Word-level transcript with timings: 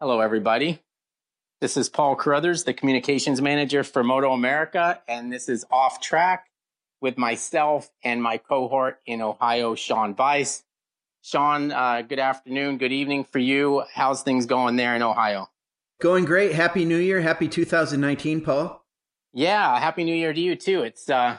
Hello, 0.00 0.20
everybody. 0.20 0.80
This 1.60 1.76
is 1.76 1.88
Paul 1.88 2.14
Carruthers, 2.14 2.62
the 2.62 2.72
communications 2.72 3.42
manager 3.42 3.82
for 3.82 4.04
Moto 4.04 4.32
America, 4.32 5.02
and 5.08 5.32
this 5.32 5.48
is 5.48 5.66
Off 5.72 6.00
Track 6.00 6.46
with 7.00 7.18
myself 7.18 7.90
and 8.04 8.22
my 8.22 8.38
cohort 8.38 9.00
in 9.06 9.20
Ohio, 9.20 9.74
Sean 9.74 10.14
Weiss. 10.16 10.62
Sean, 11.22 11.72
uh, 11.72 12.02
good 12.02 12.20
afternoon, 12.20 12.78
good 12.78 12.92
evening 12.92 13.24
for 13.24 13.40
you. 13.40 13.82
How's 13.92 14.22
things 14.22 14.46
going 14.46 14.76
there 14.76 14.94
in 14.94 15.02
Ohio? 15.02 15.50
Going 16.00 16.24
great. 16.24 16.52
Happy 16.52 16.84
New 16.84 16.98
Year. 16.98 17.20
Happy 17.20 17.48
2019, 17.48 18.42
Paul. 18.42 18.80
Yeah, 19.32 19.80
happy 19.80 20.04
New 20.04 20.14
Year 20.14 20.32
to 20.32 20.40
you 20.40 20.54
too. 20.54 20.82
It's 20.82 21.10
uh, 21.10 21.38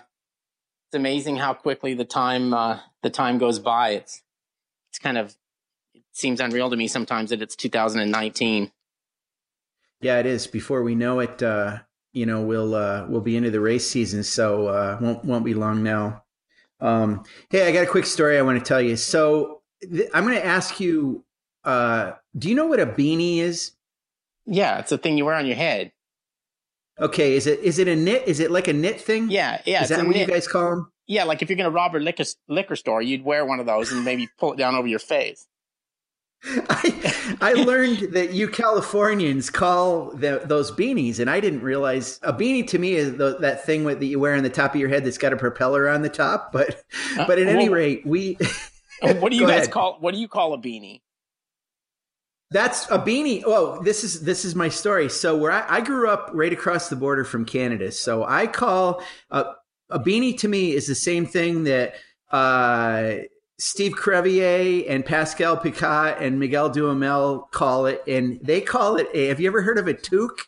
it's 0.89 0.95
amazing 0.95 1.37
how 1.37 1.53
quickly 1.53 1.93
the 1.93 2.03
time 2.03 2.53
uh, 2.53 2.79
the 3.03 3.09
time 3.09 3.37
goes 3.37 3.57
by. 3.57 3.91
It's 3.91 4.21
it's 4.91 4.99
kind 4.99 5.17
of 5.17 5.37
seems 6.11 6.39
unreal 6.39 6.69
to 6.69 6.75
me 6.75 6.87
sometimes 6.87 7.29
that 7.29 7.41
it's 7.41 7.55
2019. 7.55 8.71
Yeah, 10.01 10.19
it 10.19 10.25
is. 10.25 10.47
Before 10.47 10.81
we 10.83 10.95
know 10.95 11.19
it, 11.19 11.43
uh, 11.43 11.79
you 12.13 12.25
know, 12.25 12.41
we'll 12.41 12.73
uh, 12.73 13.05
we'll 13.07 13.21
be 13.21 13.36
into 13.36 13.51
the 13.51 13.59
race 13.59 13.89
season, 13.89 14.23
so 14.23 14.67
uh, 14.67 14.97
won't 15.01 15.25
won't 15.25 15.45
be 15.45 15.53
long 15.53 15.83
now. 15.83 16.23
Um, 16.79 17.23
hey, 17.50 17.67
I 17.67 17.71
got 17.71 17.83
a 17.83 17.87
quick 17.87 18.05
story 18.05 18.37
I 18.37 18.41
want 18.41 18.57
to 18.57 18.65
tell 18.65 18.81
you. 18.81 18.95
So 18.95 19.61
th- 19.81 20.09
I'm 20.14 20.23
going 20.23 20.36
to 20.36 20.45
ask 20.45 20.79
you. 20.79 21.25
Uh, 21.64 22.14
do 22.37 22.47
you 22.47 22.55
know 22.55 22.67
what 22.67 22.79
a 22.79 22.86
beanie 22.86 23.39
is? 23.39 23.73
Yeah, 24.45 24.79
it's 24.79 24.91
a 24.91 24.97
thing 24.97 25.17
you 25.17 25.25
wear 25.25 25.36
on 25.36 25.45
your 25.45 25.57
head. 25.57 25.91
Okay, 27.00 27.36
is 27.36 27.47
it 27.47 27.59
is 27.59 27.79
it 27.79 27.87
a 27.87 27.95
knit? 27.95 28.23
Is 28.28 28.39
it 28.39 28.51
like 28.51 28.67
a 28.67 28.73
knit 28.73 29.00
thing? 29.00 29.29
Yeah, 29.29 29.61
yeah. 29.65 29.83
Is 29.83 29.89
that 29.89 30.00
what 30.00 30.15
knit. 30.15 30.28
you 30.28 30.33
guys 30.33 30.47
call 30.47 30.69
them? 30.69 30.91
Yeah, 31.07 31.25
like 31.25 31.41
if 31.41 31.50
you're 31.50 31.57
going 31.57 31.69
to 31.69 31.75
rob 31.75 31.95
a 31.95 31.97
liquor 31.97 32.23
liquor 32.47 32.75
store, 32.75 33.02
you'd 33.02 33.23
wear 33.23 33.45
one 33.45 33.59
of 33.59 33.66
those 33.66 33.91
and 33.91 34.05
maybe 34.05 34.30
pull 34.38 34.53
it 34.53 34.58
down 34.58 34.75
over 34.75 34.88
your 34.88 35.00
face. 35.00 35.47
I, 36.70 37.38
I 37.42 37.53
learned 37.53 38.14
that 38.14 38.34
you 38.34 38.48
Californians 38.48 39.50
call 39.50 40.11
the, 40.11 40.42
those 40.45 40.72
beanies, 40.72 41.20
and 41.20 41.30
I 41.30 41.42
didn't 41.42 41.62
realize 41.62 42.20
a 42.23 42.31
beanie 42.31 42.66
to 42.68 42.80
me 42.80 42.94
is 42.94 43.18
the, 43.18 43.38
that 43.40 43.66
thing 43.66 43.84
with, 43.84 44.00
that 44.00 44.06
you 44.06 44.20
wear 44.20 44.36
on 44.36 44.44
the 44.44 44.50
top 44.50 44.73
of 44.73 44.80
your 44.80 44.88
head 44.88 45.04
that's 45.04 45.18
got 45.18 45.34
a 45.34 45.38
propeller 45.38 45.90
on 45.90 46.02
the 46.02 46.09
top. 46.09 46.54
But 46.54 46.81
uh, 47.18 47.28
but 47.28 47.40
at 47.40 47.48
well, 47.48 47.56
any 47.56 47.70
rate, 47.70 48.06
we. 48.06 48.38
what 49.02 49.31
do 49.31 49.38
you 49.38 49.48
guys 49.48 49.64
ahead. 49.64 49.72
call? 49.72 49.98
What 50.00 50.14
do 50.14 50.20
you 50.20 50.30
call 50.30 50.54
a 50.54 50.58
beanie? 50.58 51.02
That's 52.52 52.90
a 52.90 52.98
beanie. 52.98 53.44
Oh, 53.46 53.84
this 53.84 54.06
is 54.06 54.22
this 54.22 54.46
is 54.46 54.56
my 54.56 54.70
story. 54.70 55.09
So 55.09 55.38
where 55.38 55.52
I, 55.52 55.66
I 55.78 55.81
grew 55.81 56.09
up, 56.09 56.31
right 56.34 56.53
across 56.53 56.88
the 56.88 56.96
border 56.96 57.26
from 57.26 57.44
Canada. 57.44 57.92
So 57.92 58.24
I 58.24 58.48
call 58.48 59.03
a, 59.30 59.46
a 59.90 60.00
beanie 60.00 60.38
to 60.40 60.48
me 60.48 60.72
is 60.72 60.88
the 60.88 60.96
same 60.96 61.26
thing 61.26 61.66
that. 61.66 61.96
Uh, 62.31 63.24
Steve 63.60 63.94
Crevier 63.94 64.86
and 64.90 65.06
Pascal 65.06 65.58
Picotte 65.58 66.22
and 66.22 66.40
Miguel 66.40 66.70
Duhamel 66.70 67.50
call 67.52 67.86
it, 67.86 68.02
and 68.08 68.40
they 68.42 68.62
call 68.62 68.96
it 68.96 69.08
a. 69.14 69.28
Have 69.28 69.40
you 69.40 69.48
ever 69.48 69.62
heard 69.62 69.78
of 69.78 69.88
a 69.88 69.94
toque? 69.94 70.48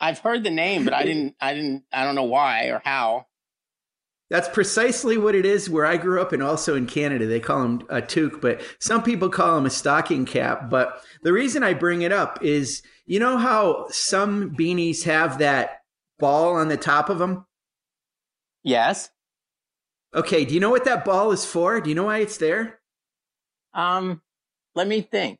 I've 0.00 0.20
heard 0.20 0.42
the 0.42 0.50
name, 0.50 0.84
but 0.84 0.94
I 0.94 1.04
didn't. 1.04 1.36
I 1.40 1.54
didn't. 1.54 1.84
I 1.92 2.04
don't 2.04 2.14
know 2.14 2.24
why 2.24 2.66
or 2.66 2.80
how. 2.84 3.26
That's 4.28 4.48
precisely 4.48 5.18
what 5.18 5.36
it 5.36 5.46
is 5.46 5.70
where 5.70 5.86
I 5.86 5.98
grew 5.98 6.20
up, 6.20 6.32
and 6.32 6.42
also 6.42 6.74
in 6.74 6.86
Canada, 6.86 7.26
they 7.26 7.38
call 7.38 7.62
them 7.62 7.82
a 7.88 8.02
toque, 8.02 8.40
but 8.40 8.60
some 8.80 9.02
people 9.02 9.28
call 9.28 9.54
them 9.54 9.66
a 9.66 9.70
stocking 9.70 10.24
cap. 10.24 10.68
But 10.68 11.00
the 11.22 11.32
reason 11.32 11.62
I 11.62 11.74
bring 11.74 12.02
it 12.02 12.10
up 12.10 12.42
is, 12.42 12.82
you 13.04 13.20
know 13.20 13.36
how 13.36 13.86
some 13.90 14.56
beanies 14.56 15.04
have 15.04 15.38
that 15.38 15.82
ball 16.18 16.56
on 16.56 16.68
the 16.68 16.76
top 16.76 17.08
of 17.08 17.18
them. 17.18 17.46
Yes. 18.64 19.10
Okay, 20.16 20.46
do 20.46 20.54
you 20.54 20.60
know 20.60 20.70
what 20.70 20.86
that 20.86 21.04
ball 21.04 21.30
is 21.30 21.44
for? 21.44 21.78
Do 21.78 21.90
you 21.90 21.94
know 21.94 22.04
why 22.04 22.18
it's 22.18 22.38
there? 22.38 22.80
Um, 23.74 24.22
let 24.74 24.88
me 24.88 25.02
think. 25.02 25.38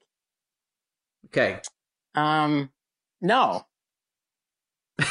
Okay. 1.27 1.60
Um, 2.14 2.70
no. 3.22 3.64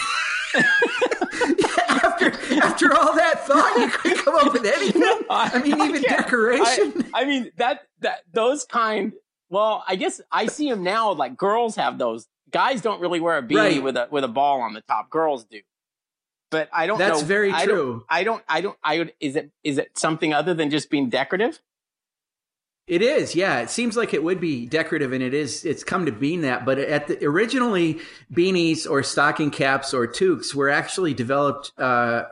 after 1.90 2.32
after 2.62 2.94
all 2.94 3.16
that 3.16 3.44
thought, 3.46 3.78
you 3.80 3.90
couldn't 3.90 4.24
come 4.24 4.36
up 4.36 4.54
with 4.54 4.66
anything. 4.66 5.02
I, 5.30 5.52
I 5.56 5.62
mean, 5.62 5.82
even 5.82 5.96
I 5.98 6.00
decoration. 6.02 7.10
I, 7.14 7.22
I, 7.22 7.26
mean 7.26 7.52
that 7.58 7.82
that 8.02 8.20
those 8.32 8.66
kind. 8.66 9.14
Well, 9.50 9.84
I 9.88 9.96
guess 9.96 10.22
I 10.32 10.46
see 10.46 10.70
them 10.70 10.84
now. 10.84 11.14
Like 11.14 11.36
girls 11.38 11.76
have 11.76 11.98
those. 11.98 12.28
Guys 12.52 12.82
don't 12.82 13.02
really 13.02 13.20
wear 13.20 13.40
a 13.40 13.44
beanie 13.44 13.56
right. 13.56 13.84
with 13.84 13.98
a 13.98 14.08
with 14.12 14.24
a 14.24 14.28
ball 14.28 14.62
on 14.62 14.74
the 14.74 14.82
top. 14.82 15.10
Girls 15.10 15.46
do 15.46 15.60
but 16.56 16.70
I 16.72 16.88
don't. 16.88 16.98
That's 16.98 17.20
know. 17.20 17.28
very 17.28 17.52
I 17.52 17.66
true. 17.66 17.76
Don't, 17.76 18.04
I 18.08 18.24
don't. 18.24 18.44
I 18.48 18.62
don't. 18.62 18.78
I 18.82 18.98
would. 19.00 19.14
Is 19.20 19.36
it? 19.36 19.52
Is 19.66 19.78
it 19.78 19.98
something 19.98 20.34
other 20.34 20.54
than 20.54 20.70
just 20.70 20.90
being 20.90 21.10
decorative? 21.10 21.60
It 22.88 23.02
is, 23.02 23.36
yeah. 23.36 23.62
It 23.62 23.72
seems 23.72 23.98
like 23.98 24.14
it 24.14 24.24
would 24.24 24.40
be 24.40 24.68
decorative, 24.68 25.12
and 25.12 25.22
it 25.22 25.34
is. 25.34 25.66
It's 25.66 25.84
come 25.84 26.06
to 26.06 26.14
being 26.14 26.42
that. 26.42 26.64
But 26.66 26.80
at 26.80 27.08
the, 27.08 27.26
originally, 27.26 28.00
beanies 28.32 28.90
or 28.90 29.04
stocking 29.04 29.52
caps 29.52 29.94
or 29.94 30.08
toques 30.08 30.56
were 30.56 30.70
actually 30.70 31.14
developed 31.14 31.74
uh, 31.78 32.24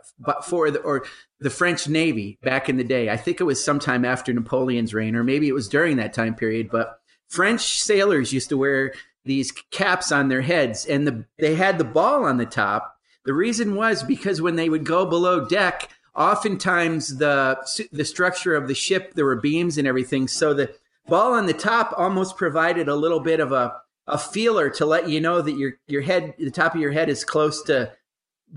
for 0.45 0.71
the 0.71 0.79
or 0.79 1.05
the 1.41 1.49
French 1.49 1.89
Navy 1.89 2.37
back 2.43 2.69
in 2.69 2.77
the 2.77 2.85
day. 2.85 3.09
I 3.09 3.17
think 3.17 3.41
it 3.41 3.45
was 3.45 3.61
sometime 3.61 4.05
after 4.05 4.31
Napoleon's 4.31 4.93
reign, 4.93 5.17
or 5.17 5.23
maybe 5.25 5.49
it 5.49 5.53
was 5.53 5.67
during 5.67 5.97
that 5.97 6.13
time 6.13 6.35
period. 6.35 6.69
But 6.71 6.97
French 7.27 7.81
sailors 7.81 8.31
used 8.31 8.47
to 8.49 8.57
wear 8.57 8.93
these 9.25 9.51
caps 9.71 10.13
on 10.13 10.29
their 10.29 10.41
heads, 10.41 10.85
and 10.85 11.05
the, 11.05 11.25
they 11.39 11.55
had 11.55 11.77
the 11.77 11.83
ball 11.83 12.23
on 12.23 12.37
the 12.37 12.45
top 12.45 12.92
the 13.25 13.33
reason 13.33 13.75
was 13.75 14.03
because 14.03 14.41
when 14.41 14.55
they 14.55 14.69
would 14.69 14.85
go 14.85 15.05
below 15.05 15.45
deck, 15.45 15.89
oftentimes 16.15 17.17
the 17.17 17.57
the 17.91 18.05
structure 18.05 18.55
of 18.55 18.67
the 18.67 18.75
ship 18.75 19.13
there 19.13 19.25
were 19.25 19.35
beams 19.35 19.77
and 19.77 19.87
everything, 19.87 20.27
so 20.27 20.53
the 20.53 20.73
ball 21.07 21.33
on 21.33 21.45
the 21.45 21.53
top 21.53 21.93
almost 21.97 22.37
provided 22.37 22.87
a 22.87 22.95
little 22.95 23.19
bit 23.19 23.39
of 23.39 23.51
a 23.51 23.75
a 24.07 24.17
feeler 24.17 24.69
to 24.69 24.85
let 24.85 25.07
you 25.07 25.21
know 25.21 25.41
that 25.41 25.53
your 25.53 25.73
your 25.87 26.01
head 26.01 26.33
the 26.37 26.51
top 26.51 26.75
of 26.75 26.81
your 26.81 26.91
head 26.91 27.09
is 27.09 27.23
close 27.23 27.63
to 27.63 27.91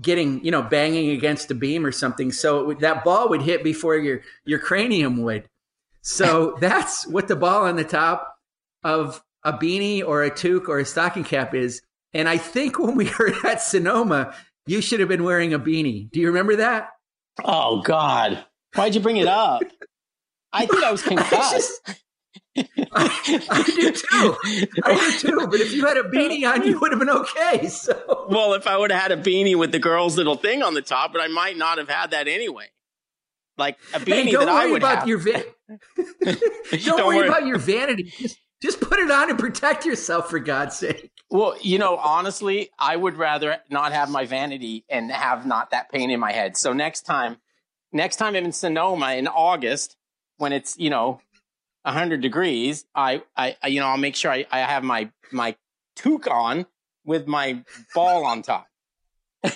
getting 0.01 0.43
you 0.43 0.51
know 0.51 0.61
banging 0.61 1.11
against 1.11 1.51
a 1.51 1.55
beam 1.55 1.85
or 1.85 1.91
something. 1.91 2.31
So 2.31 2.65
would, 2.65 2.79
that 2.81 3.03
ball 3.03 3.29
would 3.29 3.41
hit 3.41 3.63
before 3.63 3.95
your 3.95 4.21
your 4.45 4.59
cranium 4.59 5.23
would. 5.23 5.47
So 6.01 6.57
that's 6.61 7.07
what 7.07 7.27
the 7.27 7.35
ball 7.35 7.65
on 7.65 7.75
the 7.75 7.83
top 7.83 8.37
of 8.83 9.23
a 9.43 9.53
beanie 9.53 10.05
or 10.05 10.23
a 10.23 10.29
toque 10.29 10.67
or 10.67 10.79
a 10.79 10.85
stocking 10.85 11.23
cap 11.23 11.55
is. 11.55 11.81
And 12.13 12.27
i 12.27 12.37
think 12.37 12.79
when 12.79 12.95
we 12.95 13.11
were 13.19 13.33
at 13.45 13.61
sonoma 13.61 14.33
you 14.67 14.81
should 14.81 14.99
have 14.99 15.09
been 15.09 15.23
wearing 15.23 15.53
a 15.53 15.59
beanie. 15.59 16.11
Do 16.11 16.19
you 16.19 16.27
remember 16.27 16.57
that? 16.57 16.89
Oh 17.43 17.81
God. 17.81 18.45
Why'd 18.75 18.95
you 18.95 19.01
bring 19.01 19.17
it 19.17 19.27
up? 19.27 19.61
I 20.53 20.65
think 20.65 20.83
I 20.83 20.91
was 20.91 21.01
concussed. 21.03 21.81
I, 22.57 22.65
I, 22.93 23.63
do 23.63 23.91
too. 23.91 24.35
I 24.83 25.17
do 25.19 25.19
too. 25.19 25.47
But 25.47 25.59
if 25.59 25.73
you 25.73 25.85
had 25.85 25.97
a 25.97 26.03
beanie 26.03 26.51
on, 26.51 26.65
you 26.65 26.79
would 26.79 26.91
have 26.91 26.99
been 26.99 27.09
okay. 27.09 27.67
So, 27.67 28.25
well, 28.29 28.53
if 28.53 28.65
I 28.65 28.77
would 28.77 28.91
have 28.91 29.01
had 29.01 29.11
a 29.11 29.17
beanie 29.17 29.55
with 29.55 29.71
the 29.71 29.79
girl's 29.79 30.17
little 30.17 30.35
thing 30.35 30.63
on 30.63 30.73
the 30.73 30.81
top, 30.81 31.13
but 31.13 31.21
I 31.21 31.27
might 31.27 31.57
not 31.57 31.77
have 31.77 31.89
had 31.89 32.11
that 32.11 32.27
anyway. 32.27 32.65
Like 33.57 33.77
a 33.93 33.99
beanie 33.99 34.23
hey, 34.23 34.31
don't 34.31 34.45
that 34.45 34.53
worry 34.53 34.67
I 34.67 34.71
would 34.71 34.81
about 34.83 34.99
have. 34.99 35.07
Your 35.07 35.17
va- 35.19 35.43
don't, 36.25 36.83
don't, 36.83 37.07
worry, 37.07 37.17
worry 37.17 37.27
about 37.27 37.45
your 37.45 37.57
vanity. 37.57 38.11
Just, 38.17 38.37
just 38.61 38.81
put 38.81 38.99
it 38.99 39.11
on 39.11 39.29
and 39.29 39.39
protect 39.39 39.85
yourself, 39.85 40.29
for 40.29 40.39
God's 40.39 40.77
sake. 40.77 41.11
Well, 41.29 41.55
you 41.61 41.77
know, 41.77 41.97
honestly, 41.97 42.69
I 42.79 42.95
would 42.95 43.17
rather 43.17 43.57
not 43.69 43.91
have 43.91 44.09
my 44.09 44.25
vanity 44.25 44.85
and 44.89 45.11
have 45.11 45.45
not 45.45 45.71
that 45.71 45.91
pain 45.91 46.09
in 46.09 46.19
my 46.19 46.31
head. 46.31 46.57
So 46.57 46.73
next 46.73 47.01
time, 47.01 47.37
next 47.91 48.15
time 48.15 48.35
I'm 48.35 48.45
in 48.45 48.51
Sonoma 48.51 49.13
in 49.13 49.27
August, 49.27 49.97
when 50.37 50.53
it's 50.53 50.77
you 50.77 50.89
know, 50.89 51.19
hundred 51.85 52.21
degrees, 52.21 52.85
I, 52.95 53.23
I, 53.35 53.55
you 53.67 53.79
know, 53.79 53.87
I'll 53.87 53.97
make 53.97 54.15
sure 54.15 54.31
I, 54.31 54.45
I 54.51 54.59
have 54.59 54.83
my 54.83 55.09
my 55.31 55.55
toque 55.95 56.27
on 56.27 56.65
with 57.05 57.27
my 57.27 57.63
ball 57.93 58.25
on 58.25 58.41
top. 58.41 58.67
and, 59.43 59.53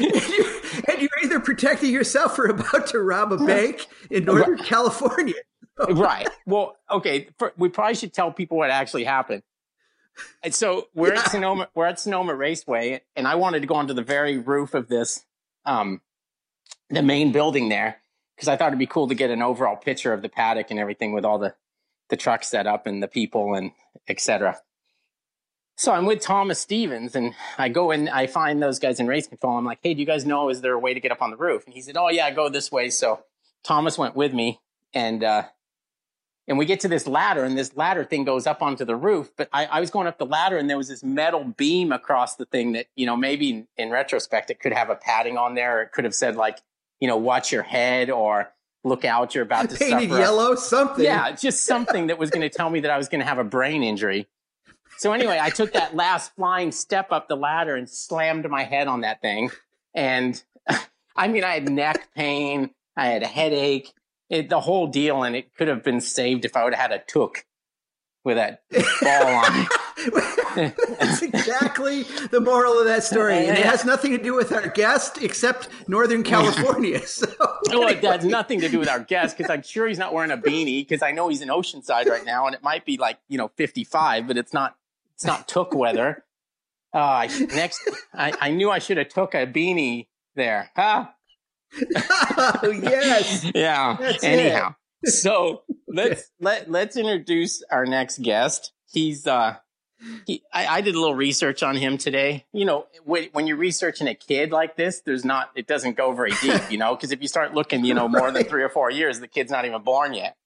you, 0.00 0.60
and 0.88 1.00
you're 1.00 1.10
either 1.24 1.40
protecting 1.40 1.92
yourself 1.92 2.38
or 2.38 2.46
about 2.46 2.88
to 2.88 3.00
rob 3.00 3.32
a 3.32 3.38
bank 3.38 3.86
in 4.10 4.24
Northern 4.26 4.58
California. 4.58 5.34
right. 5.90 6.28
Well, 6.46 6.76
okay. 6.90 7.28
For, 7.38 7.52
we 7.56 7.68
probably 7.68 7.94
should 7.94 8.12
tell 8.12 8.32
people 8.32 8.58
what 8.58 8.70
actually 8.70 9.04
happened. 9.04 9.42
And 10.42 10.54
so 10.54 10.88
we're 10.94 11.14
yeah. 11.14 11.20
at 11.20 11.30
Sonoma, 11.30 11.68
we're 11.74 11.86
at 11.86 12.00
Sonoma 12.00 12.34
Raceway, 12.34 13.02
and 13.14 13.28
I 13.28 13.36
wanted 13.36 13.60
to 13.60 13.66
go 13.66 13.76
onto 13.76 13.94
the 13.94 14.02
very 14.02 14.36
roof 14.38 14.74
of 14.74 14.88
this, 14.88 15.24
um, 15.64 16.00
the 16.90 17.02
main 17.02 17.30
building 17.30 17.68
there, 17.68 17.98
because 18.34 18.48
I 18.48 18.56
thought 18.56 18.68
it'd 18.68 18.80
be 18.80 18.86
cool 18.86 19.08
to 19.08 19.14
get 19.14 19.30
an 19.30 19.42
overall 19.42 19.76
picture 19.76 20.12
of 20.12 20.22
the 20.22 20.28
paddock 20.28 20.70
and 20.70 20.80
everything 20.80 21.12
with 21.12 21.24
all 21.24 21.38
the 21.38 21.54
the 22.08 22.16
trucks 22.16 22.48
set 22.48 22.66
up 22.66 22.86
and 22.86 23.02
the 23.02 23.08
people 23.08 23.54
and 23.54 23.72
etc. 24.08 24.58
So 25.76 25.92
I'm 25.92 26.06
with 26.06 26.20
Thomas 26.20 26.58
Stevens, 26.58 27.14
and 27.14 27.34
I 27.56 27.68
go 27.68 27.92
in, 27.92 28.08
I 28.08 28.26
find 28.26 28.60
those 28.60 28.80
guys 28.80 28.98
in 28.98 29.06
race 29.06 29.28
control. 29.28 29.56
I'm 29.56 29.64
like, 29.64 29.78
"Hey, 29.82 29.94
do 29.94 30.00
you 30.00 30.06
guys 30.06 30.26
know 30.26 30.48
is 30.48 30.60
there 30.60 30.72
a 30.72 30.78
way 30.78 30.92
to 30.94 31.00
get 31.00 31.12
up 31.12 31.22
on 31.22 31.30
the 31.30 31.36
roof?" 31.36 31.64
And 31.66 31.74
he 31.74 31.82
said, 31.82 31.96
"Oh 31.96 32.08
yeah, 32.08 32.30
go 32.32 32.48
this 32.48 32.72
way." 32.72 32.90
So 32.90 33.22
Thomas 33.62 33.96
went 33.96 34.16
with 34.16 34.34
me, 34.34 34.60
and 34.92 35.22
uh, 35.22 35.44
and 36.48 36.56
we 36.58 36.64
get 36.64 36.80
to 36.80 36.88
this 36.88 37.06
ladder 37.06 37.44
and 37.44 37.56
this 37.56 37.76
ladder 37.76 38.04
thing 38.04 38.24
goes 38.24 38.46
up 38.46 38.62
onto 38.62 38.84
the 38.84 38.96
roof 38.96 39.30
but 39.36 39.48
I, 39.52 39.66
I, 39.66 39.80
was 39.80 39.90
going 39.90 40.06
up 40.06 40.18
the 40.18 40.26
ladder 40.26 40.56
and 40.56 40.68
there 40.68 40.78
was 40.78 40.88
this 40.88 41.04
metal 41.04 41.44
beam 41.44 41.92
across 41.92 42.36
the 42.36 42.46
thing 42.46 42.72
that 42.72 42.86
you 42.96 43.06
know 43.06 43.16
maybe 43.16 43.66
in, 43.76 43.90
retrospect 43.90 44.50
it 44.50 44.60
could 44.60 44.72
have 44.72 44.90
a 44.90 44.96
padding 44.96 45.36
on 45.36 45.54
there 45.54 45.78
or 45.78 45.82
it 45.82 45.92
could 45.92 46.04
have 46.04 46.14
said 46.14 46.36
like 46.36 46.58
you 47.00 47.08
know 47.08 47.16
watch 47.16 47.52
your 47.52 47.62
head 47.62 48.10
or 48.10 48.50
look 48.84 49.04
out 49.04 49.34
you're 49.34 49.44
about 49.44 49.70
to 49.70 49.76
painted 49.76 50.08
suffer. 50.08 50.20
yellow 50.20 50.54
something 50.54 51.04
yeah 51.04 51.30
just 51.32 51.64
something 51.64 52.08
that 52.08 52.18
was 52.18 52.30
going 52.30 52.42
to 52.48 52.54
tell 52.54 52.70
me 52.70 52.80
that 52.80 52.90
i 52.90 52.98
was 52.98 53.08
going 53.08 53.20
to 53.20 53.26
have 53.26 53.38
a 53.38 53.44
brain 53.44 53.82
injury 53.82 54.26
So 54.98 55.12
anyway, 55.12 55.38
I 55.40 55.50
took 55.50 55.74
that 55.74 55.94
last 55.94 56.34
flying 56.34 56.72
step 56.72 57.12
up 57.12 57.28
the 57.28 57.36
ladder 57.36 57.76
and 57.76 57.88
slammed 57.88 58.48
my 58.50 58.64
head 58.64 58.88
on 58.88 59.02
that 59.02 59.22
thing. 59.22 59.50
And 59.94 60.42
I 61.16 61.28
mean, 61.28 61.44
I 61.44 61.54
had 61.54 61.70
neck 61.70 62.08
pain, 62.16 62.70
I 62.96 63.06
had 63.06 63.22
a 63.22 63.26
headache, 63.26 63.92
it, 64.30 64.48
the 64.48 64.60
whole 64.60 64.86
deal, 64.86 65.22
and 65.22 65.34
it 65.34 65.54
could 65.54 65.68
have 65.68 65.82
been 65.82 66.00
saved 66.00 66.44
if 66.44 66.56
I 66.56 66.64
would 66.64 66.74
have 66.74 66.90
had 66.90 67.00
a 67.00 67.02
toque 67.04 67.44
with 68.24 68.36
that 68.36 68.62
ball 69.00 69.26
on 69.26 69.66
it. 69.66 69.68
That's 71.00 71.22
exactly 71.22 72.02
the 72.30 72.40
moral 72.40 72.78
of 72.78 72.86
that 72.86 73.04
story. 73.04 73.34
And 73.34 73.56
it 73.56 73.64
has 73.64 73.84
nothing 73.84 74.12
to 74.12 74.22
do 74.22 74.34
with 74.34 74.52
our 74.52 74.68
guest 74.68 75.18
except 75.22 75.68
Northern 75.88 76.22
California. 76.22 77.00
So 77.08 77.26
well, 77.70 77.88
it 77.88 78.04
has 78.04 78.24
nothing 78.24 78.60
to 78.60 78.68
do 78.68 78.78
with 78.78 78.88
our 78.88 79.00
guest 79.00 79.36
because 79.36 79.50
I'm 79.50 79.62
sure 79.62 79.88
he's 79.88 79.98
not 79.98 80.12
wearing 80.12 80.30
a 80.30 80.36
beanie 80.36 80.86
because 80.86 81.02
I 81.02 81.10
know 81.10 81.28
he's 81.28 81.42
in 81.42 81.48
Oceanside 81.48 82.06
right 82.06 82.24
now 82.24 82.46
and 82.46 82.54
it 82.54 82.62
might 82.62 82.84
be 82.84 82.96
like, 82.96 83.18
you 83.28 83.38
know, 83.38 83.48
55, 83.56 84.26
but 84.26 84.36
it's 84.36 84.52
not, 84.52 84.76
it's 85.14 85.24
not 85.24 85.48
toque 85.48 85.74
weather. 85.74 86.24
Uh, 86.92 87.28
next, 87.54 87.88
I, 88.14 88.32
I 88.40 88.50
knew 88.50 88.70
I 88.70 88.78
should 88.78 88.96
have 88.96 89.08
took 89.08 89.34
a 89.34 89.46
beanie 89.46 90.06
there. 90.34 90.70
Huh? 90.76 91.08
Oh, 91.96 92.60
yes. 92.82 93.50
Yeah. 93.54 93.96
That's 93.98 94.24
Anyhow, 94.24 94.74
so 95.04 95.62
let's 95.88 96.30
let 96.40 96.70
let's 96.70 96.96
introduce 96.96 97.62
our 97.70 97.86
next 97.86 98.22
guest. 98.22 98.72
He's 98.90 99.26
uh 99.26 99.56
he, 100.26 100.42
I, 100.52 100.66
I 100.66 100.80
did 100.80 100.94
a 100.94 101.00
little 101.00 101.14
research 101.14 101.62
on 101.62 101.76
him 101.76 101.98
today. 101.98 102.46
You 102.52 102.64
know, 102.64 102.86
when, 103.04 103.28
when 103.32 103.46
you're 103.46 103.56
researching 103.56 104.06
a 104.06 104.14
kid 104.14 104.52
like 104.52 104.76
this, 104.76 105.00
there's 105.00 105.24
not, 105.24 105.50
it 105.56 105.66
doesn't 105.66 105.96
go 105.96 106.12
very 106.12 106.30
deep, 106.40 106.70
you 106.70 106.78
know, 106.78 106.94
because 106.94 107.10
if 107.10 107.20
you 107.20 107.28
start 107.28 107.54
looking, 107.54 107.84
you 107.84 107.94
know, 107.94 108.08
more 108.08 108.30
than 108.30 108.44
three 108.48 108.62
or 108.62 108.68
four 108.68 108.90
years, 108.90 109.18
the 109.20 109.28
kid's 109.28 109.50
not 109.50 109.64
even 109.64 109.82
born 109.82 110.14
yet. 110.14 110.36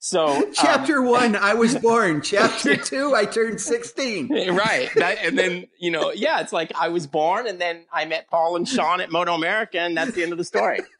So, 0.00 0.26
um, 0.26 0.44
chapter 0.52 1.02
one, 1.02 1.36
I 1.36 1.54
was 1.54 1.76
born. 1.76 2.22
Chapter 2.22 2.76
two, 2.84 3.14
I 3.14 3.26
turned 3.26 3.60
16. 3.60 4.28
right. 4.54 4.90
That, 4.96 5.18
and 5.22 5.38
then, 5.38 5.66
you 5.78 5.90
know, 5.90 6.10
yeah, 6.12 6.40
it's 6.40 6.52
like 6.52 6.72
I 6.74 6.88
was 6.88 7.06
born 7.06 7.46
and 7.46 7.60
then 7.60 7.84
I 7.92 8.06
met 8.06 8.28
Paul 8.28 8.56
and 8.56 8.68
Sean 8.68 9.00
at 9.00 9.12
Moto 9.12 9.34
America, 9.34 9.78
and 9.78 9.96
that's 9.96 10.12
the 10.12 10.22
end 10.22 10.32
of 10.32 10.38
the 10.38 10.44
story. 10.44 10.80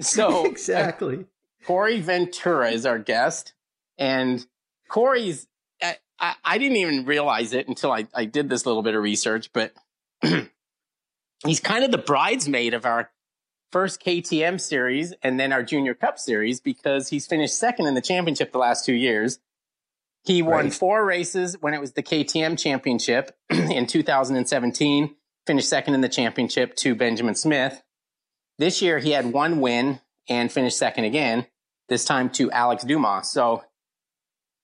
So, 0.00 0.46
exactly. 0.46 1.18
Uh, 1.18 1.64
Corey 1.64 2.00
Ventura 2.00 2.72
is 2.72 2.86
our 2.86 2.98
guest, 2.98 3.52
and 3.96 4.44
Corey's 4.88 5.46
I, 6.22 6.34
I 6.44 6.58
didn't 6.58 6.76
even 6.76 7.04
realize 7.04 7.52
it 7.52 7.68
until 7.68 7.90
I, 7.92 8.06
I 8.14 8.24
did 8.24 8.48
this 8.48 8.64
little 8.64 8.82
bit 8.82 8.94
of 8.94 9.02
research, 9.02 9.50
but 9.52 9.74
he's 11.44 11.60
kind 11.60 11.84
of 11.84 11.90
the 11.90 11.98
bridesmaid 11.98 12.74
of 12.74 12.86
our 12.86 13.10
first 13.72 14.02
KTM 14.04 14.60
series 14.60 15.14
and 15.22 15.40
then 15.40 15.52
our 15.52 15.62
Junior 15.62 15.94
Cup 15.94 16.18
series 16.18 16.60
because 16.60 17.08
he's 17.08 17.26
finished 17.26 17.58
second 17.58 17.86
in 17.86 17.94
the 17.94 18.00
championship 18.00 18.52
the 18.52 18.58
last 18.58 18.84
two 18.84 18.94
years. 18.94 19.40
He 20.24 20.42
won 20.42 20.66
right. 20.66 20.74
four 20.74 21.04
races 21.04 21.56
when 21.60 21.74
it 21.74 21.80
was 21.80 21.92
the 21.92 22.02
KTM 22.02 22.56
championship 22.58 23.36
in 23.50 23.86
2017, 23.86 25.16
finished 25.46 25.68
second 25.68 25.94
in 25.94 26.00
the 26.02 26.08
championship 26.08 26.76
to 26.76 26.94
Benjamin 26.94 27.34
Smith. 27.34 27.82
This 28.58 28.82
year 28.82 28.98
he 28.98 29.10
had 29.10 29.32
one 29.32 29.60
win 29.60 30.00
and 30.28 30.52
finished 30.52 30.78
second 30.78 31.04
again, 31.04 31.46
this 31.88 32.04
time 32.04 32.30
to 32.30 32.50
Alex 32.52 32.84
Dumas. 32.84 33.32
So 33.32 33.64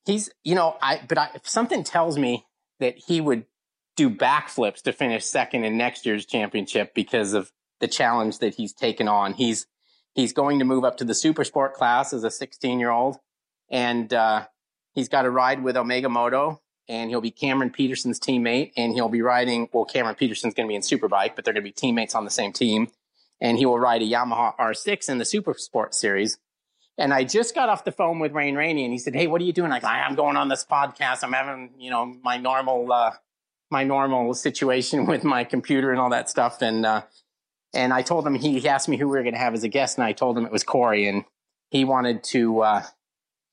he's, 0.05 0.31
you 0.45 0.55
know, 0.55 0.77
I, 0.81 1.01
but 1.09 1.19
I, 1.19 1.31
something 1.43 1.83
tells 1.83 2.19
me 2.19 2.47
that 2.79 2.99
he 2.99 3.21
would 3.21 3.47
do 3.97 4.09
backflips 4.09 4.83
to 4.83 4.93
finish 4.93 5.25
second 5.25 5.65
in 5.65 5.77
next 5.77 6.07
year's 6.07 6.25
championship 6.25 6.95
because 6.95 7.33
of 7.33 7.51
the 7.81 7.89
challenge 7.89 8.39
that 8.39 8.55
he's 8.55 8.73
taken 8.73 9.09
on. 9.09 9.35
He's, 9.35 9.67
he's 10.15 10.33
going 10.33 10.59
to 10.59 10.65
move 10.65 10.85
up 10.85 10.97
to 10.99 11.05
the 11.05 11.15
super 11.15 11.45
sport 11.45 11.75
class 11.75 12.13
as 12.13 12.25
a 12.25 12.31
16 12.31 12.81
year 12.81 12.91
old 12.91 13.19
and, 13.71 14.13
uh, 14.13 14.47
he's 14.95 15.09
got 15.09 15.23
to 15.23 15.31
ride 15.31 15.63
with 15.63 15.77
Omega 15.77 16.09
Moto 16.09 16.61
and 16.89 17.11
he'll 17.11 17.21
be 17.21 17.31
Cameron 17.31 17.71
Peterson's 17.71 18.19
teammate 18.19 18.73
and 18.77 18.95
he'll 18.95 19.09
be 19.09 19.23
riding, 19.23 19.69
well, 19.73 19.85
Cameron 19.85 20.17
Peterson's 20.17 20.55
going 20.55 20.67
to 20.67 20.69
be 20.69 20.75
in 20.75 20.83
Superbike, 20.83 21.37
but 21.37 21.45
they're 21.45 21.55
going 21.55 21.65
to 21.65 21.69
be 21.69 21.73
teammates 21.73 22.15
on 22.15 22.25
the 22.25 22.31
same 22.31 22.53
team. 22.53 22.89
And 23.41 23.57
he 23.57 23.67
will 23.67 23.79
ride 23.79 24.03
a 24.03 24.07
Yamaha 24.07 24.57
R6 24.57 25.09
in 25.09 25.19
the 25.19 25.25
Super 25.25 25.55
Sport 25.57 25.95
series. 25.95 26.39
And 26.97 27.15
I 27.15 27.23
just 27.23 27.55
got 27.55 27.69
off 27.69 27.85
the 27.85 27.93
phone 27.93 28.19
with 28.19 28.33
Wayne 28.33 28.57
Rainey 28.57 28.85
and 28.85 28.93
he 28.93 28.99
said, 28.99 29.15
Hey, 29.15 29.29
what 29.29 29.41
are 29.41 29.45
you 29.45 29.53
doing? 29.53 29.71
I 29.71 29.79
go, 29.79 29.87
I'm 29.87 30.17
going 30.17 30.37
on 30.37 30.49
this 30.49 30.67
podcast. 30.69 31.23
I'm 31.23 31.33
having, 31.33 31.75
you 31.79 31.91
know, 31.91 32.17
my 32.25 32.39
normal, 32.39 32.93
uh, 32.93 33.13
my 33.71 33.85
normal 33.85 34.35
situation 34.35 35.07
with 35.07 35.23
my 35.23 35.45
computer 35.45 35.93
and 35.93 36.01
all 36.01 36.11
that 36.11 36.29
stuff. 36.29 36.61
And, 36.63 36.85
uh, 36.85 37.03
and 37.75 37.93
I 37.93 38.03
told 38.03 38.26
him, 38.26 38.35
he, 38.35 38.59
he 38.59 38.69
asked 38.69 38.88
me 38.88 38.97
who 38.97 39.06
we 39.09 39.17
were 39.17 39.23
going 39.23 39.35
to 39.35 39.41
have 39.41 39.55
as 39.55 39.65
a 39.65 39.69
guest 39.69 39.99
and 39.99 40.05
I 40.05 40.12
told 40.12 40.38
him 40.38 40.47
it 40.47 40.53
was 40.53 40.65
Corey 40.65 41.06
and 41.06 41.25
he 41.70 41.85
wanted 41.85 42.25
to, 42.25 42.61
uh, 42.61 42.82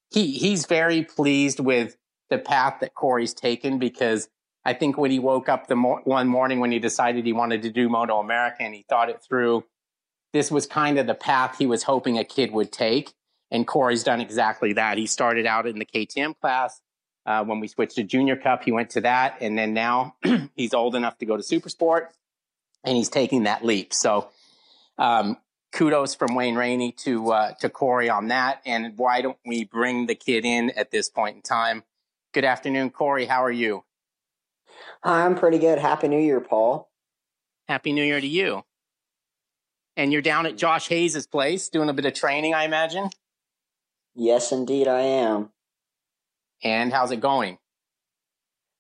he, 0.09 0.31
he's 0.31 0.65
very 0.65 1.03
pleased 1.03 1.59
with 1.59 1.97
the 2.29 2.37
path 2.37 2.77
that 2.81 2.93
Corey's 2.93 3.33
taken 3.33 3.77
because 3.77 4.29
I 4.63 4.73
think 4.73 4.97
when 4.97 5.11
he 5.11 5.19
woke 5.19 5.49
up 5.49 5.67
the 5.67 5.75
mo- 5.75 6.01
one 6.05 6.27
morning 6.27 6.59
when 6.59 6.71
he 6.71 6.79
decided 6.79 7.25
he 7.25 7.33
wanted 7.33 7.61
to 7.63 7.69
do 7.69 7.89
Moto 7.89 8.19
America 8.19 8.57
and 8.61 8.73
he 8.73 8.85
thought 8.87 9.09
it 9.09 9.21
through, 9.21 9.65
this 10.33 10.49
was 10.49 10.65
kind 10.65 10.97
of 10.97 11.07
the 11.07 11.13
path 11.13 11.57
he 11.57 11.65
was 11.65 11.83
hoping 11.83 12.17
a 12.17 12.23
kid 12.23 12.51
would 12.51 12.71
take. 12.71 13.13
And 13.51 13.67
Corey's 13.67 14.03
done 14.03 14.21
exactly 14.21 14.73
that. 14.73 14.97
He 14.97 15.05
started 15.05 15.45
out 15.45 15.67
in 15.67 15.77
the 15.77 15.85
KTM 15.85 16.39
class. 16.39 16.81
Uh, 17.27 17.43
when 17.43 17.59
we 17.59 17.67
switched 17.67 17.95
to 17.95 18.03
Junior 18.03 18.35
Cup, 18.35 18.63
he 18.63 18.71
went 18.71 18.89
to 18.91 19.01
that. 19.01 19.37
And 19.39 19.57
then 19.57 19.73
now 19.73 20.15
he's 20.55 20.73
old 20.73 20.95
enough 20.95 21.17
to 21.19 21.25
go 21.25 21.37
to 21.37 21.43
Super 21.43 21.69
Sport 21.69 22.11
and 22.85 22.95
he's 22.95 23.09
taking 23.09 23.43
that 23.43 23.65
leap. 23.65 23.93
So, 23.93 24.29
um, 24.97 25.37
kudos 25.73 26.15
from 26.15 26.35
Wayne 26.35 26.55
Rainey 26.55 26.93
to, 27.03 27.31
uh, 27.31 27.53
to 27.59 27.69
Corey 27.69 28.09
on 28.09 28.29
that. 28.29 28.61
And 28.65 28.97
why 28.97 29.21
don't 29.21 29.37
we 29.45 29.65
bring 29.65 30.05
the 30.05 30.15
kid 30.15 30.45
in 30.45 30.69
at 30.71 30.91
this 30.91 31.09
point 31.09 31.35
in 31.35 31.41
time? 31.41 31.83
Good 32.33 32.45
afternoon, 32.45 32.91
Corey. 32.91 33.25
How 33.25 33.43
are 33.43 33.51
you? 33.51 33.83
Hi, 35.03 35.25
I'm 35.25 35.35
pretty 35.35 35.59
good. 35.59 35.79
Happy 35.79 36.07
New 36.07 36.19
Year, 36.19 36.39
Paul. 36.39 36.89
Happy 37.67 37.91
New 37.91 38.03
Year 38.03 38.21
to 38.21 38.27
you. 38.27 38.63
And 39.97 40.11
you're 40.11 40.21
down 40.21 40.45
at 40.45 40.57
Josh 40.57 40.87
Hayes's 40.89 41.27
place 41.27 41.69
doing 41.69 41.89
a 41.89 41.93
bit 41.93 42.05
of 42.05 42.13
training, 42.13 42.53
I 42.53 42.65
imagine. 42.65 43.09
Yes, 44.13 44.51
indeed, 44.51 44.87
I 44.87 45.01
am. 45.01 45.49
And 46.63 46.91
how's 46.91 47.11
it 47.11 47.19
going? 47.21 47.57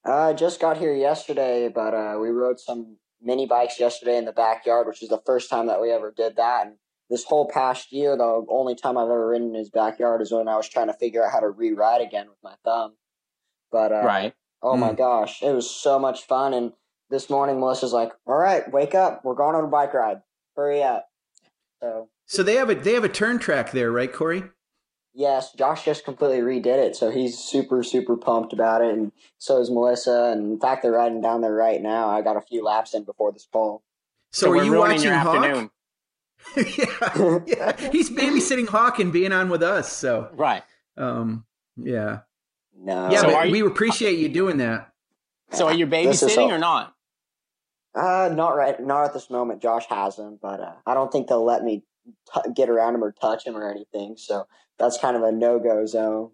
I 0.05 0.09
uh, 0.09 0.33
just 0.33 0.59
got 0.59 0.77
here 0.77 0.93
yesterday, 0.93 1.67
but 1.67 1.93
uh, 1.93 2.17
we 2.21 2.29
rode 2.29 2.59
some 2.59 2.97
mini 3.21 3.45
bikes 3.45 3.79
yesterday 3.79 4.17
in 4.17 4.25
the 4.25 4.31
backyard, 4.31 4.87
which 4.87 5.01
is 5.01 5.09
the 5.09 5.21
first 5.25 5.49
time 5.49 5.67
that 5.67 5.81
we 5.81 5.91
ever 5.91 6.13
did 6.15 6.35
that. 6.35 6.67
And 6.67 6.75
this 7.09 7.23
whole 7.23 7.49
past 7.49 7.91
year, 7.91 8.17
the 8.17 8.45
only 8.49 8.75
time 8.75 8.97
I've 8.97 9.05
ever 9.05 9.29
ridden 9.29 9.49
in 9.49 9.55
his 9.55 9.69
backyard 9.69 10.21
is 10.21 10.31
when 10.31 10.47
I 10.47 10.57
was 10.57 10.69
trying 10.69 10.87
to 10.87 10.93
figure 10.93 11.25
out 11.25 11.31
how 11.31 11.39
to 11.39 11.49
re-ride 11.49 12.01
again 12.01 12.27
with 12.27 12.39
my 12.43 12.55
thumb. 12.63 12.95
But 13.71 13.91
uh, 13.91 14.03
right. 14.03 14.33
Oh 14.61 14.75
mm. 14.75 14.79
my 14.79 14.93
gosh, 14.93 15.41
it 15.41 15.53
was 15.53 15.69
so 15.69 15.99
much 15.99 16.25
fun. 16.25 16.53
And 16.53 16.73
this 17.09 17.29
morning, 17.29 17.59
Melissa's 17.59 17.93
like, 17.93 18.11
"All 18.25 18.37
right, 18.37 18.71
wake 18.71 18.95
up, 18.95 19.23
we're 19.23 19.35
going 19.35 19.55
on 19.55 19.65
a 19.65 19.67
bike 19.67 19.93
ride. 19.93 20.21
Hurry 20.55 20.81
up!" 20.81 21.07
So. 21.81 22.09
So 22.27 22.41
they 22.41 22.55
have 22.55 22.69
a 22.69 22.75
they 22.75 22.93
have 22.93 23.03
a 23.03 23.09
turn 23.09 23.37
track 23.37 23.71
there, 23.71 23.91
right, 23.91 24.11
Corey? 24.11 24.43
Yes, 25.17 25.53
Josh 25.53 25.85
just 25.85 26.03
completely 26.03 26.39
redid 26.39 26.77
it, 26.77 26.95
so 26.95 27.09
he's 27.09 27.37
super, 27.37 27.83
super 27.83 28.17
pumped 28.17 28.51
about 28.51 28.81
it, 28.81 28.93
and 28.93 29.13
so 29.37 29.61
is 29.61 29.71
Melissa. 29.71 30.31
And 30.33 30.51
in 30.51 30.59
fact, 30.59 30.83
they're 30.83 30.91
riding 30.91 31.21
down 31.21 31.39
there 31.39 31.53
right 31.53 31.81
now. 31.81 32.09
I 32.09 32.21
got 32.21 32.35
a 32.35 32.41
few 32.41 32.61
laps 32.61 32.93
in 32.93 33.05
before 33.05 33.31
this 33.31 33.47
call. 33.49 33.81
So, 34.33 34.47
so 34.47 34.51
are 34.51 34.63
you 34.63 34.73
watching 34.73 35.11
Hawk? 35.13 35.71
yeah, 36.57 37.39
yeah, 37.47 37.91
he's 37.91 38.09
babysitting 38.09 38.67
Hawk 38.67 38.99
and 38.99 39.13
being 39.13 39.31
on 39.31 39.49
with 39.49 39.63
us. 39.63 39.89
So 39.91 40.29
right, 40.33 40.63
um, 40.97 41.45
yeah, 41.77 42.19
no, 42.77 43.09
yeah, 43.09 43.21
so 43.21 43.31
but 43.31 43.49
we 43.49 43.61
appreciate 43.61 44.19
you 44.19 44.27
doing 44.27 44.57
that. 44.57 44.91
So 45.51 45.67
are 45.67 45.73
you 45.73 45.87
babysitting 45.87 46.49
or 46.49 46.59
not? 46.59 46.93
Uh, 47.95 48.29
not 48.33 48.57
right, 48.57 48.77
not 48.83 49.05
at 49.05 49.13
this 49.13 49.29
moment. 49.29 49.61
Josh 49.61 49.85
hasn't, 49.87 50.41
but 50.41 50.59
uh, 50.59 50.73
I 50.85 50.93
don't 50.93 51.09
think 51.09 51.27
they'll 51.29 51.45
let 51.45 51.63
me 51.63 51.83
t- 52.33 52.51
get 52.53 52.69
around 52.69 52.95
him 52.95 53.03
or 53.03 53.13
touch 53.13 53.47
him 53.47 53.55
or 53.55 53.71
anything. 53.71 54.17
So 54.17 54.45
that's 54.77 54.97
kind 54.97 55.15
of 55.15 55.23
a 55.23 55.31
no 55.31 55.59
go 55.59 55.85
zone. 55.85 56.31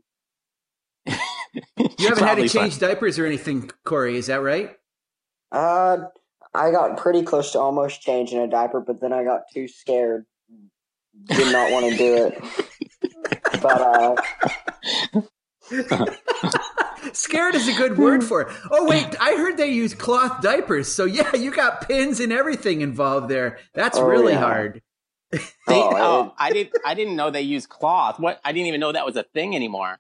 you 1.06 2.08
haven't 2.08 2.24
had 2.24 2.36
to 2.36 2.48
change 2.50 2.78
fun. 2.78 2.90
diapers 2.90 3.20
or 3.20 3.26
anything, 3.26 3.70
Corey. 3.86 4.18
Is 4.18 4.28
that 4.28 4.42
right? 4.42 4.76
Uh, 5.52 5.98
I 6.54 6.72
got 6.72 6.98
pretty 6.98 7.24
close 7.24 7.52
to 7.54 7.60
almost 7.60 8.02
changing 8.02 8.40
a 8.40 8.48
diaper, 8.48 8.82
but 8.82 9.02
then 9.02 9.14
I 9.14 9.24
got 9.24 9.42
too 9.54 9.68
scared. 9.68 10.26
Did 11.26 11.52
not 11.52 11.72
want 11.72 11.92
to 11.92 11.98
do 11.98 12.26
it. 12.26 12.44
but 13.62 13.82
uh, 13.82 14.16
scared 17.14 17.56
is 17.56 17.68
a 17.68 17.74
good 17.74 17.98
word 17.98 18.24
for 18.24 18.42
it. 18.42 18.48
Oh 18.72 18.88
wait, 18.88 19.16
I 19.20 19.36
heard 19.36 19.58
they 19.58 19.72
use 19.72 19.94
cloth 19.94 20.42
diapers. 20.42 20.92
So 20.92 21.06
yeah, 21.06 21.36
you 21.36 21.52
got 21.52 21.88
pins 21.88 22.20
and 22.20 22.32
everything 22.32 22.82
involved 22.82 23.30
there. 23.30 23.60
That's 23.74 23.98
oh, 23.98 24.06
really 24.06 24.34
yeah. 24.34 24.40
hard. 24.40 24.82
They, 25.68 25.76
oh, 25.78 25.92
oh 25.96 26.34
I 26.38 26.52
didn't. 26.52 26.74
I 26.86 26.96
didn't 26.96 27.16
know 27.16 27.30
they 27.30 27.44
use 27.44 27.66
cloth. 27.66 28.20
What? 28.20 28.42
I 28.44 28.52
didn't 28.52 28.68
even 28.68 28.82
know 28.82 28.92
that 28.92 29.06
was 29.06 29.16
a 29.16 29.24
thing 29.24 29.56
anymore. 29.56 30.00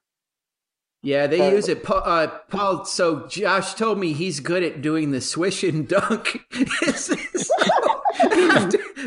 Yeah, 1.03 1.27
they 1.27 1.51
use 1.51 1.69
it. 1.69 1.83
Paul, 1.83 2.01
uh, 2.03 2.27
Paul, 2.49 2.85
so 2.85 3.27
Josh 3.27 3.73
told 3.75 3.97
me 3.97 4.13
he's 4.13 4.39
good 4.39 4.63
at 4.63 4.81
doing 4.81 5.11
the 5.11 5.21
swish 5.21 5.63
and 5.63 5.87
dunk. 5.87 6.41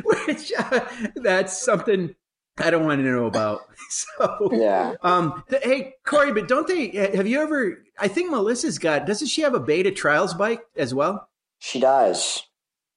which 0.05 0.53
uh, 0.59 0.81
that's 1.17 1.63
something 1.63 2.15
I 2.59 2.71
don't 2.71 2.85
want 2.85 3.01
to 3.01 3.05
know 3.05 3.27
about. 3.27 3.61
So 3.91 4.51
Yeah. 4.53 4.95
Um, 5.03 5.45
th- 5.51 5.63
hey 5.63 5.95
Corey, 6.05 6.33
but 6.33 6.49
don't 6.49 6.67
they? 6.67 6.89
Have 6.89 7.29
you 7.29 7.41
ever? 7.41 7.85
I 7.99 8.09
think 8.09 8.31
Melissa's 8.31 8.79
got. 8.79 9.07
Doesn't 9.07 9.29
she 9.29 9.43
have 9.43 9.55
a 9.55 9.61
beta 9.61 9.93
trials 9.93 10.35
bike 10.35 10.63
as 10.77 10.93
well? 10.93 11.29
She 11.59 11.79
does. 11.79 12.43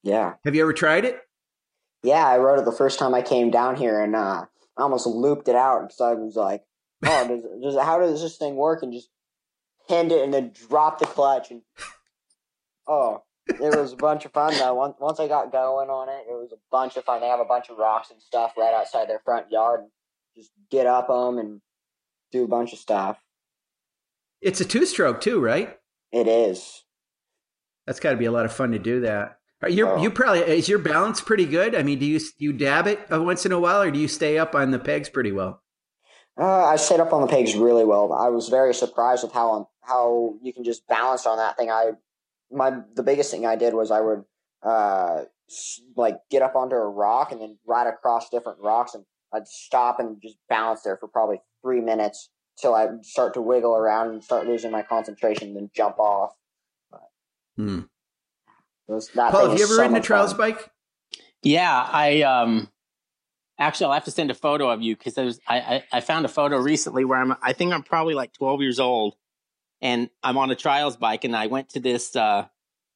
Yeah. 0.01 0.35
Have 0.43 0.55
you 0.55 0.61
ever 0.61 0.73
tried 0.73 1.05
it? 1.05 1.19
Yeah, 2.03 2.25
I 2.25 2.37
wrote 2.37 2.59
it 2.59 2.65
the 2.65 2.71
first 2.71 2.99
time 2.99 3.13
I 3.13 3.21
came 3.21 3.49
down 3.49 3.75
here 3.75 4.01
and 4.01 4.15
uh, 4.15 4.45
I 4.77 4.81
almost 4.81 5.07
looped 5.07 5.47
it 5.47 5.55
out 5.55 5.81
because 5.81 6.01
I 6.01 6.13
was 6.13 6.35
like, 6.35 6.63
oh, 7.05 7.27
does, 7.27 7.43
does, 7.61 7.83
how 7.83 7.99
does 7.99 8.21
this 8.21 8.37
thing 8.37 8.55
work? 8.55 8.83
And 8.83 8.93
just 8.93 9.09
pinned 9.89 10.11
it 10.11 10.23
and 10.23 10.33
then 10.33 10.51
dropped 10.69 10.99
the 10.99 11.05
clutch. 11.05 11.51
And 11.51 11.61
oh, 12.87 13.23
it 13.47 13.75
was 13.75 13.93
a 13.93 13.97
bunch 13.97 14.25
of 14.25 14.31
fun 14.31 14.53
though. 14.57 14.73
Once, 14.75 14.95
once 14.99 15.19
I 15.19 15.27
got 15.27 15.51
going 15.51 15.89
on 15.89 16.09
it, 16.09 16.29
it 16.29 16.33
was 16.33 16.51
a 16.53 16.59
bunch 16.71 16.97
of 16.97 17.03
fun. 17.03 17.21
They 17.21 17.27
have 17.27 17.39
a 17.39 17.45
bunch 17.45 17.69
of 17.69 17.77
rocks 17.77 18.11
and 18.11 18.21
stuff 18.21 18.53
right 18.57 18.73
outside 18.73 19.09
their 19.09 19.21
front 19.25 19.51
yard. 19.51 19.81
And 19.81 19.89
just 20.35 20.51
get 20.69 20.85
up 20.85 21.07
them 21.07 21.39
and 21.39 21.61
do 22.31 22.43
a 22.43 22.47
bunch 22.47 22.73
of 22.73 22.79
stuff. 22.79 23.17
It's 24.41 24.61
a 24.61 24.65
two 24.65 24.85
stroke 24.85 25.19
too, 25.19 25.39
right? 25.39 25.77
It 26.11 26.27
is. 26.27 26.83
That's 27.85 27.99
got 27.99 28.11
to 28.11 28.17
be 28.17 28.25
a 28.25 28.31
lot 28.31 28.45
of 28.45 28.53
fun 28.53 28.71
to 28.71 28.79
do 28.79 29.01
that. 29.01 29.36
Are 29.61 29.69
you 29.69 29.87
Oh. 29.87 29.97
you 29.97 30.11
probably 30.11 30.41
is 30.41 30.69
your 30.69 30.79
balance 30.79 31.19
pretty 31.21 31.45
good? 31.45 31.75
I 31.75 31.83
mean, 31.83 31.99
do 31.99 32.05
you 32.05 32.19
you 32.37 32.53
dab 32.53 32.87
it 32.87 32.99
once 33.09 33.45
in 33.45 33.51
a 33.51 33.59
while, 33.59 33.81
or 33.81 33.91
do 33.91 33.99
you 33.99 34.07
stay 34.07 34.37
up 34.37 34.53
on 34.55 34.71
the 34.71 34.79
pegs 34.79 35.09
pretty 35.09 35.31
well? 35.31 35.61
Uh, 36.39 36.65
I 36.65 36.75
stayed 36.75 36.99
up 36.99 37.13
on 37.13 37.21
the 37.21 37.27
pegs 37.27 37.55
really 37.55 37.83
well. 37.83 38.13
I 38.13 38.29
was 38.29 38.49
very 38.49 38.73
surprised 38.73 39.23
with 39.23 39.31
how 39.33 39.69
how 39.81 40.35
you 40.43 40.53
can 40.53 40.63
just 40.63 40.87
balance 40.87 41.25
on 41.25 41.37
that 41.37 41.57
thing. 41.57 41.71
I 41.71 41.91
my 42.51 42.81
the 42.95 43.03
biggest 43.03 43.31
thing 43.31 43.45
I 43.45 43.55
did 43.55 43.73
was 43.73 43.89
I 43.91 44.01
would 44.01 44.23
uh 44.63 45.23
like 45.95 46.17
get 46.29 46.41
up 46.41 46.55
onto 46.55 46.75
a 46.75 46.89
rock 46.89 47.31
and 47.31 47.41
then 47.41 47.57
ride 47.65 47.87
across 47.87 48.29
different 48.29 48.59
rocks 48.59 48.93
and 48.93 49.05
I'd 49.33 49.47
stop 49.47 49.99
and 49.99 50.21
just 50.21 50.37
balance 50.49 50.81
there 50.83 50.97
for 50.97 51.07
probably 51.07 51.41
three 51.63 51.81
minutes 51.81 52.29
till 52.59 52.75
I 52.75 52.87
start 53.01 53.33
to 53.35 53.41
wiggle 53.41 53.75
around 53.75 54.09
and 54.09 54.23
start 54.23 54.45
losing 54.45 54.71
my 54.71 54.81
concentration 54.83 55.49
and 55.49 55.55
then 55.57 55.69
jump 55.75 55.99
off. 55.99 56.33
Hmm. 57.55 57.81
It 58.89 59.09
Paul, 59.15 59.49
have 59.49 59.57
you 59.57 59.65
ever 59.65 59.75
so 59.75 59.81
ridden 59.81 59.95
a 59.97 60.01
trials 60.01 60.31
fun. 60.31 60.37
bike? 60.51 60.69
Yeah, 61.43 61.71
I 61.91 62.21
um 62.21 62.69
actually 63.59 63.87
I'll 63.87 63.93
have 63.93 64.05
to 64.05 64.11
send 64.11 64.31
a 64.31 64.35
photo 64.35 64.69
of 64.69 64.81
you 64.81 64.95
because 64.95 65.17
I, 65.17 65.57
I 65.59 65.83
I 65.91 65.99
found 66.01 66.25
a 66.25 66.29
photo 66.29 66.57
recently 66.57 67.05
where 67.05 67.19
I'm 67.19 67.35
I 67.41 67.53
think 67.53 67.73
I'm 67.73 67.83
probably 67.83 68.13
like 68.13 68.33
12 68.33 68.61
years 68.61 68.79
old 68.79 69.15
and 69.81 70.09
I'm 70.23 70.37
on 70.37 70.51
a 70.51 70.55
trials 70.55 70.95
bike 70.97 71.23
and 71.23 71.35
I 71.35 71.47
went 71.47 71.69
to 71.69 71.79
this 71.79 72.15
uh 72.15 72.47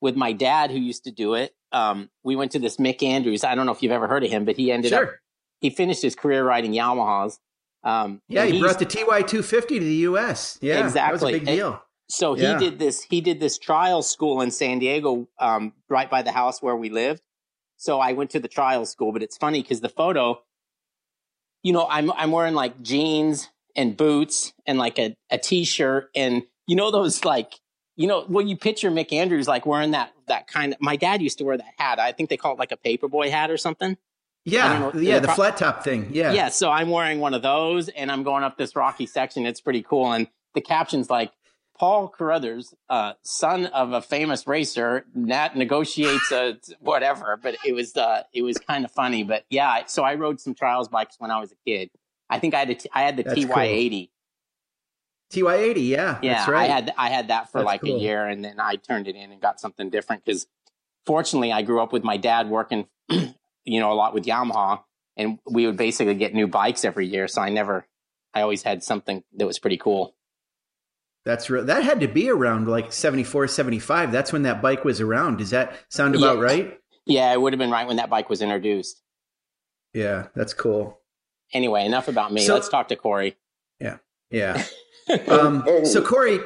with 0.01 0.15
my 0.15 0.33
dad 0.33 0.71
who 0.71 0.77
used 0.77 1.03
to 1.05 1.12
do 1.12 1.33
it. 1.36 1.53
Um 1.71 2.10
we 2.24 2.36
went 2.36 2.51
to 2.53 2.60
this 2.60 2.77
Mick 2.77 3.03
Andrews. 3.03 3.43
I 3.43 3.55
don't 3.55 3.65
know 3.65 3.71
if 3.74 3.83
you've 3.83 3.91
ever 3.91 4.07
heard 4.07 4.24
of 4.24 4.31
him, 4.31 4.45
but 4.45 4.55
he 4.57 4.71
ended 4.71 4.93
up 4.93 5.10
he 5.60 5.69
finished 5.69 6.01
his 6.01 6.15
career 6.15 6.43
riding 6.43 6.71
Yamahas. 6.74 7.38
Um 7.83 8.21
Yeah, 8.27 8.45
he 8.45 8.53
he 8.53 8.60
brought 8.60 8.79
the 8.79 8.86
TY 8.86 9.21
two 9.24 9.43
fifty 9.43 9.77
to 9.79 9.86
the 9.86 9.95
U.S. 10.10 10.57
Yeah, 10.62 10.83
exactly. 10.86 10.93
That 11.01 11.12
was 11.13 11.24
a 11.24 11.25
Exactly. 11.27 11.39
big 11.39 11.48
And- 11.50 11.57
deal. 11.57 11.83
So 12.11 12.33
he 12.33 12.43
Yeah. 12.43 12.57
did 12.57 12.77
this. 12.77 13.03
He 13.03 13.21
did 13.21 13.39
this 13.39 13.57
trial 13.57 14.01
school 14.01 14.41
in 14.41 14.51
San 14.51 14.79
Diego, 14.79 15.27
um, 15.39 15.73
right 15.87 16.09
by 16.09 16.21
the 16.21 16.31
house 16.31 16.61
where 16.61 16.75
we 16.75 16.89
lived. 16.89 17.21
So 17.77 17.99
I 17.99 18.11
went 18.13 18.29
to 18.31 18.39
the 18.39 18.49
trial 18.49 18.85
school, 18.85 19.11
but 19.13 19.23
it's 19.23 19.37
funny 19.37 19.61
because 19.61 19.79
the 19.81 19.89
photo, 19.89 20.41
you 21.63 21.73
know, 21.73 21.87
I'm 21.89 22.11
I'm 22.11 22.31
wearing 22.31 22.53
like 22.53 22.81
jeans 22.81 23.49
and 23.75 23.95
boots 23.95 24.53
and 24.65 24.77
like 24.77 24.99
a 24.99 25.15
a 25.29 25.37
t-shirt 25.37 26.09
and 26.13 26.43
you 26.67 26.75
know 26.75 26.91
those 26.91 27.23
like 27.23 27.53
you 27.95 28.07
know 28.07 28.23
when 28.27 28.47
you 28.47 28.57
picture 28.57 28.91
Mick 28.91 29.13
Andrews 29.13 29.47
like 29.47 29.65
wearing 29.65 29.91
that 29.91 30.11
that 30.27 30.47
kind 30.47 30.73
of. 30.73 30.81
My 30.81 30.97
dad 30.97 31.21
used 31.21 31.37
to 31.37 31.45
wear 31.45 31.57
that 31.57 31.73
hat. 31.77 31.97
I 31.99 32.11
think 32.11 32.29
they 32.29 32.37
call 32.37 32.53
it 32.53 32.59
like 32.59 32.73
a 32.73 32.77
paperboy 32.77 33.29
hat 33.29 33.49
or 33.49 33.57
something. 33.57 33.97
Yeah, 34.43 34.79
know. 34.79 34.99
yeah, 34.99 35.19
the 35.19 35.27
Pro- 35.27 35.35
flat 35.35 35.57
top 35.57 35.83
thing. 35.83 36.09
Yeah, 36.11 36.33
Yeah, 36.33 36.49
so 36.49 36.71
I'm 36.71 36.89
wearing 36.89 37.19
one 37.19 37.33
of 37.33 37.41
those 37.41 37.89
and 37.89 38.11
I'm 38.11 38.23
going 38.23 38.43
up 38.43 38.57
this 38.57 38.75
rocky 38.75 39.05
section. 39.05 39.45
It's 39.45 39.61
pretty 39.61 39.83
cool. 39.83 40.11
And 40.11 40.27
the 40.55 40.61
caption's 40.61 41.09
like, 41.11 41.31
Paul 41.81 42.09
Carruthers, 42.09 42.75
uh, 42.89 43.13
son 43.23 43.65
of 43.65 43.91
a 43.91 44.03
famous 44.03 44.45
racer, 44.45 45.03
Nat 45.15 45.55
negotiates 45.55 46.31
a 46.31 46.59
whatever. 46.79 47.39
But 47.41 47.55
it 47.65 47.73
was 47.73 47.97
uh, 47.97 48.21
it 48.31 48.43
was 48.43 48.59
kind 48.59 48.85
of 48.85 48.91
funny. 48.91 49.23
But 49.23 49.45
yeah, 49.50 49.85
so 49.88 50.03
I 50.03 50.13
rode 50.13 50.39
some 50.39 50.53
trials 50.53 50.89
bikes 50.89 51.15
when 51.17 51.31
I 51.31 51.39
was 51.39 51.51
a 51.51 51.55
kid. 51.65 51.89
I 52.29 52.38
think 52.38 52.53
I 52.53 52.59
had 52.59 52.69
a 52.69 52.75
t- 52.75 52.89
I 52.93 53.01
had 53.01 53.17
the 53.17 53.23
That's 53.23 53.39
TY80. 53.45 54.09
TY 55.31 55.55
eighty. 55.55 55.81
Yeah, 55.81 56.19
Yeah, 56.21 56.35
that's 56.35 56.47
right. 56.50 56.69
I 56.69 56.71
had 56.71 56.93
I 57.00 57.09
had 57.09 57.29
that 57.29 57.51
for 57.51 57.57
That's 57.57 57.65
like 57.65 57.81
cool. 57.81 57.95
a 57.95 58.00
year, 58.00 58.27
and 58.27 58.45
then 58.45 58.59
I 58.59 58.75
turned 58.75 59.07
it 59.07 59.15
in 59.15 59.31
and 59.31 59.41
got 59.41 59.59
something 59.59 59.89
different 59.89 60.23
because 60.23 60.45
fortunately 61.07 61.51
I 61.51 61.63
grew 61.63 61.81
up 61.81 61.91
with 61.91 62.03
my 62.03 62.17
dad 62.17 62.47
working, 62.47 62.85
you 63.09 63.79
know, 63.79 63.91
a 63.91 63.95
lot 63.95 64.13
with 64.13 64.25
Yamaha, 64.25 64.83
and 65.17 65.39
we 65.50 65.65
would 65.65 65.77
basically 65.77 66.13
get 66.13 66.35
new 66.35 66.45
bikes 66.45 66.85
every 66.85 67.07
year. 67.07 67.27
So 67.27 67.41
I 67.41 67.50
never, 67.50 67.88
I 68.35 68.41
always 68.41 68.61
had 68.61 68.83
something 68.83 69.23
that 69.35 69.47
was 69.47 69.57
pretty 69.57 69.77
cool. 69.77 70.13
That's 71.25 71.49
real. 71.49 71.65
That 71.65 71.83
had 71.83 71.99
to 72.01 72.07
be 72.07 72.29
around 72.29 72.67
like 72.67 72.91
74, 72.91 73.47
75. 73.47 74.11
That's 74.11 74.33
when 74.33 74.43
that 74.43 74.61
bike 74.61 74.83
was 74.83 74.99
around. 75.01 75.37
Does 75.37 75.51
that 75.51 75.73
sound 75.89 76.15
about 76.15 76.37
Yeah. 76.37 76.43
right? 76.43 76.77
Yeah, 77.05 77.33
it 77.33 77.39
would 77.41 77.53
have 77.53 77.59
been 77.59 77.69
right 77.71 77.87
when 77.87 77.97
that 77.97 78.09
bike 78.09 78.29
was 78.29 78.41
introduced. 78.41 79.01
Yeah, 79.93 80.27
that's 80.35 80.53
cool. 80.53 80.99
Anyway, 81.53 81.85
enough 81.85 82.07
about 82.07 82.31
me. 82.31 82.41
So- 82.45 82.53
Let's 82.53 82.69
talk 82.69 82.87
to 82.87 82.95
Corey. 82.95 83.35
Yeah. 83.79 83.97
Yeah. 84.29 84.63
um, 85.27 85.63
so 85.83 86.01
Corey, 86.01 86.39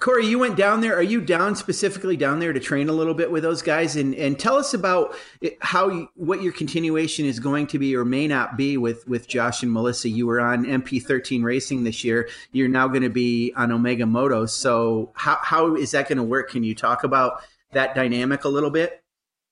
Corey, 0.00 0.26
you 0.26 0.38
went 0.38 0.56
down 0.56 0.80
there. 0.80 0.96
Are 0.96 1.02
you 1.02 1.20
down 1.20 1.54
specifically 1.54 2.16
down 2.16 2.38
there 2.40 2.54
to 2.54 2.58
train 2.58 2.88
a 2.88 2.92
little 2.92 3.12
bit 3.12 3.30
with 3.30 3.42
those 3.42 3.60
guys? 3.60 3.96
And 3.96 4.14
and 4.14 4.38
tell 4.38 4.56
us 4.56 4.72
about 4.72 5.14
how 5.60 6.08
what 6.14 6.42
your 6.42 6.54
continuation 6.54 7.26
is 7.26 7.38
going 7.38 7.66
to 7.68 7.78
be 7.78 7.94
or 7.94 8.06
may 8.06 8.26
not 8.26 8.56
be 8.56 8.78
with 8.78 9.06
with 9.06 9.28
Josh 9.28 9.62
and 9.62 9.70
Melissa. 9.70 10.08
You 10.08 10.26
were 10.26 10.40
on 10.40 10.64
MP13 10.64 11.44
Racing 11.44 11.84
this 11.84 12.02
year. 12.02 12.30
You're 12.50 12.68
now 12.68 12.88
going 12.88 13.02
to 13.02 13.10
be 13.10 13.52
on 13.56 13.70
Omega 13.70 14.06
Moto. 14.06 14.46
So 14.46 15.12
how 15.14 15.38
how 15.42 15.76
is 15.76 15.90
that 15.90 16.08
going 16.08 16.16
to 16.16 16.24
work? 16.24 16.50
Can 16.50 16.64
you 16.64 16.74
talk 16.74 17.04
about 17.04 17.42
that 17.72 17.94
dynamic 17.94 18.44
a 18.44 18.48
little 18.48 18.70
bit? 18.70 19.04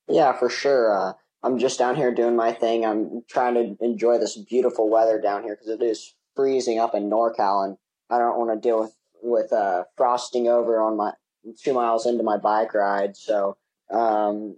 Yeah, 0.07 0.33
for 0.33 0.49
sure. 0.49 0.97
Uh, 0.97 1.13
I'm 1.43 1.59
just 1.59 1.77
down 1.77 1.95
here 1.95 2.11
doing 2.11 2.35
my 2.35 2.53
thing. 2.53 2.85
I'm 2.85 3.21
trying 3.29 3.53
to 3.53 3.85
enjoy 3.85 4.17
this 4.17 4.35
beautiful 4.35 4.89
weather 4.89 5.21
down 5.21 5.43
here 5.43 5.55
because 5.55 5.79
it 5.79 5.83
is 5.83 6.15
freezing 6.35 6.79
up 6.79 6.95
in 6.95 7.07
NorCal, 7.07 7.65
and 7.65 7.77
I 8.09 8.17
don't 8.17 8.39
want 8.39 8.51
to 8.51 8.67
deal 8.67 8.79
with 8.79 8.95
with 9.21 9.51
uh, 9.53 9.83
frosting 9.97 10.47
over 10.47 10.81
on 10.81 10.97
my 10.97 11.13
two 11.61 11.73
miles 11.73 12.05
into 12.05 12.23
my 12.23 12.37
bike 12.37 12.73
ride. 12.73 13.15
So, 13.15 13.57
um, 13.91 14.57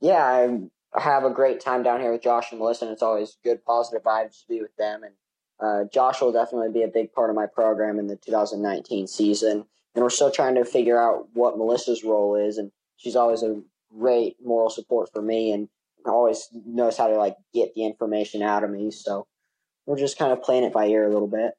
yeah, 0.00 0.24
I 0.94 1.00
have 1.00 1.24
a 1.24 1.30
great 1.30 1.60
time 1.60 1.82
down 1.82 2.00
here 2.00 2.12
with 2.12 2.22
Josh 2.22 2.50
and 2.50 2.58
Melissa, 2.58 2.86
and 2.86 2.92
it's 2.92 3.02
always 3.02 3.36
good, 3.44 3.64
positive 3.64 4.02
vibes 4.02 4.40
to 4.40 4.48
be 4.48 4.60
with 4.60 4.74
them. 4.76 5.02
And 5.04 5.14
uh, 5.60 5.88
Josh 5.92 6.20
will 6.20 6.32
definitely 6.32 6.72
be 6.72 6.82
a 6.82 6.88
big 6.88 7.12
part 7.12 7.30
of 7.30 7.36
my 7.36 7.46
program 7.46 7.98
in 7.98 8.06
the 8.06 8.16
2019 8.16 9.06
season. 9.06 9.64
And 9.94 10.02
we're 10.02 10.10
still 10.10 10.30
trying 10.30 10.54
to 10.56 10.64
figure 10.64 11.00
out 11.00 11.28
what 11.34 11.56
Melissa's 11.58 12.02
role 12.02 12.36
is, 12.36 12.58
and 12.58 12.72
she's 12.96 13.16
always 13.16 13.42
a 13.42 13.60
great 13.96 14.36
moral 14.42 14.70
support 14.70 15.10
for 15.12 15.20
me 15.22 15.52
and 15.52 15.68
always 16.06 16.48
knows 16.66 16.96
how 16.96 17.06
to 17.06 17.16
like 17.16 17.36
get 17.52 17.74
the 17.74 17.84
information 17.84 18.42
out 18.42 18.64
of 18.64 18.70
me. 18.70 18.90
So 18.90 19.26
we're 19.86 19.98
just 19.98 20.18
kind 20.18 20.32
of 20.32 20.42
playing 20.42 20.64
it 20.64 20.72
by 20.72 20.86
ear 20.86 21.04
a 21.04 21.12
little 21.12 21.28
bit. 21.28 21.52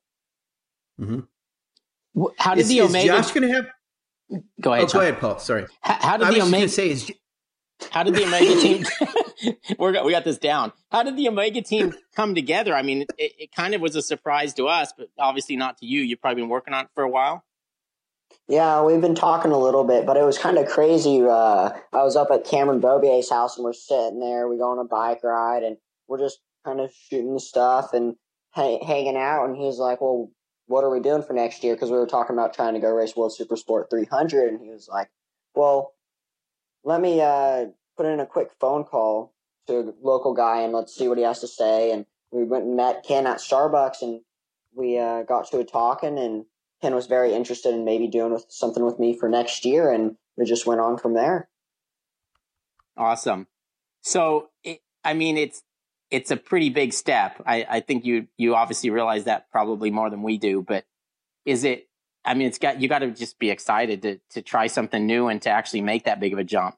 Wh- 0.99 1.32
How 2.37 2.55
did 2.55 2.61
Is, 2.61 2.67
the 2.69 2.79
is 2.79 2.89
Omega? 2.89 3.07
Josh 3.07 3.31
going 3.31 3.47
to 3.47 3.53
have? 3.53 3.65
go 4.61 4.71
Oh, 4.71 4.73
ahead. 4.73 4.91
go 4.91 4.99
ahead, 5.01 5.19
Paul. 5.19 5.39
Sorry. 5.39 5.65
How, 5.81 5.93
how 5.95 6.17
did 6.17 6.27
I 6.27 6.31
the 6.31 6.39
was 6.39 6.47
Omega? 6.47 6.65
to 6.65 6.69
say 6.69 6.89
is 6.91 7.11
How 7.91 8.03
did 8.03 8.15
the 8.15 8.25
Omega 8.25 8.59
team? 8.61 8.85
We're, 9.79 9.91
got- 9.91 10.05
we 10.05 10.11
got 10.11 10.23
this 10.23 10.37
down. 10.37 10.71
How 10.91 11.03
did 11.03 11.17
the 11.17 11.27
Omega 11.27 11.61
team 11.61 11.93
come 12.15 12.33
together? 12.35 12.75
I 12.75 12.81
mean, 12.81 13.01
it, 13.17 13.33
it 13.37 13.51
kind 13.55 13.73
of 13.73 13.81
was 13.81 13.95
a 13.95 14.01
surprise 14.01 14.53
to 14.55 14.67
us, 14.67 14.93
but 14.97 15.09
obviously 15.19 15.55
not 15.57 15.77
to 15.79 15.85
you. 15.85 16.01
You've 16.01 16.21
probably 16.21 16.41
been 16.43 16.49
working 16.49 16.73
on 16.73 16.85
it 16.85 16.91
for 16.95 17.03
a 17.03 17.09
while. 17.09 17.43
Yeah, 18.47 18.83
we've 18.83 19.01
been 19.01 19.15
talking 19.15 19.51
a 19.51 19.57
little 19.57 19.83
bit, 19.83 20.05
but 20.05 20.17
it 20.17 20.23
was 20.23 20.37
kind 20.37 20.57
of 20.57 20.67
crazy. 20.67 21.21
Uh, 21.21 21.69
I 21.93 22.03
was 22.03 22.15
up 22.15 22.29
at 22.31 22.45
Cameron 22.45 22.79
Beaubier's 22.79 23.29
house 23.29 23.55
and 23.57 23.63
we're 23.63 23.73
sitting 23.73 24.19
there. 24.19 24.47
We 24.47 24.57
go 24.57 24.71
on 24.71 24.79
a 24.79 24.83
bike 24.83 25.23
ride 25.23 25.63
and 25.63 25.77
we're 26.07 26.19
just 26.19 26.39
kind 26.65 26.79
of 26.81 26.91
shooting 27.09 27.39
stuff 27.39 27.93
and 27.93 28.15
ha- 28.51 28.83
hanging 28.85 29.15
out. 29.17 29.45
And 29.45 29.55
he's 29.57 29.77
like, 29.77 30.01
"Well, 30.01 30.29
what 30.73 30.83
are 30.83 30.89
we 30.89 30.99
doing 30.99 31.23
for 31.23 31.33
next 31.33 31.63
year?" 31.63 31.75
Because 31.75 31.91
we 31.91 31.97
were 31.97 32.07
talking 32.07 32.35
about 32.35 32.53
trying 32.53 32.73
to 32.73 32.79
go 32.79 32.89
race 32.89 33.15
World 33.15 33.35
Super 33.35 33.55
Sport 33.55 33.89
300, 33.89 34.49
and 34.49 34.59
he 34.59 34.69
was 34.69 34.87
like, 34.87 35.09
"Well, 35.55 35.93
let 36.83 36.99
me 36.99 37.21
uh, 37.21 37.67
put 37.95 38.05
in 38.05 38.19
a 38.19 38.25
quick 38.25 38.49
phone 38.59 38.83
call 38.83 39.33
to 39.67 39.79
a 39.79 39.93
local 40.01 40.33
guy 40.33 40.61
and 40.61 40.73
let's 40.73 40.93
see 40.95 41.07
what 41.07 41.17
he 41.17 41.23
has 41.23 41.39
to 41.41 41.47
say." 41.47 41.91
And 41.91 42.05
we 42.31 42.43
went 42.43 42.65
and 42.65 42.75
met 42.75 43.05
Ken 43.07 43.27
at 43.27 43.37
Starbucks, 43.37 44.01
and 44.01 44.21
we 44.73 44.97
uh, 44.97 45.23
got 45.23 45.49
to 45.51 45.59
a 45.59 45.63
talking 45.63 46.17
and. 46.17 46.45
Ken 46.81 46.93
was 46.93 47.07
very 47.07 47.33
interested 47.33 47.73
in 47.73 47.85
maybe 47.85 48.07
doing 48.07 48.33
with, 48.33 48.45
something 48.49 48.83
with 48.83 48.99
me 48.99 49.17
for 49.17 49.29
next 49.29 49.63
year, 49.63 49.89
and 49.89 50.17
we 50.35 50.43
just 50.43 50.65
went 50.65 50.81
on 50.81 50.97
from 50.97 51.13
there. 51.13 51.47
Awesome. 52.97 53.47
So, 54.01 54.49
it, 54.65 54.81
I 55.01 55.13
mean, 55.13 55.37
it's 55.37 55.63
it's 56.13 56.29
a 56.29 56.37
pretty 56.37 56.69
big 56.69 56.93
step. 56.93 57.41
I, 57.43 57.65
I 57.67 57.79
think 57.79 58.05
you 58.05 58.27
you 58.37 58.53
obviously 58.53 58.91
realize 58.91 59.23
that 59.23 59.49
probably 59.51 59.89
more 59.89 60.11
than 60.11 60.21
we 60.21 60.37
do. 60.37 60.61
But 60.61 60.85
is 61.43 61.63
it? 61.63 61.89
I 62.23 62.35
mean, 62.35 62.47
it's 62.47 62.59
got 62.59 62.79
you 62.79 62.87
got 62.87 62.99
to 62.99 63.09
just 63.09 63.39
be 63.39 63.49
excited 63.49 64.03
to 64.03 64.19
to 64.29 64.43
try 64.43 64.67
something 64.67 65.07
new 65.07 65.27
and 65.27 65.41
to 65.41 65.49
actually 65.49 65.81
make 65.81 66.05
that 66.05 66.19
big 66.19 66.31
of 66.31 66.37
a 66.37 66.43
jump. 66.43 66.75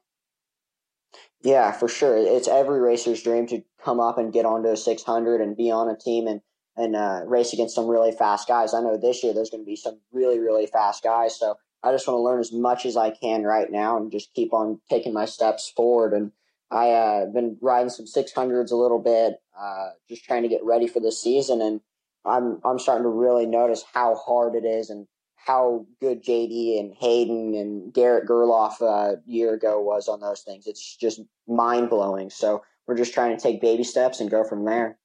Yeah, 1.42 1.70
for 1.70 1.86
sure. 1.86 2.16
It's 2.16 2.48
every 2.48 2.80
racer's 2.80 3.22
dream 3.22 3.46
to 3.48 3.62
come 3.84 4.00
up 4.00 4.16
and 4.16 4.32
get 4.32 4.46
onto 4.46 4.70
a 4.70 4.76
600 4.76 5.40
and 5.42 5.56
be 5.56 5.70
on 5.70 5.90
a 5.90 5.96
team 5.96 6.26
and 6.26 6.40
and 6.74 6.96
uh, 6.96 7.20
race 7.26 7.52
against 7.52 7.74
some 7.74 7.88
really 7.88 8.12
fast 8.12 8.48
guys. 8.48 8.72
I 8.72 8.80
know 8.80 8.96
this 8.96 9.22
year 9.22 9.34
there's 9.34 9.50
going 9.50 9.62
to 9.62 9.68
be 9.68 9.76
some 9.76 10.00
really 10.12 10.38
really 10.38 10.66
fast 10.66 11.04
guys, 11.04 11.38
so 11.38 11.56
I 11.82 11.92
just 11.92 12.08
want 12.08 12.16
to 12.16 12.22
learn 12.22 12.40
as 12.40 12.52
much 12.52 12.86
as 12.86 12.96
I 12.96 13.10
can 13.10 13.42
right 13.42 13.70
now 13.70 13.98
and 13.98 14.10
just 14.10 14.32
keep 14.32 14.54
on 14.54 14.80
taking 14.88 15.12
my 15.12 15.26
steps 15.26 15.70
forward. 15.76 16.14
And 16.14 16.32
I 16.70 16.90
uh, 16.90 17.26
been 17.26 17.56
riding 17.60 17.90
some 17.90 18.06
600s 18.06 18.72
a 18.72 18.76
little 18.76 18.98
bit, 18.98 19.34
uh, 19.58 19.90
just 20.08 20.24
trying 20.24 20.42
to 20.42 20.48
get 20.48 20.64
ready 20.64 20.88
for 20.88 21.00
this 21.00 21.20
season, 21.20 21.60
and 21.60 21.80
I'm 22.24 22.60
I'm 22.64 22.78
starting 22.78 23.04
to 23.04 23.08
really 23.08 23.46
notice 23.46 23.84
how 23.92 24.16
hard 24.16 24.54
it 24.56 24.64
is 24.64 24.90
and 24.90 25.06
how 25.36 25.86
good 26.00 26.24
JD 26.24 26.80
and 26.80 26.92
Hayden 26.98 27.54
and 27.54 27.94
Garrett 27.94 28.28
Gerloff 28.28 28.80
a 28.80 28.84
uh, 28.84 29.16
year 29.26 29.54
ago 29.54 29.80
was 29.80 30.08
on 30.08 30.20
those 30.20 30.42
things. 30.42 30.66
It's 30.66 30.96
just 30.96 31.20
mind 31.46 31.88
blowing. 31.88 32.30
So 32.30 32.64
we're 32.86 32.96
just 32.96 33.14
trying 33.14 33.36
to 33.36 33.40
take 33.40 33.60
baby 33.60 33.84
steps 33.84 34.18
and 34.18 34.28
go 34.28 34.42
from 34.42 34.64
there. 34.64 34.98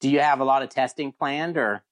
Do 0.00 0.10
you 0.10 0.18
have 0.18 0.40
a 0.40 0.44
lot 0.44 0.62
of 0.62 0.68
testing 0.70 1.12
planned 1.12 1.56
or? 1.56 1.84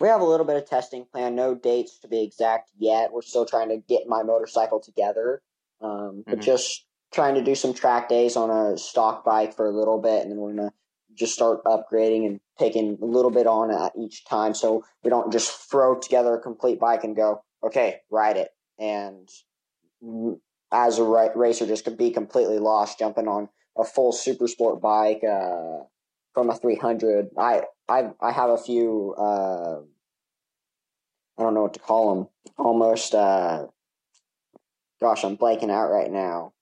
We 0.00 0.08
have 0.08 0.22
a 0.22 0.24
little 0.24 0.46
bit 0.46 0.56
of 0.56 0.68
testing 0.68 1.04
planned, 1.04 1.36
no 1.36 1.54
dates 1.54 1.98
to 2.00 2.08
be 2.08 2.22
exact 2.22 2.70
yet. 2.76 3.12
We're 3.12 3.22
still 3.22 3.44
trying 3.44 3.68
to 3.68 3.76
get 3.76 4.08
my 4.08 4.22
motorcycle 4.22 4.80
together, 4.80 5.42
um, 5.80 6.24
but 6.26 6.36
mm-hmm. 6.36 6.40
just 6.40 6.86
trying 7.12 7.34
to 7.34 7.42
do 7.42 7.54
some 7.54 7.74
track 7.74 8.08
days 8.08 8.36
on 8.36 8.50
a 8.50 8.78
stock 8.78 9.24
bike 9.24 9.54
for 9.54 9.66
a 9.66 9.76
little 9.76 10.00
bit, 10.00 10.22
and 10.22 10.30
then 10.30 10.38
we're 10.38 10.54
gonna 10.54 10.72
just 11.14 11.34
start 11.34 11.64
upgrading 11.64 12.26
and 12.26 12.40
taking 12.58 12.98
a 13.02 13.04
little 13.04 13.30
bit 13.30 13.46
on 13.46 13.70
at 13.70 13.92
each 13.98 14.24
time. 14.24 14.54
So 14.54 14.84
we 15.02 15.10
don't 15.10 15.32
just 15.32 15.70
throw 15.70 15.98
together 15.98 16.34
a 16.34 16.40
complete 16.40 16.78
bike 16.78 17.04
and 17.04 17.16
go 17.16 17.42
okay 17.62 18.00
ride 18.10 18.36
it. 18.36 18.50
And 18.78 19.28
as 20.72 20.98
a 20.98 21.04
racer 21.04 21.66
just 21.66 21.84
could 21.84 21.98
be 21.98 22.10
completely 22.10 22.58
lost 22.58 22.98
jumping 22.98 23.28
on 23.28 23.48
a 23.76 23.84
full 23.84 24.12
super 24.12 24.46
sport 24.46 24.80
bike 24.80 25.22
uh, 25.24 25.78
from 26.32 26.50
a 26.50 26.56
300 26.56 27.28
i 27.38 27.62
i 27.88 28.10
i 28.20 28.30
have 28.30 28.50
a 28.50 28.58
few 28.58 29.14
uh, 29.18 29.80
i 31.38 31.42
don't 31.42 31.54
know 31.54 31.62
what 31.62 31.74
to 31.74 31.80
call 31.80 32.14
them 32.14 32.28
almost 32.56 33.14
uh, 33.14 33.66
gosh 35.00 35.24
i'm 35.24 35.36
blanking 35.36 35.70
out 35.70 35.90
right 35.90 36.10
now 36.10 36.52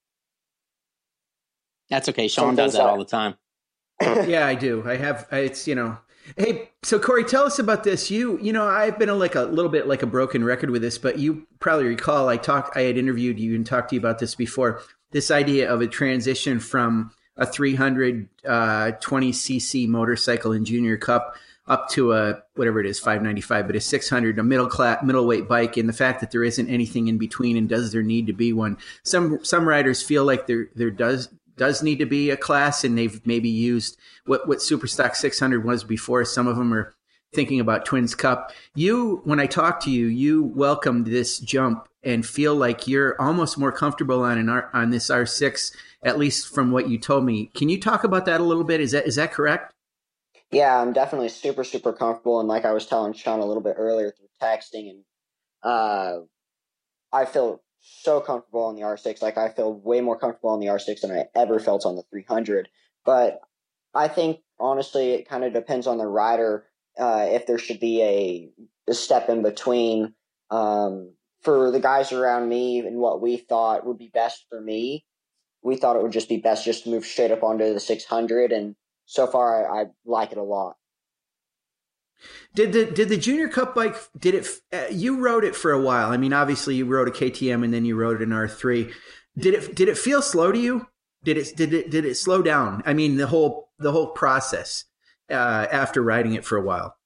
that's 1.91 2.09
okay 2.09 2.29
sean 2.29 2.55
does 2.55 2.73
that 2.73 2.83
all 2.83 2.99
the 2.99 3.05
time 3.05 3.35
yeah, 4.03 4.47
I 4.47 4.55
do. 4.55 4.83
I 4.87 4.97
have. 4.97 5.27
It's 5.33 5.67
you 5.67 5.75
know. 5.75 5.99
Hey, 6.37 6.71
so 6.83 6.99
Corey, 6.99 7.25
tell 7.25 7.45
us 7.45 7.59
about 7.59 7.85
this. 7.85 8.11
You, 8.11 8.39
you 8.41 8.53
know, 8.53 8.67
I've 8.67 8.99
been 8.99 9.09
a, 9.09 9.15
like 9.15 9.35
a 9.35 9.43
little 9.43 9.71
bit 9.71 9.87
like 9.89 10.03
a 10.03 10.07
broken 10.07 10.45
record 10.45 10.69
with 10.69 10.83
this, 10.83 10.99
but 10.99 11.19
you 11.19 11.47
probably 11.59 11.87
recall 11.87 12.29
I 12.29 12.37
talked, 12.37 12.77
I 12.77 12.83
had 12.83 12.99
interviewed 12.99 13.41
you 13.41 13.55
and 13.55 13.65
talked 13.65 13.89
to 13.91 13.95
you 13.97 14.01
about 14.01 14.19
this 14.19 14.35
before. 14.35 14.83
This 15.11 15.31
idea 15.31 15.73
of 15.73 15.81
a 15.81 15.87
transition 15.87 16.61
from 16.61 17.13
a 17.39 17.47
320 17.47 18.29
uh, 18.47 18.93
cc 19.01 19.89
motorcycle 19.89 20.53
in 20.53 20.67
Junior 20.67 20.99
Cup 20.99 21.35
up 21.67 21.89
to 21.91 22.13
a 22.13 22.43
whatever 22.57 22.81
it 22.81 22.87
is 22.87 22.99
595 22.99 23.67
but 23.67 23.77
a 23.77 23.81
600 23.81 24.39
a 24.39 24.43
middle 24.43 24.67
class 24.67 25.03
middleweight 25.05 25.47
bike 25.47 25.77
and 25.77 25.89
the 25.89 25.93
fact 25.93 26.21
that 26.21 26.31
there 26.31 26.43
isn't 26.43 26.69
anything 26.69 27.09
in 27.09 27.19
between 27.19 27.57
and 27.57 27.69
does 27.69 27.93
there 27.93 28.03
need 28.03 28.27
to 28.27 28.33
be 28.33 28.53
one 28.53 28.79
some 29.05 29.45
some 29.45 29.69
riders 29.69 30.03
feel 30.03 30.25
like 30.25 30.47
there 30.47 30.69
there 30.75 30.91
does 30.91 31.29
does 31.59 31.83
need 31.83 31.99
to 31.99 32.07
be 32.07 32.31
a 32.31 32.37
class, 32.37 32.85
and 32.85 32.97
they've 32.97 33.25
maybe 33.27 33.49
used 33.49 33.99
what 34.25 34.49
what 34.49 34.59
Superstock 34.59 35.17
600 35.17 35.65
was 35.65 35.85
before. 35.85 36.25
Some 36.25 36.47
of 36.47 36.57
them 36.57 36.73
are 36.73 36.95
thinking 37.35 37.61
about 37.61 37.85
Twins 37.85 38.15
Cup. 38.15 38.53
You, 38.75 39.21
when 39.25 39.41
I 39.41 39.47
talk 39.47 39.81
to 39.81 39.91
you, 39.91 40.07
you 40.07 40.43
welcomed 40.43 41.07
this 41.07 41.39
jump 41.39 41.89
and 42.03 42.25
feel 42.25 42.55
like 42.55 42.89
you're 42.89 43.21
almost 43.21 43.59
more 43.59 43.73
comfortable 43.73 44.23
on 44.23 44.39
an 44.39 44.49
R, 44.49 44.71
on 44.73 44.91
this 44.91 45.11
R6, 45.11 45.75
at 46.03 46.19
least 46.19 46.55
from 46.55 46.71
what 46.71 46.89
you 46.89 46.99
told 46.99 47.25
me. 47.25 47.51
Can 47.55 47.69
you 47.69 47.81
talk 47.81 48.05
about 48.05 48.25
that 48.27 48.41
a 48.41 48.45
little 48.45 48.65
bit? 48.65 48.81
Is 48.81 48.93
that 48.93 49.07
is 49.07 49.17
that 49.17 49.33
correct? 49.33 49.73
Yeah, 50.51 50.81
I'm 50.81 50.93
definitely 50.93 51.29
super 51.29 51.65
super 51.65 51.93
comfortable, 51.93 52.41
and 52.41 52.49
like 52.49 52.65
I 52.65 52.73
was 52.73 52.87
telling 52.87 53.13
Sean 53.13 53.41
a 53.41 53.45
little 53.45 53.63
bit 53.63 53.75
earlier 53.77 54.11
through 54.11 54.29
texting, 54.41 54.91
and 54.91 55.05
uh, 55.63 56.21
I 57.13 57.25
feel 57.27 57.61
so 57.81 58.21
comfortable 58.21 58.65
on 58.65 58.77
the 58.77 58.83
R6. 58.83 59.23
Like 59.23 59.39
I 59.39 59.49
feel 59.49 59.73
way 59.73 60.01
more 60.01 60.19
comfortable 60.19 60.51
on 60.51 60.61
the 60.61 60.67
R6 60.67 61.01
than 61.01 61.11
I 61.11 61.25
ever 61.35 61.59
felt 61.59 61.87
on 61.87 61.97
the 61.97 62.03
300. 62.11 62.69
But 63.05 63.41
I 63.95 64.09
think 64.09 64.41
honestly, 64.61 65.11
it 65.13 65.29
kind 65.29 65.45
of 65.45 65.53
depends 65.53 65.87
on 65.87 65.99
the 65.99 66.07
rider 66.07 66.67
uh, 66.99 67.27
if 67.29 67.47
there 67.47 67.59
should 67.59 67.81
be 67.81 68.03
a, 68.03 68.51
a 68.91 68.95
step 68.95 69.29
in 69.29 69.43
between. 69.43 70.15
Um, 70.51 71.15
for 71.43 71.71
the 71.71 71.81
guys 71.81 72.13
around 72.13 72.49
me 72.49 72.81
and 72.81 72.97
what 72.97 73.21
we 73.21 73.37
thought 73.37 73.87
would 73.87 73.99
be 73.99 74.11
best 74.13 74.47
for 74.49 74.61
me, 74.61 75.05
we 75.63 75.77
thought 75.77 75.97
it 75.97 76.03
would 76.03 76.13
just 76.13 76.29
be 76.29 76.39
best 76.39 76.65
just 76.65 76.85
to 76.85 76.91
move 76.91 77.05
straight 77.05 77.31
up 77.31 77.43
onto 77.43 77.73
the 77.73 77.81
600. 77.81 78.53
And 78.53 78.75
so 79.07 79.27
far, 79.27 79.71
I, 79.71 79.83
I 79.83 79.87
like 80.05 80.33
it 80.33 80.39
a 80.39 80.43
lot. 80.43 80.77
Did 82.55 82.73
the 82.73 82.87
did 82.87 83.09
the 83.09 83.17
Junior 83.17 83.49
Cup 83.49 83.75
bike 83.75 83.97
did 84.19 84.35
it? 84.35 84.49
Uh, 84.73 84.87
you 84.91 85.21
rode 85.21 85.45
it 85.45 85.55
for 85.55 85.73
a 85.73 85.81
while. 85.81 86.11
I 86.11 86.17
mean, 86.17 86.33
obviously 86.33 86.75
you 86.75 86.87
rode 86.87 87.09
a 87.09 87.13
KTM 87.13 87.65
and 87.65 87.73
then 87.73 87.85
you 87.85 87.97
rode 87.97 88.23
an 88.23 88.33
R 88.33 88.49
three. 88.49 88.93
Did 89.37 89.55
it 89.55 89.75
did 89.75 89.89
it 89.89 89.99
feel 89.99 90.23
slow 90.23 90.51
to 90.53 90.59
you? 90.59 90.87
Did 91.25 91.37
it 91.37 91.57
did 91.57 91.73
it 91.73 91.91
did 91.91 92.05
it 92.05 92.17
slow 92.17 92.43
down? 92.43 92.83
I 92.87 92.95
mean, 92.95 93.17
the 93.17 93.27
whole 93.27 93.71
the 93.79 93.93
whole 93.93 94.09
process 94.09 94.85
uh, 95.31 95.67
after 95.71 96.03
riding 96.03 96.35
it 96.35 96.45
for 96.45 96.57
a 96.57 96.63
while. 96.63 96.97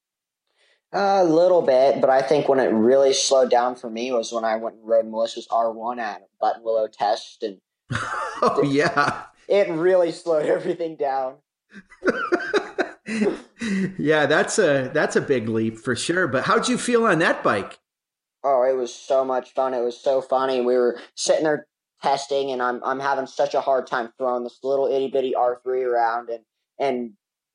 A 0.94 1.24
little 1.24 1.62
bit, 1.62 2.02
but 2.02 2.10
I 2.10 2.20
think 2.20 2.48
when 2.48 2.60
it 2.60 2.68
really 2.68 3.14
slowed 3.14 3.50
down 3.50 3.76
for 3.76 3.88
me 3.88 4.12
was 4.12 4.30
when 4.30 4.44
I 4.44 4.56
went 4.56 4.76
and 4.76 4.86
rode 4.86 5.06
Melissa's 5.06 5.48
R1 5.48 5.98
at 5.98 6.20
Buttonwillow 6.40 6.92
Test, 6.92 7.42
and 7.42 7.58
oh 8.42 8.62
yeah, 8.62 9.22
it 9.48 9.70
really 9.70 10.12
slowed 10.12 10.46
everything 10.46 10.96
down. 10.96 11.36
yeah, 13.98 14.26
that's 14.26 14.58
a 14.58 14.90
that's 14.92 15.16
a 15.16 15.20
big 15.20 15.48
leap 15.48 15.78
for 15.78 15.94
sure. 15.96 16.26
But 16.28 16.44
how'd 16.44 16.68
you 16.68 16.78
feel 16.78 17.04
on 17.06 17.18
that 17.20 17.42
bike? 17.42 17.78
Oh, 18.44 18.62
it 18.62 18.76
was 18.76 18.92
so 18.92 19.24
much 19.24 19.52
fun. 19.54 19.74
It 19.74 19.82
was 19.82 19.98
so 19.98 20.20
funny. 20.20 20.60
We 20.60 20.74
were 20.74 20.98
sitting 21.14 21.44
there 21.44 21.66
testing, 22.02 22.50
and 22.50 22.60
I'm 22.60 22.82
I'm 22.84 23.00
having 23.00 23.26
such 23.26 23.54
a 23.54 23.60
hard 23.60 23.86
time 23.86 24.12
throwing 24.18 24.44
this 24.44 24.58
little 24.62 24.86
itty 24.86 25.08
bitty 25.08 25.34
R 25.34 25.60
three 25.62 25.82
around, 25.82 26.28
and 26.28 26.44
and 26.78 27.12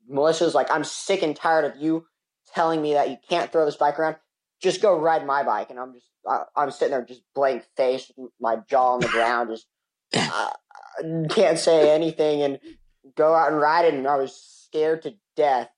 Melissa's 0.08 0.56
like, 0.56 0.72
I'm 0.72 0.84
sick 0.84 1.22
and 1.22 1.36
tired 1.36 1.66
of 1.66 1.82
you 1.82 2.06
telling 2.54 2.82
me 2.82 2.94
that 2.94 3.10
you 3.10 3.18
can't 3.30 3.52
throw 3.52 3.66
this 3.66 3.76
bike 3.76 4.00
around. 4.00 4.16
Just 4.62 4.82
go 4.82 4.98
ride 4.98 5.26
my 5.26 5.44
bike, 5.44 5.70
and 5.70 5.80
I'm 5.80 5.94
just 5.94 6.08
I, 6.28 6.44
am 6.58 6.72
sitting 6.72 6.92
there 6.92 7.06
just 7.06 7.22
blank 7.36 7.64
face, 7.76 8.12
my 8.40 8.58
jaw 8.70 8.94
on 8.94 9.02
the 9.02 9.08
ground, 9.08 9.50
just 9.50 9.68
uh, 10.16 10.50
can't 11.30 11.60
say 11.60 11.94
anything, 11.94 12.42
and 12.42 12.60
go 13.16 13.34
out 13.34 13.52
and 13.52 13.62
ride 13.62 13.86
it. 13.86 13.94
And 13.94 14.08
I 14.08 14.16
was 14.16 14.36
scared 14.68 15.04
to 15.04 15.14
death 15.38 15.70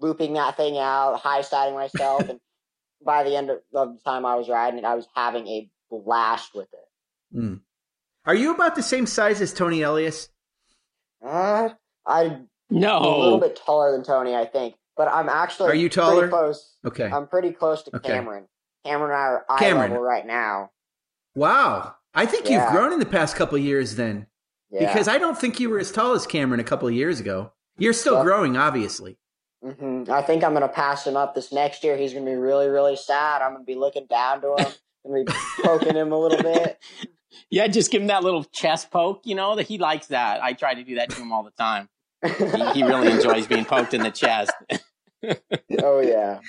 looping 0.00 0.34
that 0.34 0.56
thing 0.56 0.78
out, 0.78 1.20
high 1.20 1.42
siding 1.42 1.74
myself, 1.74 2.28
and 2.28 2.40
by 3.04 3.24
the 3.24 3.36
end 3.36 3.50
of, 3.50 3.58
the 3.72 3.98
time 4.04 4.24
I 4.24 4.36
was 4.36 4.48
riding 4.48 4.78
it, 4.78 4.84
I 4.84 4.94
was 4.94 5.06
having 5.14 5.46
a 5.48 5.68
blast 5.90 6.54
with 6.54 6.68
it. 6.72 7.36
Mm. 7.38 7.60
Are 8.24 8.34
you 8.34 8.54
about 8.54 8.74
the 8.74 8.82
same 8.82 9.06
size 9.06 9.40
as 9.40 9.52
Toni 9.52 9.82
Elias? 9.82 10.28
Uh, 11.24 11.70
I 12.06 12.40
no 12.70 12.98
a 12.98 13.18
little 13.18 13.40
bit 13.40 13.56
taller 13.64 13.92
than 13.92 14.04
Tony, 14.04 14.34
I 14.34 14.44
think, 14.44 14.74
but 14.96 15.08
I'm 15.08 15.28
actually 15.28 15.70
are 15.70 15.74
you 15.74 15.88
taller? 15.88 16.28
Close. 16.28 16.76
Okay, 16.86 17.10
I'm 17.10 17.26
pretty 17.26 17.52
close 17.52 17.82
to 17.84 17.96
okay. 17.96 18.08
Cameron. 18.08 18.46
Cameron 18.84 19.10
and 19.10 19.20
I 19.20 19.24
are 19.24 19.44
eye 19.48 19.58
Cameron. 19.58 19.90
level 19.90 20.04
right 20.04 20.26
now. 20.26 20.70
Wow, 21.34 21.96
I 22.14 22.26
think 22.26 22.48
yeah. 22.48 22.64
you've 22.64 22.72
grown 22.72 22.92
in 22.92 22.98
the 23.00 23.06
past 23.06 23.34
couple 23.34 23.58
years 23.58 23.96
then, 23.96 24.26
yeah. 24.70 24.86
because 24.86 25.08
I 25.08 25.18
don't 25.18 25.38
think 25.38 25.58
you 25.58 25.70
were 25.70 25.78
as 25.78 25.90
tall 25.90 26.12
as 26.12 26.26
Cameron 26.26 26.60
a 26.60 26.64
couple 26.64 26.86
of 26.86 26.94
years 26.94 27.18
ago. 27.18 27.52
You're 27.78 27.92
still 27.92 28.22
growing, 28.22 28.56
obviously. 28.56 29.16
Mm-hmm. 29.64 30.10
I 30.10 30.22
think 30.22 30.44
I'm 30.44 30.52
going 30.52 30.62
to 30.62 30.68
pass 30.68 31.06
him 31.06 31.16
up 31.16 31.34
this 31.34 31.52
next 31.52 31.82
year. 31.82 31.96
He's 31.96 32.12
going 32.12 32.24
to 32.24 32.30
be 32.30 32.36
really, 32.36 32.68
really 32.68 32.96
sad. 32.96 33.42
I'm 33.42 33.52
going 33.52 33.62
to 33.62 33.66
be 33.66 33.74
looking 33.74 34.06
down 34.06 34.40
to 34.42 34.54
him 34.56 34.72
and 35.04 35.26
be 35.26 35.32
poking 35.62 35.96
him 35.96 36.12
a 36.12 36.18
little 36.18 36.42
bit. 36.42 36.78
Yeah, 37.50 37.66
just 37.66 37.90
give 37.90 38.02
him 38.02 38.08
that 38.08 38.24
little 38.24 38.42
chest 38.44 38.90
poke. 38.90 39.22
You 39.24 39.34
know 39.34 39.54
that 39.56 39.66
he 39.66 39.78
likes 39.78 40.08
that. 40.08 40.42
I 40.42 40.54
try 40.54 40.74
to 40.74 40.82
do 40.82 40.96
that 40.96 41.10
to 41.10 41.16
him 41.16 41.30
all 41.30 41.42
the 41.42 41.52
time. 41.52 41.88
he, 42.22 42.80
he 42.80 42.82
really 42.82 43.12
enjoys 43.12 43.46
being 43.46 43.64
poked 43.64 43.94
in 43.94 44.02
the 44.02 44.10
chest. 44.10 44.50
oh 45.82 46.00
yeah. 46.00 46.40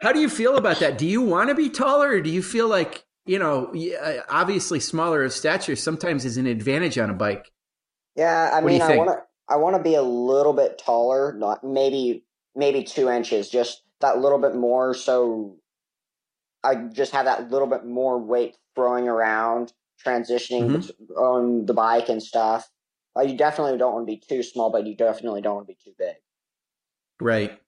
How 0.00 0.12
do 0.12 0.20
you 0.20 0.28
feel 0.28 0.56
about 0.56 0.78
that? 0.80 0.98
Do 0.98 1.06
you 1.06 1.20
want 1.20 1.50
to 1.50 1.54
be 1.54 1.68
taller, 1.68 2.08
or 2.08 2.20
do 2.20 2.30
you 2.30 2.42
feel 2.42 2.68
like 2.68 3.04
you 3.26 3.38
know, 3.38 3.72
obviously 4.28 4.80
smaller 4.80 5.24
of 5.24 5.32
stature 5.32 5.76
sometimes 5.76 6.24
is 6.24 6.36
an 6.36 6.46
advantage 6.46 6.98
on 6.98 7.10
a 7.10 7.14
bike? 7.14 7.50
Yeah, 8.16 8.50
I 8.52 8.60
mean, 8.60 8.82
I 8.82 8.96
want 8.96 9.10
to. 9.10 9.22
I 9.48 9.56
want 9.56 9.76
to 9.76 9.82
be 9.82 9.94
a 9.94 10.02
little 10.02 10.52
bit 10.52 10.78
taller, 10.78 11.34
not 11.36 11.64
maybe 11.64 12.24
maybe 12.54 12.84
two 12.84 13.08
inches, 13.08 13.48
just 13.48 13.82
that 14.00 14.18
little 14.18 14.38
bit 14.38 14.54
more. 14.54 14.94
So 14.94 15.56
I 16.62 16.74
just 16.74 17.12
have 17.12 17.24
that 17.26 17.50
little 17.50 17.68
bit 17.68 17.84
more 17.84 18.18
weight 18.18 18.56
throwing 18.74 19.08
around, 19.08 19.72
transitioning 20.04 20.70
mm-hmm. 20.70 21.12
on 21.14 21.66
the 21.66 21.74
bike 21.74 22.08
and 22.08 22.22
stuff. 22.22 22.68
Uh, 23.16 23.22
you 23.22 23.36
definitely 23.36 23.78
don't 23.78 23.94
want 23.94 24.06
to 24.06 24.12
be 24.12 24.22
too 24.26 24.42
small, 24.42 24.70
but 24.70 24.86
you 24.86 24.96
definitely 24.96 25.42
don't 25.42 25.56
want 25.56 25.66
to 25.66 25.72
be 25.72 25.78
too 25.84 25.94
big. 25.98 26.14
Right, 27.20 27.60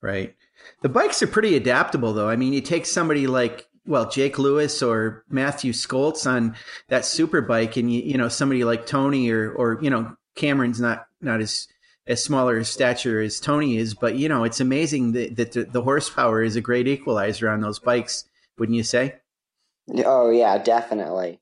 right. 0.00 0.34
The 0.82 0.88
bikes 0.88 1.22
are 1.22 1.26
pretty 1.26 1.56
adaptable, 1.56 2.12
though. 2.12 2.28
I 2.28 2.36
mean, 2.36 2.52
you 2.52 2.60
take 2.60 2.86
somebody 2.86 3.26
like 3.26 3.68
well, 3.84 4.08
Jake 4.08 4.38
Lewis 4.38 4.80
or 4.80 5.24
Mathew 5.28 5.72
Scholtz 5.72 6.30
on 6.30 6.54
that 6.88 7.04
super 7.04 7.40
bike, 7.40 7.76
and 7.76 7.92
you, 7.92 8.00
you 8.02 8.16
know 8.16 8.28
somebody 8.28 8.64
like 8.64 8.86
Toni 8.86 9.28
or 9.30 9.52
or 9.52 9.78
you 9.82 9.90
know 9.90 10.16
Cameron's 10.34 10.80
not 10.80 11.06
not 11.20 11.40
as 11.40 11.68
as 12.06 12.22
smaller 12.22 12.62
stature 12.64 13.20
as 13.20 13.38
Toni 13.38 13.76
is, 13.76 13.94
but 13.94 14.16
you 14.16 14.28
know 14.28 14.44
it's 14.44 14.60
amazing 14.60 15.12
that, 15.12 15.36
that 15.36 15.52
the, 15.52 15.64
the 15.64 15.82
horsepower 15.82 16.42
is 16.42 16.56
a 16.56 16.60
great 16.60 16.88
equalizer 16.88 17.48
on 17.48 17.60
those 17.60 17.78
bikes, 17.78 18.24
wouldn't 18.58 18.76
you 18.76 18.82
say? 18.82 19.16
Oh 20.04 20.30
yeah, 20.30 20.58
definitely. 20.58 21.40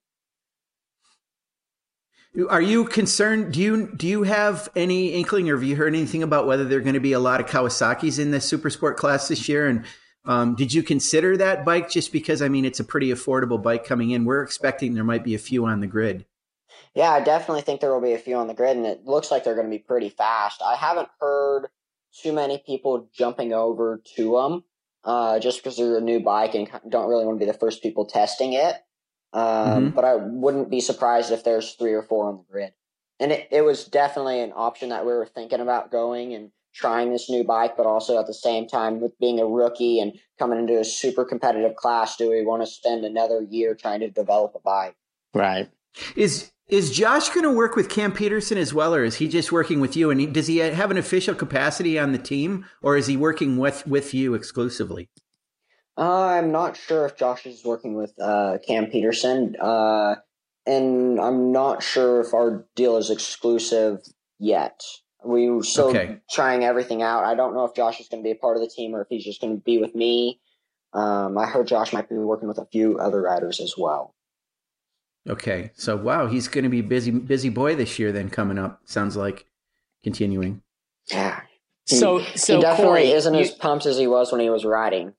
Are 2.48 2.62
you 2.62 2.84
concerned? 2.84 3.52
Do 3.54 3.60
you 3.60 3.92
do 3.96 4.06
you 4.06 4.22
have 4.22 4.68
any 4.76 5.14
inkling, 5.14 5.50
or 5.50 5.56
have 5.56 5.64
you 5.64 5.74
heard 5.74 5.94
anything 5.94 6.22
about 6.22 6.46
whether 6.46 6.64
there 6.64 6.78
are 6.78 6.82
going 6.82 6.94
to 6.94 7.00
be 7.00 7.12
a 7.12 7.18
lot 7.18 7.40
of 7.40 7.46
Kawasaki's 7.46 8.18
in 8.20 8.30
the 8.30 8.40
super 8.40 8.70
sport 8.70 8.96
class 8.96 9.26
this 9.26 9.48
year? 9.48 9.66
And 9.66 9.84
um, 10.24 10.54
did 10.54 10.72
you 10.72 10.84
consider 10.84 11.36
that 11.38 11.64
bike 11.64 11.90
just 11.90 12.12
because? 12.12 12.40
I 12.40 12.48
mean, 12.48 12.64
it's 12.64 12.78
a 12.78 12.84
pretty 12.84 13.08
affordable 13.08 13.60
bike 13.60 13.84
coming 13.84 14.10
in. 14.10 14.24
We're 14.24 14.42
expecting 14.42 14.94
there 14.94 15.02
might 15.02 15.24
be 15.24 15.34
a 15.34 15.38
few 15.38 15.66
on 15.66 15.80
the 15.80 15.88
grid. 15.88 16.24
Yeah, 16.94 17.10
I 17.10 17.20
definitely 17.20 17.62
think 17.62 17.80
there 17.80 17.92
will 17.92 18.00
be 18.00 18.14
a 18.14 18.18
few 18.18 18.36
on 18.36 18.46
the 18.46 18.54
grid, 18.54 18.76
and 18.76 18.86
it 18.86 19.04
looks 19.04 19.30
like 19.30 19.44
they're 19.44 19.54
going 19.54 19.70
to 19.70 19.76
be 19.76 19.82
pretty 19.82 20.08
fast. 20.08 20.62
I 20.62 20.76
haven't 20.76 21.08
heard 21.20 21.68
too 22.22 22.32
many 22.32 22.62
people 22.64 23.08
jumping 23.12 23.52
over 23.52 24.02
to 24.16 24.32
them 24.32 24.64
uh, 25.04 25.38
just 25.38 25.58
because 25.58 25.76
they're 25.76 25.98
a 25.98 26.00
new 26.00 26.20
bike 26.20 26.54
and 26.54 26.68
don't 26.88 27.08
really 27.08 27.24
want 27.24 27.38
to 27.38 27.44
be 27.44 27.50
the 27.50 27.58
first 27.58 27.82
people 27.82 28.04
testing 28.04 28.52
it. 28.52 28.76
Um, 29.32 29.42
mm-hmm. 29.42 29.88
But 29.90 30.04
I 30.04 30.16
wouldn't 30.16 30.70
be 30.70 30.80
surprised 30.80 31.30
if 31.30 31.44
there's 31.44 31.74
three 31.74 31.92
or 31.92 32.02
four 32.02 32.28
on 32.28 32.38
the 32.38 32.52
grid. 32.52 32.72
And 33.20 33.32
it, 33.32 33.48
it 33.50 33.62
was 33.62 33.84
definitely 33.84 34.40
an 34.40 34.52
option 34.54 34.88
that 34.88 35.04
we 35.04 35.12
were 35.12 35.26
thinking 35.26 35.60
about 35.60 35.92
going 35.92 36.34
and 36.34 36.50
trying 36.74 37.12
this 37.12 37.28
new 37.28 37.44
bike, 37.44 37.76
but 37.76 37.86
also 37.86 38.18
at 38.18 38.26
the 38.26 38.34
same 38.34 38.66
time, 38.66 39.00
with 39.00 39.18
being 39.18 39.40
a 39.40 39.46
rookie 39.46 40.00
and 40.00 40.14
coming 40.38 40.58
into 40.58 40.78
a 40.78 40.84
super 40.84 41.24
competitive 41.24 41.76
class, 41.76 42.16
do 42.16 42.30
we 42.30 42.44
want 42.44 42.62
to 42.62 42.66
spend 42.66 43.04
another 43.04 43.42
year 43.42 43.74
trying 43.74 44.00
to 44.00 44.10
develop 44.10 44.52
a 44.54 44.60
bike? 44.60 44.96
Right. 45.34 45.68
Is 46.16 46.50
is 46.70 46.90
Josh 46.90 47.28
going 47.30 47.44
to 47.44 47.52
work 47.52 47.76
with 47.76 47.88
Cam 47.88 48.12
Peterson 48.12 48.58
as 48.58 48.72
well, 48.72 48.94
or 48.94 49.04
is 49.04 49.16
he 49.16 49.28
just 49.28 49.52
working 49.52 49.80
with 49.80 49.96
you? 49.96 50.10
And 50.10 50.20
he, 50.20 50.26
does 50.26 50.46
he 50.46 50.58
have 50.58 50.90
an 50.90 50.96
official 50.96 51.34
capacity 51.34 51.98
on 51.98 52.12
the 52.12 52.18
team, 52.18 52.66
or 52.82 52.96
is 52.96 53.06
he 53.06 53.16
working 53.16 53.56
with 53.56 53.86
with 53.86 54.14
you 54.14 54.34
exclusively? 54.34 55.08
I'm 55.96 56.50
not 56.50 56.76
sure 56.76 57.04
if 57.06 57.16
Josh 57.16 57.44
is 57.46 57.64
working 57.64 57.94
with 57.94 58.12
uh, 58.20 58.58
Cam 58.66 58.86
Peterson, 58.86 59.56
uh, 59.60 60.14
and 60.66 61.20
I'm 61.20 61.52
not 61.52 61.82
sure 61.82 62.20
if 62.20 62.32
our 62.32 62.66
deal 62.74 62.96
is 62.96 63.10
exclusive 63.10 63.98
yet. 64.38 64.82
We're 65.22 65.62
still 65.62 65.88
okay. 65.88 66.18
trying 66.30 66.64
everything 66.64 67.02
out. 67.02 67.24
I 67.24 67.34
don't 67.34 67.52
know 67.52 67.64
if 67.64 67.74
Josh 67.74 68.00
is 68.00 68.08
going 68.08 68.22
to 68.22 68.26
be 68.26 68.30
a 68.30 68.36
part 68.36 68.56
of 68.56 68.62
the 68.62 68.70
team 68.74 68.94
or 68.94 69.02
if 69.02 69.08
he's 69.10 69.24
just 69.24 69.40
going 69.40 69.54
to 69.54 69.62
be 69.62 69.76
with 69.76 69.94
me. 69.94 70.40
Um, 70.94 71.36
I 71.36 71.46
heard 71.46 71.66
Josh 71.66 71.92
might 71.92 72.08
be 72.08 72.16
working 72.16 72.48
with 72.48 72.58
a 72.58 72.64
few 72.64 72.98
other 72.98 73.20
riders 73.20 73.60
as 73.60 73.74
well. 73.76 74.14
Okay, 75.28 75.70
so 75.74 75.96
wow, 75.96 76.26
he's 76.26 76.48
going 76.48 76.64
to 76.64 76.70
be 76.70 76.80
busy, 76.80 77.10
busy 77.10 77.50
boy 77.50 77.76
this 77.76 77.98
year. 77.98 78.10
Then 78.12 78.30
coming 78.30 78.58
up, 78.58 78.80
sounds 78.84 79.16
like 79.16 79.46
continuing. 80.02 80.62
Yeah. 81.10 81.40
He, 81.86 81.96
so, 81.96 82.20
so 82.36 82.56
he 82.56 82.62
definitely 82.62 82.84
Corey, 82.84 83.10
isn't 83.12 83.34
you, 83.34 83.40
as 83.40 83.50
pumped 83.50 83.86
as 83.86 83.98
he 83.98 84.06
was 84.06 84.32
when 84.32 84.40
he 84.40 84.48
was 84.48 84.64
riding. 84.64 85.14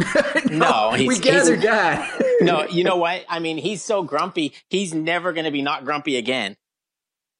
no, 0.50 0.94
we 0.96 1.18
gathered 1.18 1.62
that. 1.62 2.22
no, 2.40 2.66
you 2.66 2.84
know 2.84 2.96
what? 2.96 3.24
I 3.28 3.38
mean, 3.38 3.58
he's 3.58 3.82
so 3.82 4.02
grumpy. 4.02 4.54
He's 4.68 4.94
never 4.94 5.32
going 5.32 5.44
to 5.44 5.50
be 5.50 5.62
not 5.62 5.84
grumpy 5.84 6.16
again. 6.16 6.56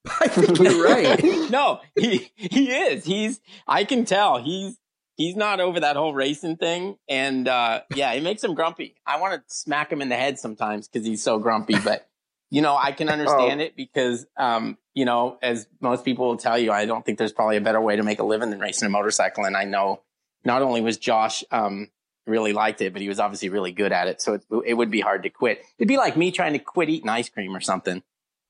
I 0.20 0.28
think 0.28 0.58
you're 0.58 0.82
right. 0.82 1.50
no, 1.50 1.80
he 1.94 2.30
he 2.34 2.70
is. 2.70 3.04
He's. 3.04 3.40
I 3.66 3.84
can 3.84 4.04
tell. 4.04 4.42
He's 4.42 4.78
he's 5.20 5.36
not 5.36 5.60
over 5.60 5.80
that 5.80 5.96
whole 5.96 6.14
racing 6.14 6.56
thing, 6.56 6.96
and 7.06 7.46
uh, 7.46 7.82
yeah, 7.94 8.12
it 8.12 8.22
makes 8.22 8.42
him 8.42 8.54
grumpy. 8.54 8.94
I 9.06 9.20
want 9.20 9.34
to 9.34 9.54
smack 9.54 9.92
him 9.92 10.00
in 10.00 10.08
the 10.08 10.16
head 10.16 10.38
sometimes 10.38 10.88
because 10.88 11.06
he's 11.06 11.22
so 11.22 11.38
grumpy. 11.38 11.76
But 11.78 12.08
you 12.48 12.62
know, 12.62 12.74
I 12.74 12.92
can 12.92 13.10
understand 13.10 13.60
oh. 13.60 13.64
it 13.64 13.76
because 13.76 14.26
um, 14.38 14.78
you 14.94 15.04
know, 15.04 15.38
as 15.42 15.68
most 15.80 16.06
people 16.06 16.26
will 16.26 16.38
tell 16.38 16.58
you, 16.58 16.72
I 16.72 16.86
don't 16.86 17.04
think 17.04 17.18
there's 17.18 17.32
probably 17.32 17.58
a 17.58 17.60
better 17.60 17.80
way 17.80 17.96
to 17.96 18.02
make 18.02 18.18
a 18.18 18.24
living 18.24 18.48
than 18.48 18.60
racing 18.60 18.86
a 18.86 18.90
motorcycle. 18.90 19.44
And 19.44 19.56
I 19.56 19.64
know 19.64 20.00
not 20.42 20.62
only 20.62 20.80
was 20.80 20.96
Josh 20.96 21.44
um, 21.50 21.90
really 22.26 22.54
liked 22.54 22.80
it, 22.80 22.94
but 22.94 23.02
he 23.02 23.08
was 23.08 23.20
obviously 23.20 23.50
really 23.50 23.72
good 23.72 23.92
at 23.92 24.08
it. 24.08 24.22
So 24.22 24.34
it, 24.34 24.44
it 24.64 24.74
would 24.74 24.90
be 24.90 25.00
hard 25.00 25.24
to 25.24 25.30
quit. 25.30 25.62
It'd 25.78 25.86
be 25.86 25.98
like 25.98 26.16
me 26.16 26.32
trying 26.32 26.54
to 26.54 26.58
quit 26.58 26.88
eating 26.88 27.10
ice 27.10 27.28
cream 27.28 27.54
or 27.54 27.60
something 27.60 28.02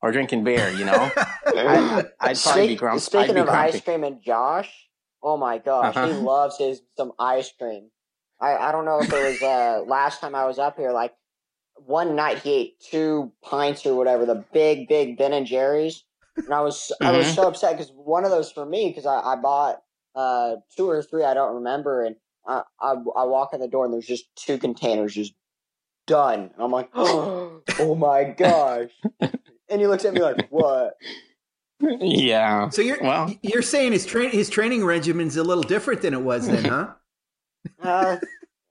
or 0.03 0.13
drinking 0.13 0.45
beer, 0.45 0.71
you 0.71 0.85
know? 0.85 1.11
I, 1.47 1.97
would 1.97 2.19
probably 2.19 2.35
Speak, 2.35 2.69
be 2.69 2.77
grumpy. 2.77 3.01
Speaking 3.01 3.35
be 3.35 3.41
of 3.41 3.47
grumpy. 3.47 3.77
ice 3.77 3.81
cream 3.81 4.05
and 4.05 4.23
Josh, 4.23 4.90
oh 5.23 5.37
my 5.37 5.59
gosh, 5.59 5.97
uh-huh. 5.97 6.07
he 6.09 6.13
loves 6.15 6.59
his 6.59 6.83
some 6.97 7.13
ice 7.19 7.53
cream. 7.59 7.91
I, 8.41 8.57
I 8.57 8.73
don't 8.73 8.85
know 8.85 9.01
if 9.01 9.13
it 9.13 9.13
was 9.13 9.43
uh, 9.43 9.83
last 9.87 10.21
time 10.21 10.35
I 10.35 10.47
was 10.47 10.59
up 10.59 10.77
here, 10.77 10.93
like 10.93 11.13
one 11.77 12.17
night 12.17 12.39
he 12.39 12.53
ate 12.53 12.81
two 12.81 13.33
pints 13.43 13.85
or 13.87 13.95
whatever, 13.95 14.27
the 14.27 14.45
big, 14.53 14.89
big 14.89 15.19
Ben 15.19 15.33
and 15.33 15.47
Jerry's. 15.47 16.05
And 16.37 16.53
I 16.53 16.61
was 16.61 16.93
mm-hmm. 17.01 17.07
I 17.07 17.17
was 17.17 17.27
mm-hmm. 17.27 17.35
so 17.35 17.49
upset 17.49 17.77
because 17.77 17.93
one 17.95 18.25
of 18.25 18.31
those 18.31 18.51
for 18.51 18.65
me 18.65 18.89
because 18.89 19.07
I, 19.07 19.21
I 19.21 19.37
bought 19.37 19.83
uh, 20.15 20.57
two 20.77 20.89
or 20.89 21.03
three 21.03 21.25
I 21.25 21.35
don't 21.35 21.57
remember 21.57 22.05
and 22.05 22.17
I, 22.47 22.63
I, 22.81 22.93
I 23.17 23.25
walk 23.25 23.53
in 23.53 23.61
the 23.61 23.69
door 23.69 23.85
and 23.85 23.93
there's 23.93 24.07
just 24.07 24.25
two 24.37 24.59
containers 24.59 25.15
just 25.15 25.35
done. 26.07 26.51
And 26.55 26.63
I'm 26.63 26.71
like, 26.71 26.91
oh, 26.95 27.63
oh 27.79 27.95
my 27.95 28.25
gosh. 28.25 28.91
and 29.21 29.81
he 29.81 29.87
looks 29.87 30.05
at 30.05 30.15
me 30.15 30.23
like, 30.23 30.49
what? 30.51 30.95
Yeah. 31.81 32.69
So 32.71 32.83
you're 32.83 32.99
well, 33.01 33.35
you're 33.43 33.63
saying 33.63 33.93
his 33.93 34.07
train 34.07 34.31
his 34.31 34.51
training 34.51 34.85
regimen's 34.85 35.37
a 35.37 35.43
little 35.43 35.63
different 35.63 36.03
than 36.03 36.15
it 36.15 36.21
was 36.21 36.47
then, 36.47 36.65
huh? 36.65 36.89
uh, 37.83 38.17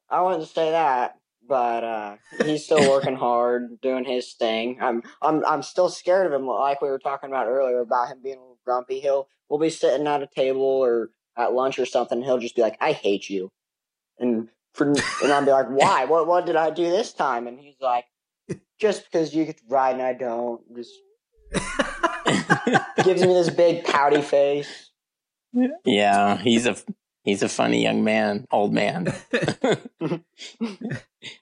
I 0.10 0.22
wouldn't 0.22 0.48
say 0.48 0.72
that, 0.72 1.16
but 1.48 1.84
uh, 1.84 2.16
he's 2.46 2.66
still 2.66 2.90
working 2.90 3.16
hard, 3.16 3.82
doing 3.82 4.06
his 4.06 4.34
thing. 4.34 4.78
I'm 4.82 5.04
I'm 5.22 5.44
I'm 5.46 5.64
still 5.64 5.90
scared 5.90 6.28
of 6.28 6.34
him, 6.34 6.48
like 6.48 6.82
we 6.82 6.90
were 6.90 7.00
talking 7.00 7.30
about 7.30 7.48
earlier 7.48 7.80
about 7.80 8.10
him 8.10 8.22
being 8.24 8.38
a 8.38 8.42
little 8.42 8.60
grumpy. 8.64 9.00
He'll 9.00 9.28
we'll 9.50 9.60
be 9.60 9.70
sitting 9.70 10.08
at 10.08 10.24
a 10.24 10.28
table 10.28 10.62
or 10.62 11.10
at 11.36 11.54
lunch 11.54 11.80
or 11.80 11.86
something. 11.86 12.20
And 12.20 12.26
he'll 12.26 12.38
just 12.38 12.56
be 12.56 12.62
like, 12.62 12.78
"I 12.80 12.92
hate 12.92 13.30
you," 13.30 13.52
and 14.20 14.50
for 14.74 14.88
and 14.88 15.32
I'll 15.32 15.46
be 15.46 15.52
like, 15.52 15.70
"Why? 15.70 16.06
What 16.06 16.28
what 16.28 16.46
did 16.46 16.56
I 16.56 16.70
do 16.70 16.90
this 16.90 17.14
time?" 17.14 17.48
And 17.48 17.60
he's 17.60 17.80
like, 17.82 18.06
"Just 18.80 19.06
because 19.06 19.34
you 19.34 19.46
get 19.46 19.58
to 19.58 19.64
ride 19.68 19.94
and 19.96 20.04
I 20.04 20.14
don't." 20.14 20.62
Just 20.76 20.94
gives 23.04 23.22
me 23.22 23.34
this 23.34 23.50
big 23.50 23.84
pouty 23.84 24.22
face. 24.22 24.92
Yeah, 25.86 26.38
he's 26.38 26.66
a 26.66 26.76
he's 27.24 27.44
a 27.44 27.50
funny 27.50 27.82
young 27.84 28.04
man, 28.04 28.46
old 28.52 28.74
man. 28.74 29.14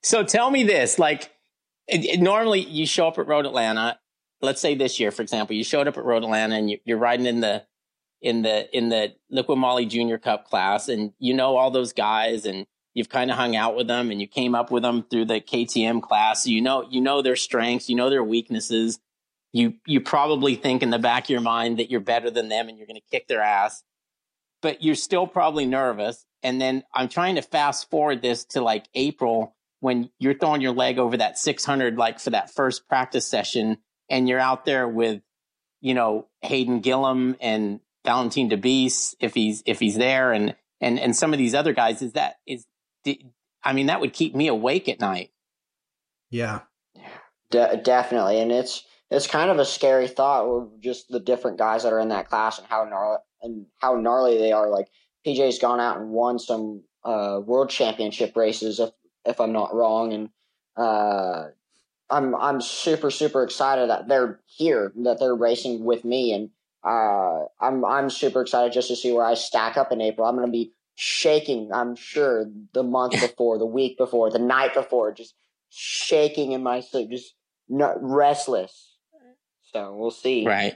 so 0.03 0.23
tell 0.23 0.49
me 0.49 0.63
this, 0.63 0.97
like 0.99 1.31
it, 1.87 2.05
it, 2.05 2.19
normally 2.19 2.61
you 2.61 2.85
show 2.85 3.07
up 3.07 3.17
at 3.17 3.27
Road 3.27 3.45
Atlanta. 3.45 3.99
Let's 4.41 4.61
say 4.61 4.75
this 4.75 4.99
year, 4.99 5.11
for 5.11 5.23
example, 5.23 5.55
you 5.55 5.63
showed 5.63 5.87
up 5.87 5.97
at 5.97 6.05
Road 6.05 6.23
Atlanta 6.23 6.55
and 6.55 6.69
you, 6.69 6.77
you're 6.85 6.97
riding 6.97 7.25
in 7.25 7.41
the 7.41 7.63
in 8.21 8.41
the 8.41 8.75
in 8.75 8.89
the 8.89 9.13
Liqui 9.31 9.57
Moly 9.57 9.85
Junior 9.85 10.17
Cup 10.17 10.45
class, 10.45 10.89
and 10.89 11.13
you 11.19 11.33
know 11.33 11.57
all 11.57 11.71
those 11.71 11.93
guys, 11.93 12.45
and 12.45 12.65
you've 12.93 13.09
kind 13.09 13.31
of 13.31 13.37
hung 13.37 13.55
out 13.55 13.75
with 13.75 13.87
them, 13.87 14.11
and 14.11 14.21
you 14.21 14.27
came 14.27 14.55
up 14.55 14.71
with 14.71 14.83
them 14.83 15.05
through 15.09 15.25
the 15.25 15.41
KTM 15.41 16.01
class. 16.01 16.43
So 16.43 16.49
you 16.49 16.61
know 16.61 16.87
you 16.89 17.01
know 17.01 17.21
their 17.21 17.35
strengths, 17.35 17.89
you 17.89 17.95
know 17.95 18.09
their 18.09 18.23
weaknesses. 18.23 18.99
You 19.57 19.73
you 19.85 20.01
probably 20.01 20.55
think 20.55 20.83
in 20.83 20.89
the 20.89 20.99
back 20.99 21.25
of 21.25 21.29
your 21.29 21.41
mind 21.41 21.79
that 21.79 21.89
you're 21.89 21.99
better 21.99 22.29
than 22.29 22.49
them, 22.49 22.69
and 22.69 22.77
you're 22.77 22.87
going 22.87 22.99
to 22.99 23.09
kick 23.11 23.27
their 23.27 23.41
ass, 23.41 23.83
but 24.61 24.83
you're 24.83 24.95
still 24.95 25.25
probably 25.25 25.65
nervous. 25.65 26.25
And 26.43 26.61
then 26.61 26.83
I'm 26.93 27.09
trying 27.09 27.35
to 27.35 27.41
fast 27.41 27.89
forward 27.89 28.21
this 28.21 28.45
to 28.45 28.61
like 28.61 28.85
April 28.93 29.55
when 29.79 30.09
you're 30.19 30.37
throwing 30.37 30.61
your 30.61 30.73
leg 30.73 30.99
over 30.99 31.17
that 31.17 31.37
600, 31.37 31.97
like 31.97 32.19
for 32.19 32.29
that 32.31 32.53
first 32.53 32.87
practice 32.87 33.25
session, 33.25 33.77
and 34.09 34.29
you're 34.29 34.39
out 34.39 34.65
there 34.65 34.87
with, 34.87 35.21
you 35.81 35.93
know, 35.93 36.27
Hayden 36.41 36.81
Gillim 36.81 37.35
and 37.41 37.79
Valentin 38.05 38.49
Debise 38.49 39.15
if 39.19 39.33
he's 39.33 39.61
if 39.65 39.79
he's 39.79 39.95
there 39.95 40.31
and 40.31 40.55
and 40.79 40.97
and 40.99 41.15
some 41.15 41.33
of 41.33 41.39
these 41.39 41.53
other 41.53 41.73
guys 41.73 42.01
is 42.01 42.13
that 42.13 42.37
is 42.47 42.65
I 43.63 43.73
mean 43.73 43.87
that 43.87 43.99
would 43.99 44.13
keep 44.13 44.33
me 44.33 44.47
awake 44.47 44.87
at 44.87 45.01
night. 45.01 45.31
Yeah. 46.29 46.61
De- 47.51 47.81
definitely 47.83 48.39
and 48.39 48.51
it's 48.51 48.83
it's 49.09 49.27
kind 49.27 49.49
of 49.49 49.59
a 49.59 49.65
scary 49.65 50.07
thought 50.07 50.47
with 50.47 50.81
just 50.81 51.09
the 51.09 51.19
different 51.19 51.57
guys 51.57 51.83
that 51.83 51.93
are 51.93 51.99
in 51.99 52.09
that 52.09 52.29
class 52.29 52.59
and 52.59 52.67
how 52.67 52.83
gnarly 52.83 53.17
and 53.41 53.65
how 53.79 53.95
gnarly 53.95 54.37
they 54.37 54.51
are 54.51 54.69
like 54.69 54.87
PJ's 55.25 55.59
gone 55.59 55.79
out 55.79 55.97
and 55.99 56.09
won 56.09 56.39
some 56.39 56.83
uh, 57.03 57.39
world 57.45 57.69
championship 57.69 58.35
races 58.35 58.79
if 58.79 58.91
if 59.25 59.39
I'm 59.39 59.53
not 59.53 59.73
wrong 59.73 60.13
and 60.13 60.29
uh, 60.75 61.47
I'm 62.09 62.35
I'm 62.35 62.61
super 62.61 63.11
super 63.11 63.43
excited 63.43 63.89
that 63.89 64.07
they're 64.07 64.39
here 64.45 64.91
that 65.03 65.19
they're 65.19 65.35
racing 65.35 65.83
with 65.83 66.03
me 66.05 66.33
and 66.33 66.49
uh, 66.83 67.45
I'm 67.59 67.83
I'm 67.83 68.09
super 68.09 68.41
excited 68.41 68.73
just 68.73 68.87
to 68.89 68.95
see 68.95 69.11
where 69.11 69.25
I 69.25 69.33
stack 69.33 69.77
up 69.77 69.91
in 69.91 70.01
April. 70.01 70.27
I'm 70.27 70.35
going 70.35 70.47
to 70.47 70.51
be 70.51 70.71
shaking. 70.95 71.69
I'm 71.73 71.95
sure 71.95 72.45
the 72.73 72.83
month 72.83 73.11
before, 73.21 73.57
the 73.57 73.65
week 73.65 73.97
before, 73.97 74.29
the 74.29 74.39
night 74.39 74.73
before, 74.73 75.11
just 75.13 75.35
shaking 75.69 76.53
in 76.53 76.63
my 76.63 76.79
sleep, 76.79 77.09
just 77.09 77.33
not, 77.67 77.97
restless. 78.01 78.96
So 79.77 79.93
we'll 79.95 80.11
see. 80.11 80.43
Right. 80.43 80.75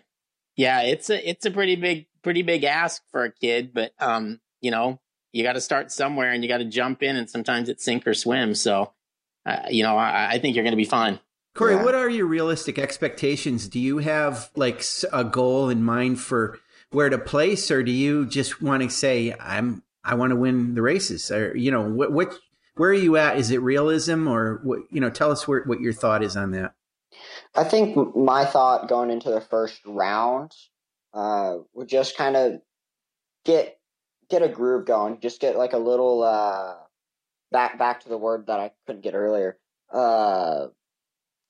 Yeah, 0.56 0.82
it's 0.82 1.10
a 1.10 1.30
it's 1.30 1.46
a 1.46 1.52
pretty 1.52 1.76
big 1.76 2.06
pretty 2.22 2.44
big 2.44 2.64
ask 2.64 3.02
for 3.12 3.24
a 3.24 3.32
kid, 3.32 3.74
but 3.74 3.94
um, 4.00 4.40
you 4.62 4.70
know, 4.70 5.00
you 5.32 5.44
got 5.44 5.54
to 5.54 5.62
start 5.62 5.92
somewhere 5.92 6.32
and 6.32 6.44
you 6.44 6.50
got 6.50 6.60
to 6.60 6.66
jump 6.66 7.02
in, 7.02 7.16
and 7.16 7.28
sometimes 7.28 7.68
it's 7.68 7.84
sink 7.84 8.06
or 8.06 8.14
swim. 8.14 8.54
So 8.54 8.94
uh, 9.46 9.64
you 9.70 9.82
know, 9.82 9.98
I, 9.98 10.34
I 10.34 10.40
think 10.40 10.56
you're 10.56 10.64
going 10.64 10.74
to 10.74 10.78
be 10.78 10.86
fine. 10.86 11.20
Corey, 11.56 11.76
yeah. 11.76 11.84
what 11.84 11.96
are 11.96 12.10
your 12.10 12.28
realistic 12.28 12.78
expectations? 12.78 13.68
Do 13.68 13.80
you 13.80 13.98
have 13.98 14.52
like 14.56 14.84
a 15.12 15.24
goal 15.24 15.70
in 15.70 15.84
mind 15.84 16.20
for 16.20 16.60
where 16.92 17.10
to 17.10 17.18
place, 17.18 17.72
or 17.72 17.82
do 17.82 17.92
you 17.92 18.28
just 18.28 18.62
want 18.62 18.84
to 18.84 18.90
say, 18.90 19.34
"I'm 19.40 19.82
I 20.04 20.14
want 20.14 20.30
to 20.30 20.36
win 20.36 20.76
the 20.76 20.84
races"? 20.84 21.32
Or 21.32 21.58
you 21.58 21.72
know, 21.72 21.90
what 21.90 22.12
what 22.12 22.36
where 22.76 22.92
are 22.92 22.94
you 22.94 23.18
at? 23.18 23.38
Is 23.38 23.50
it 23.50 23.64
realism, 23.64 24.28
or 24.28 24.60
what? 24.64 24.82
You 24.92 25.02
know, 25.02 25.10
tell 25.10 25.32
us 25.32 25.48
where, 25.48 25.64
what 25.64 25.80
your 25.80 25.94
thought 25.94 26.24
is 26.24 26.38
on 26.38 26.52
that. 26.52 26.76
I 27.56 27.64
think 27.64 28.16
my 28.16 28.46
thought 28.46 28.90
going 28.90 29.10
into 29.10 29.30
the 29.30 29.42
first 29.42 29.82
round 29.86 30.54
uh, 31.14 31.58
would 31.74 31.90
just 31.90 32.18
kind 32.18 32.36
of 32.36 32.62
get 33.46 33.78
get 34.30 34.42
a 34.42 34.48
groove 34.48 34.86
going, 34.86 35.20
just 35.20 35.42
get 35.42 35.58
like 35.58 35.74
a 35.74 35.78
little 35.78 36.24
uh, 36.24 36.76
back 37.52 37.78
back 37.78 38.02
to 38.02 38.10
the 38.10 38.18
word 38.18 38.48
that 38.48 38.60
I 38.60 38.72
couldn't 38.86 39.04
get 39.04 39.14
earlier. 39.14 39.58
Uh, 39.94 40.68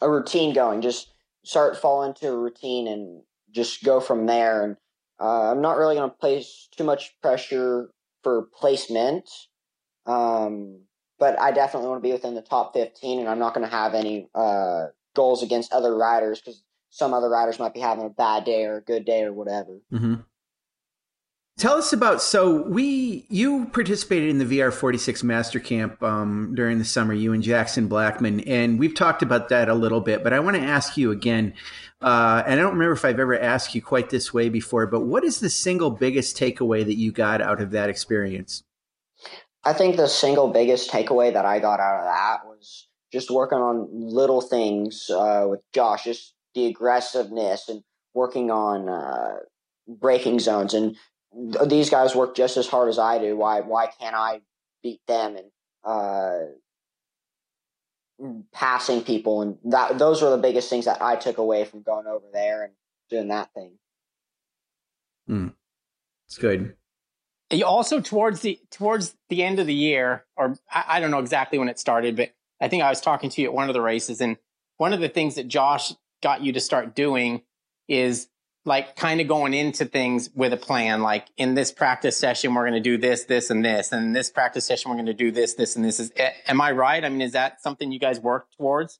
a 0.01 0.09
routine 0.09 0.53
going. 0.53 0.81
Just 0.81 1.13
start 1.43 1.77
fall 1.77 2.03
into 2.03 2.27
a 2.27 2.37
routine 2.37 2.87
and 2.87 3.21
just 3.51 3.83
go 3.83 3.99
from 3.99 4.25
there. 4.25 4.63
And 4.63 4.77
uh, 5.19 5.51
I'm 5.51 5.61
not 5.61 5.77
really 5.77 5.95
going 5.95 6.09
to 6.09 6.15
place 6.15 6.67
too 6.75 6.83
much 6.83 7.15
pressure 7.21 7.89
for 8.23 8.47
placement, 8.59 9.29
um, 10.05 10.81
but 11.19 11.39
I 11.39 11.51
definitely 11.51 11.89
want 11.89 12.03
to 12.03 12.07
be 12.07 12.13
within 12.13 12.35
the 12.35 12.41
top 12.41 12.73
15. 12.73 13.19
And 13.19 13.29
I'm 13.29 13.39
not 13.39 13.53
going 13.53 13.67
to 13.67 13.75
have 13.75 13.93
any 13.93 14.27
uh, 14.33 14.87
goals 15.15 15.43
against 15.43 15.73
other 15.73 15.95
riders 15.95 16.39
because 16.39 16.63
some 16.89 17.13
other 17.13 17.29
riders 17.29 17.59
might 17.59 17.73
be 17.73 17.79
having 17.79 18.05
a 18.05 18.09
bad 18.09 18.43
day 18.43 18.65
or 18.65 18.77
a 18.77 18.81
good 18.81 19.05
day 19.05 19.23
or 19.23 19.33
whatever. 19.33 19.79
Mm-hmm. 19.91 20.15
Tell 21.57 21.75
us 21.75 21.93
about 21.93 22.23
so 22.23 22.63
we 22.63 23.25
you 23.29 23.65
participated 23.67 24.29
in 24.29 24.39
the 24.39 24.45
VR46 24.45 25.21
Master 25.21 25.59
Camp 25.59 26.01
um, 26.01 26.55
during 26.55 26.79
the 26.79 26.85
summer. 26.85 27.13
You 27.13 27.33
and 27.33 27.43
Jackson 27.43 27.87
Blackmon, 27.87 28.43
and 28.47 28.79
we've 28.79 28.95
talked 28.95 29.21
about 29.21 29.49
that 29.49 29.69
a 29.69 29.75
little 29.75 30.01
bit. 30.01 30.23
But 30.23 30.33
I 30.33 30.39
want 30.39 30.57
to 30.57 30.63
ask 30.63 30.97
you 30.97 31.11
again, 31.11 31.53
uh, 32.01 32.41
and 32.47 32.59
I 32.59 32.63
don't 32.63 32.73
remember 32.73 32.93
if 32.93 33.05
I've 33.05 33.19
ever 33.19 33.37
asked 33.37 33.75
you 33.75 33.81
quite 33.81 34.09
this 34.09 34.33
way 34.33 34.49
before. 34.49 34.87
But 34.87 35.01
what 35.01 35.23
is 35.23 35.39
the 35.39 35.51
single 35.51 35.91
biggest 35.91 36.35
takeaway 36.35 36.83
that 36.83 36.97
you 36.97 37.11
got 37.11 37.41
out 37.41 37.61
of 37.61 37.71
that 37.71 37.89
experience? 37.89 38.63
I 39.63 39.73
think 39.73 39.97
the 39.97 40.07
single 40.07 40.47
biggest 40.47 40.89
takeaway 40.89 41.31
that 41.33 41.45
I 41.45 41.59
got 41.59 41.79
out 41.79 41.99
of 41.99 42.05
that 42.05 42.47
was 42.47 42.87
just 43.11 43.29
working 43.29 43.59
on 43.59 43.87
little 43.91 44.41
things 44.41 45.09
uh, 45.09 45.45
with 45.47 45.61
Josh, 45.73 46.05
just 46.05 46.33
the 46.55 46.65
aggressiveness 46.65 47.69
and 47.69 47.83
working 48.13 48.51
on 48.51 48.89
uh, 48.89 49.37
braking 49.87 50.39
zones 50.39 50.73
and 50.73 50.95
these 51.65 51.89
guys 51.89 52.13
work 52.15 52.35
just 52.35 52.57
as 52.57 52.67
hard 52.67 52.89
as 52.89 52.99
I 52.99 53.17
do. 53.19 53.37
Why 53.37 53.61
why 53.61 53.87
can't 53.87 54.15
I 54.15 54.41
beat 54.83 54.99
them 55.07 55.37
and 55.37 55.51
uh, 55.83 56.39
passing 58.53 59.01
people 59.01 59.41
and 59.41 59.57
that 59.65 59.97
those 59.97 60.21
were 60.21 60.29
the 60.29 60.37
biggest 60.37 60.69
things 60.69 60.85
that 60.85 61.01
I 61.01 61.15
took 61.15 61.37
away 61.37 61.65
from 61.65 61.81
going 61.81 62.07
over 62.07 62.25
there 62.31 62.63
and 62.63 62.73
doing 63.09 63.29
that 63.29 63.53
thing. 63.53 63.73
Hmm. 65.27 65.47
It's 66.27 66.37
good. 66.37 66.75
You 67.49 67.65
also 67.65 67.99
towards 67.99 68.41
the 68.41 68.59
towards 68.71 69.15
the 69.29 69.43
end 69.43 69.59
of 69.59 69.67
the 69.67 69.73
year, 69.73 70.25
or 70.37 70.55
I, 70.69 70.85
I 70.87 70.99
don't 70.99 71.11
know 71.11 71.19
exactly 71.19 71.59
when 71.59 71.67
it 71.67 71.79
started, 71.79 72.15
but 72.15 72.31
I 72.61 72.67
think 72.67 72.83
I 72.83 72.89
was 72.89 73.01
talking 73.01 73.29
to 73.31 73.41
you 73.41 73.47
at 73.47 73.53
one 73.53 73.67
of 73.69 73.73
the 73.73 73.81
races, 73.81 74.21
and 74.21 74.37
one 74.77 74.93
of 74.93 75.01
the 75.01 75.09
things 75.09 75.35
that 75.35 75.47
Josh 75.47 75.93
got 76.21 76.41
you 76.41 76.53
to 76.53 76.59
start 76.59 76.95
doing 76.95 77.41
is 77.87 78.27
like 78.63 78.95
kind 78.95 79.19
of 79.19 79.27
going 79.27 79.53
into 79.53 79.85
things 79.85 80.29
with 80.35 80.53
a 80.53 80.57
plan. 80.57 81.01
Like 81.01 81.27
in 81.37 81.55
this 81.55 81.71
practice 81.71 82.15
session, 82.17 82.53
we're 82.53 82.67
going 82.67 82.73
to 82.73 82.79
do 82.79 82.97
this, 82.97 83.25
this, 83.25 83.49
and 83.49 83.65
this. 83.65 83.91
And 83.91 84.05
in 84.05 84.13
this 84.13 84.29
practice 84.29 84.65
session, 84.65 84.91
we're 84.91 84.97
going 84.97 85.07
to 85.07 85.13
do 85.13 85.31
this, 85.31 85.55
this, 85.55 85.75
and 85.75 85.83
this. 85.83 85.99
Is 85.99 86.11
am 86.47 86.61
I 86.61 86.71
right? 86.71 87.03
I 87.03 87.09
mean, 87.09 87.21
is 87.21 87.33
that 87.33 87.61
something 87.61 87.91
you 87.91 87.99
guys 87.99 88.19
work 88.19 88.47
towards? 88.57 88.99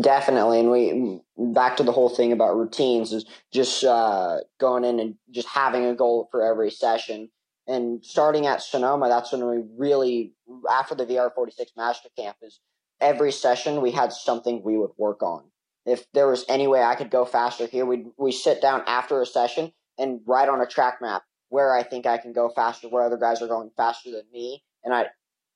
Definitely, 0.00 0.60
and 0.60 0.70
we 0.70 1.20
back 1.52 1.76
to 1.76 1.82
the 1.82 1.92
whole 1.92 2.08
thing 2.08 2.32
about 2.32 2.56
routines 2.56 3.12
is 3.12 3.26
just 3.52 3.84
uh, 3.84 4.38
going 4.58 4.84
in 4.84 4.98
and 4.98 5.16
just 5.30 5.48
having 5.48 5.84
a 5.84 5.94
goal 5.94 6.28
for 6.30 6.42
every 6.42 6.70
session. 6.70 7.28
And 7.66 8.04
starting 8.04 8.46
at 8.46 8.62
Sonoma, 8.62 9.08
that's 9.08 9.32
when 9.32 9.46
we 9.46 9.62
really 9.76 10.32
after 10.70 10.94
the 10.94 11.06
VR46 11.06 11.76
Master 11.76 12.08
Camp 12.16 12.36
is 12.42 12.60
every 13.00 13.32
session 13.32 13.82
we 13.82 13.90
had 13.90 14.12
something 14.12 14.62
we 14.62 14.76
would 14.76 14.92
work 14.96 15.22
on. 15.22 15.44
If 15.84 16.10
there 16.12 16.28
was 16.28 16.44
any 16.48 16.66
way 16.66 16.82
I 16.82 16.94
could 16.94 17.10
go 17.10 17.24
faster 17.24 17.66
here, 17.66 17.84
we 17.86 18.06
we 18.16 18.32
sit 18.32 18.60
down 18.60 18.82
after 18.86 19.20
a 19.20 19.26
session 19.26 19.72
and 19.98 20.20
write 20.26 20.48
on 20.48 20.60
a 20.60 20.66
track 20.66 20.98
map 21.00 21.22
where 21.48 21.74
I 21.74 21.82
think 21.82 22.06
I 22.06 22.18
can 22.18 22.32
go 22.32 22.48
faster, 22.48 22.88
where 22.88 23.04
other 23.04 23.16
guys 23.16 23.40
are 23.42 23.48
going 23.48 23.70
faster 23.76 24.10
than 24.10 24.24
me, 24.32 24.62
and 24.84 24.94
I 24.94 25.06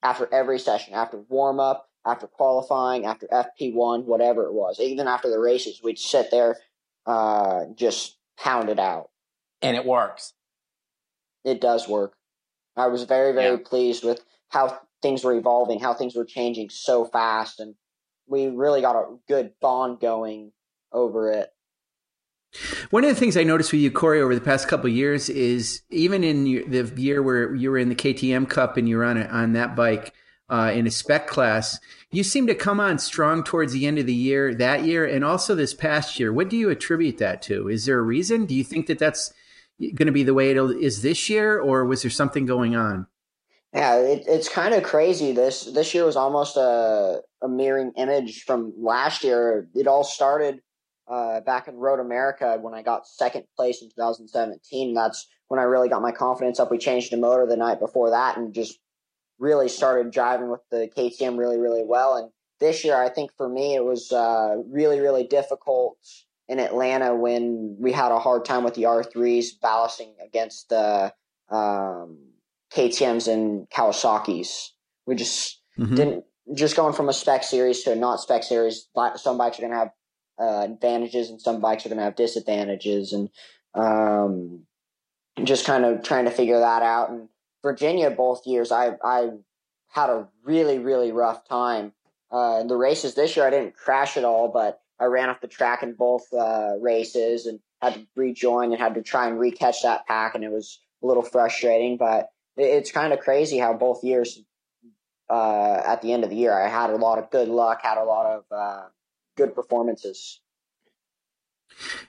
after 0.02 0.32
every 0.32 0.58
session, 0.58 0.94
after 0.94 1.18
warm 1.28 1.60
up, 1.60 1.88
after 2.06 2.26
qualifying, 2.26 3.04
after 3.04 3.26
FP 3.26 3.74
one, 3.74 4.06
whatever 4.06 4.44
it 4.44 4.52
was, 4.52 4.80
even 4.80 5.06
after 5.06 5.28
the 5.28 5.38
races, 5.38 5.80
we'd 5.82 5.98
sit 5.98 6.30
there, 6.30 6.56
uh, 7.06 7.64
just 7.74 8.16
pound 8.38 8.68
it 8.68 8.78
out, 8.78 9.10
and 9.62 9.76
it 9.76 9.84
works. 9.84 10.32
It 11.44 11.60
does 11.60 11.88
work. 11.88 12.14
I 12.76 12.86
was 12.88 13.04
very 13.04 13.32
very 13.32 13.56
yeah. 13.56 13.64
pleased 13.64 14.04
with 14.04 14.22
how 14.48 14.80
things 15.02 15.24
were 15.24 15.34
evolving, 15.34 15.80
how 15.80 15.94
things 15.94 16.14
were 16.14 16.24
changing 16.24 16.70
so 16.70 17.04
fast, 17.04 17.60
and 17.60 17.74
we 18.26 18.48
really 18.48 18.80
got 18.80 18.96
a 18.96 19.16
good 19.28 19.52
bond 19.60 20.00
going 20.00 20.52
over 20.92 21.32
it. 21.32 21.50
One 22.90 23.04
of 23.04 23.10
the 23.10 23.16
things 23.16 23.36
I 23.36 23.44
noticed 23.44 23.72
with 23.72 23.80
you, 23.80 23.90
Corey, 23.90 24.20
over 24.20 24.34
the 24.34 24.40
past 24.40 24.66
couple 24.66 24.88
years 24.88 25.28
is 25.28 25.82
even 25.90 26.24
in 26.24 26.44
the 26.44 26.92
year 26.96 27.22
where 27.22 27.54
you 27.54 27.70
were 27.70 27.78
in 27.78 27.88
the 27.88 27.94
KTM 27.94 28.48
Cup 28.48 28.76
and 28.76 28.88
you 28.88 28.96
were 28.96 29.04
on 29.04 29.18
a, 29.18 29.24
on 29.26 29.52
that 29.52 29.76
bike 29.76 30.12
uh, 30.48 30.72
in 30.74 30.86
a 30.86 30.90
spec 30.90 31.28
class, 31.28 31.78
you 32.10 32.24
seem 32.24 32.48
to 32.48 32.54
come 32.56 32.80
on 32.80 32.98
strong 32.98 33.44
towards 33.44 33.72
the 33.72 33.86
end 33.86 33.98
of 34.00 34.06
the 34.06 34.14
year 34.14 34.52
that 34.52 34.84
year 34.84 35.06
and 35.06 35.24
also 35.24 35.54
this 35.54 35.74
past 35.74 36.18
year. 36.18 36.32
What 36.32 36.48
do 36.48 36.56
you 36.56 36.70
attribute 36.70 37.18
that 37.18 37.40
to? 37.42 37.68
Is 37.68 37.84
there 37.84 38.00
a 38.00 38.02
reason? 38.02 38.46
Do 38.46 38.54
you 38.56 38.64
think 38.64 38.88
that 38.88 38.98
that's 38.98 39.32
going 39.80 40.06
to 40.06 40.12
be 40.12 40.22
the 40.22 40.34
way 40.34 40.50
it 40.50 40.56
is 40.56 41.02
this 41.02 41.28
year, 41.28 41.58
or 41.58 41.84
was 41.84 42.02
there 42.02 42.10
something 42.10 42.46
going 42.46 42.76
on? 42.76 43.06
Yeah, 43.72 43.96
it, 43.96 44.24
it's 44.26 44.48
kind 44.48 44.74
of 44.74 44.82
crazy. 44.82 45.32
This 45.32 45.64
this 45.64 45.94
year 45.94 46.04
was 46.04 46.16
almost 46.16 46.56
a 46.56 47.22
a 47.42 47.48
mirroring 47.48 47.92
image 47.96 48.42
from 48.42 48.72
last 48.76 49.24
year. 49.24 49.68
It 49.74 49.86
all 49.86 50.04
started 50.04 50.60
uh, 51.08 51.40
back 51.40 51.68
in 51.68 51.76
Road 51.76 52.00
America 52.00 52.58
when 52.60 52.74
I 52.74 52.82
got 52.82 53.06
second 53.06 53.44
place 53.56 53.80
in 53.80 53.88
2017. 53.90 54.94
That's 54.94 55.26
when 55.48 55.60
I 55.60 55.64
really 55.64 55.88
got 55.88 56.02
my 56.02 56.12
confidence 56.12 56.60
up. 56.60 56.70
We 56.70 56.78
changed 56.78 57.12
the 57.12 57.16
motor 57.16 57.46
the 57.46 57.56
night 57.56 57.80
before 57.80 58.10
that 58.10 58.36
and 58.36 58.54
just 58.54 58.78
really 59.38 59.68
started 59.68 60.12
driving 60.12 60.50
with 60.50 60.60
the 60.70 60.90
KTM 60.96 61.38
really 61.38 61.58
really 61.58 61.84
well. 61.84 62.16
And 62.16 62.30
this 62.58 62.84
year, 62.84 63.00
I 63.00 63.08
think 63.08 63.30
for 63.36 63.48
me, 63.48 63.76
it 63.76 63.84
was 63.84 64.10
uh, 64.10 64.56
really 64.68 65.00
really 65.00 65.24
difficult 65.24 65.96
in 66.50 66.58
Atlanta 66.58 67.14
when 67.14 67.76
we 67.78 67.92
had 67.92 68.10
a 68.10 68.18
hard 68.18 68.44
time 68.44 68.64
with 68.64 68.74
the 68.74 68.82
R3s 68.82 69.60
ballasting 69.62 70.10
against 70.22 70.68
the 70.68 71.14
um, 71.48 72.18
KTM's 72.74 73.28
and 73.28 73.70
Kawasaki's. 73.70 74.72
We 75.06 75.14
just 75.14 75.60
mm-hmm. 75.78 75.94
didn't 75.94 76.24
just 76.52 76.74
going 76.74 76.92
from 76.92 77.08
a 77.08 77.12
spec 77.12 77.44
series 77.44 77.84
to 77.84 77.92
a 77.92 77.94
not 77.94 78.18
spec 78.18 78.42
series. 78.42 78.88
Some 79.14 79.38
bikes 79.38 79.58
are 79.58 79.62
going 79.62 79.72
to 79.72 79.78
have 79.78 79.90
uh, 80.40 80.64
advantages 80.64 81.30
and 81.30 81.40
some 81.40 81.60
bikes 81.60 81.86
are 81.86 81.88
going 81.88 81.98
to 81.98 82.04
have 82.04 82.16
disadvantages, 82.16 83.12
and 83.12 83.28
um, 83.74 84.64
just 85.44 85.64
kind 85.64 85.84
of 85.84 86.02
trying 86.02 86.24
to 86.24 86.32
figure 86.32 86.58
that 86.58 86.82
out. 86.82 87.10
And 87.10 87.28
Virginia, 87.62 88.10
both 88.10 88.44
years, 88.44 88.72
I 88.72 88.96
I 89.04 89.30
had 89.86 90.10
a 90.10 90.26
really 90.42 90.80
really 90.80 91.12
rough 91.12 91.46
time. 91.48 91.92
Uh, 92.32 92.58
in 92.60 92.66
the 92.66 92.76
races 92.76 93.14
this 93.14 93.36
year, 93.36 93.46
I 93.46 93.50
didn't 93.50 93.76
crash 93.76 94.16
at 94.16 94.24
all, 94.24 94.48
but 94.48 94.79
I 95.00 95.06
ran 95.06 95.30
off 95.30 95.40
the 95.40 95.48
track 95.48 95.82
in 95.82 95.94
both 95.94 96.22
uh, 96.32 96.74
races 96.78 97.46
and 97.46 97.58
had 97.80 97.94
to 97.94 98.06
rejoin 98.14 98.72
and 98.72 98.80
had 98.80 98.94
to 98.94 99.02
try 99.02 99.28
and 99.28 99.38
recatch 99.38 99.82
that 99.82 100.06
pack, 100.06 100.34
and 100.34 100.44
it 100.44 100.52
was 100.52 100.80
a 101.02 101.06
little 101.06 101.22
frustrating. 101.22 101.96
But 101.96 102.28
it's 102.56 102.92
kind 102.92 103.12
of 103.12 103.20
crazy 103.20 103.58
how 103.58 103.72
both 103.72 104.04
years 104.04 104.42
uh, 105.30 105.82
at 105.86 106.02
the 106.02 106.12
end 106.12 106.24
of 106.24 106.30
the 106.30 106.36
year 106.36 106.52
I 106.52 106.68
had 106.68 106.90
a 106.90 106.96
lot 106.96 107.18
of 107.18 107.30
good 107.30 107.48
luck, 107.48 107.80
had 107.82 107.98
a 107.98 108.04
lot 108.04 108.26
of 108.26 108.44
uh, 108.50 108.86
good 109.36 109.54
performances. 109.54 110.40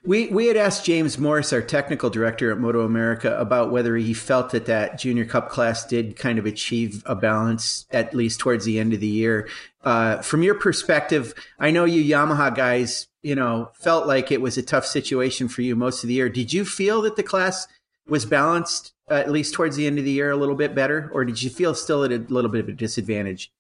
We 0.04 0.28
we 0.28 0.48
had 0.48 0.58
asked 0.58 0.86
James 0.86 1.18
Morris, 1.18 1.54
our 1.54 1.62
technical 1.62 2.10
director 2.10 2.52
at 2.52 2.60
Moto 2.60 2.82
America, 2.82 3.38
about 3.40 3.72
whether 3.72 3.96
he 3.96 4.14
felt 4.14 4.52
that 4.52 4.66
that 4.66 5.00
Junior 5.00 5.26
Cup 5.26 5.50
class 5.50 5.86
did 5.86 6.16
kind 6.16 6.40
of 6.40 6.46
achieve 6.46 7.04
a 7.06 7.16
balance 7.16 7.86
at 7.92 8.14
least 8.14 8.40
towards 8.40 8.66
the 8.66 8.80
end 8.80 8.94
of 8.94 9.00
the 9.00 9.08
year. 9.08 9.48
Uh, 9.84 10.22
from 10.22 10.44
your 10.44 10.56
perspective, 10.56 11.34
I 11.60 11.72
know 11.72 11.86
you 11.86 12.04
Yamaha 12.04 12.56
guys, 12.56 13.08
you 13.22 13.36
know, 13.36 13.72
felt 13.74 14.08
like 14.08 14.32
it 14.32 14.42
was 14.42 14.58
a 14.58 14.64
tough 14.64 14.86
situation 14.86 15.48
for 15.48 15.62
you 15.62 15.76
most 15.76 16.04
of 16.04 16.08
the 16.08 16.16
year. 16.16 16.30
Did 16.30 16.54
you 16.54 16.66
feel 16.66 17.02
that 17.04 17.16
the 17.16 17.24
class 17.24 17.68
was 18.08 18.26
balanced 18.26 18.94
uh, 19.10 19.16
at 19.16 19.32
least 19.32 19.54
towards 19.54 19.76
the 19.76 19.88
end 19.88 20.00
of 20.00 20.06
the 20.06 20.12
year 20.12 20.32
a 20.32 20.36
little 20.36 20.56
bit 20.56 20.76
better, 20.76 21.10
or 21.14 21.26
did 21.26 21.42
you 21.42 21.50
feel 21.50 21.74
still 21.74 22.04
at 22.04 22.12
a 22.12 22.18
little 22.18 22.52
bit 22.52 22.62
of 22.62 22.70
a 22.70 22.74
disadvantage? 22.74 23.52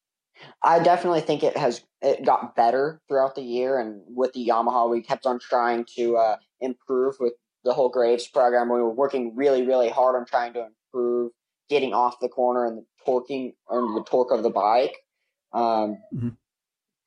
I 0.63 0.80
definitely 0.80 1.21
think 1.21 1.43
it 1.43 1.58
has 1.58 1.82
it 2.01 2.25
got 2.25 2.56
better 2.56 3.01
throughout 3.08 3.36
the 3.36 3.41
year, 3.41 3.80
and 3.80 4.01
with 4.08 4.34
the 4.34 4.47
Yamaha, 4.47 4.89
we 4.89 5.01
kept 5.01 5.25
on 5.25 5.39
trying 5.39 5.86
to 5.97 6.17
uh, 6.17 6.36
improve 6.60 7.15
with 7.19 7.34
the 7.63 7.73
whole 7.73 7.89
Graves 7.89 8.27
program. 8.27 8.69
We 8.69 8.82
were 8.82 8.93
working 8.93 9.36
really, 9.36 9.65
really 9.65 9.89
hard 9.89 10.15
on 10.15 10.25
trying 10.25 10.54
to 10.54 10.67
improve 10.93 11.32
getting 11.69 11.93
off 11.93 12.19
the 12.19 12.30
corner 12.30 12.65
and 12.65 12.80
the 12.80 12.86
torquing 13.08 13.54
or 13.67 13.82
the 13.93 14.04
torque 14.04 14.32
of 14.32 14.43
the 14.43 14.49
bike. 14.49 14.97
Um, 15.54 15.97
mm-hmm. 16.13 16.30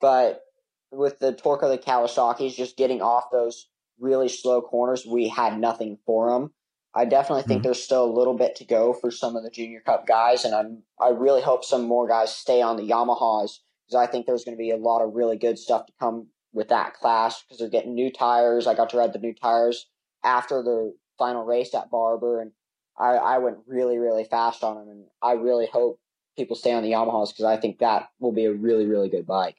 but 0.01 0.43
with 0.91 1.19
the 1.19 1.33
torque 1.33 1.63
of 1.63 1.71
the 1.71 1.79
Kawasaki's 1.79 2.55
just 2.55 2.77
getting 2.77 3.01
off 3.01 3.25
those 3.33 3.69
really 3.99 4.29
slow 4.29 4.61
corners, 4.61 5.07
we 5.07 5.29
had 5.29 5.59
nothing 5.59 5.99
for 6.07 6.31
them. 6.31 6.53
I 6.95 7.05
definitely 7.05 7.43
think 7.43 7.59
mm-hmm. 7.59 7.65
there's 7.65 7.83
still 7.83 8.05
a 8.05 8.17
little 8.19 8.35
bit 8.35 8.55
to 8.57 8.65
go 8.65 8.93
for 8.93 9.11
some 9.11 9.35
of 9.35 9.43
the 9.43 9.51
junior 9.51 9.81
cup 9.81 10.07
guys, 10.07 10.45
and 10.45 10.55
I'm 10.55 10.83
I 11.01 11.09
really 11.09 11.43
hope 11.43 11.65
some 11.65 11.85
more 11.85 12.07
guys 12.07 12.35
stay 12.35 12.63
on 12.63 12.77
the 12.77 12.89
Yamahas 12.89 13.59
because 13.87 13.97
I 13.97 14.07
think 14.07 14.27
there's 14.27 14.45
going 14.45 14.57
to 14.57 14.63
be 14.63 14.71
a 14.71 14.77
lot 14.77 15.03
of 15.03 15.15
really 15.15 15.37
good 15.37 15.59
stuff 15.59 15.87
to 15.87 15.93
come 15.99 16.29
with 16.53 16.69
that 16.69 16.95
class 16.95 17.43
because 17.43 17.59
they're 17.59 17.69
getting 17.69 17.95
new 17.95 18.13
tires. 18.13 18.67
I 18.67 18.75
got 18.75 18.91
to 18.91 18.97
ride 18.97 19.13
the 19.13 19.19
new 19.19 19.35
tires 19.35 19.87
after 20.23 20.63
the 20.63 20.95
final 21.19 21.45
race 21.45 21.75
at 21.75 21.91
Barber, 21.91 22.41
and 22.41 22.53
I, 22.97 23.17
I 23.17 23.39
went 23.39 23.59
really 23.67 23.99
really 23.99 24.25
fast 24.25 24.63
on 24.63 24.77
them, 24.77 24.89
and 24.89 25.05
I 25.21 25.33
really 25.33 25.67
hope 25.67 25.99
people 26.37 26.57
stay 26.57 26.73
on 26.73 26.85
the 26.85 26.93
Yamahas 26.93 27.31
because 27.31 27.45
I 27.45 27.57
think 27.57 27.79
that 27.79 28.09
will 28.21 28.33
be 28.33 28.45
a 28.45 28.53
really 28.53 28.87
really 28.87 29.09
good 29.09 29.27
bike. 29.27 29.57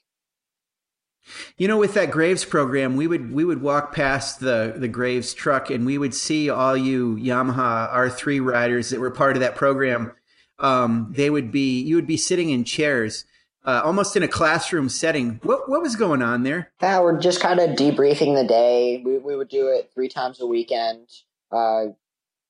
You 1.57 1.67
know, 1.67 1.77
with 1.77 1.93
that 1.95 2.11
Graves 2.11 2.45
program, 2.45 2.95
we 2.95 3.07
would 3.07 3.31
we 3.31 3.45
would 3.45 3.61
walk 3.61 3.93
past 3.93 4.39
the 4.39 4.73
the 4.75 4.87
Graves 4.87 5.33
truck, 5.33 5.69
and 5.69 5.85
we 5.85 5.97
would 5.97 6.13
see 6.13 6.49
all 6.49 6.77
you 6.77 7.15
Yamaha 7.15 7.89
R 7.91 8.09
three 8.09 8.39
riders 8.39 8.89
that 8.89 8.99
were 8.99 9.11
part 9.11 9.35
of 9.35 9.41
that 9.41 9.55
program. 9.55 10.11
Um, 10.59 11.13
they 11.15 11.29
would 11.29 11.51
be 11.51 11.81
you 11.81 11.95
would 11.95 12.07
be 12.07 12.17
sitting 12.17 12.49
in 12.49 12.63
chairs, 12.63 13.25
uh, 13.65 13.81
almost 13.83 14.15
in 14.15 14.23
a 14.23 14.27
classroom 14.27 14.89
setting. 14.89 15.39
What 15.43 15.69
what 15.69 15.81
was 15.81 15.95
going 15.95 16.21
on 16.21 16.43
there? 16.43 16.71
Yeah, 16.81 17.01
we're 17.01 17.19
just 17.19 17.41
kind 17.41 17.59
of 17.59 17.71
debriefing 17.71 18.35
the 18.35 18.47
day. 18.47 19.01
We 19.03 19.17
we 19.17 19.35
would 19.35 19.49
do 19.49 19.67
it 19.67 19.91
three 19.93 20.09
times 20.09 20.39
a 20.41 20.47
weekend. 20.47 21.07
Uh, 21.51 21.85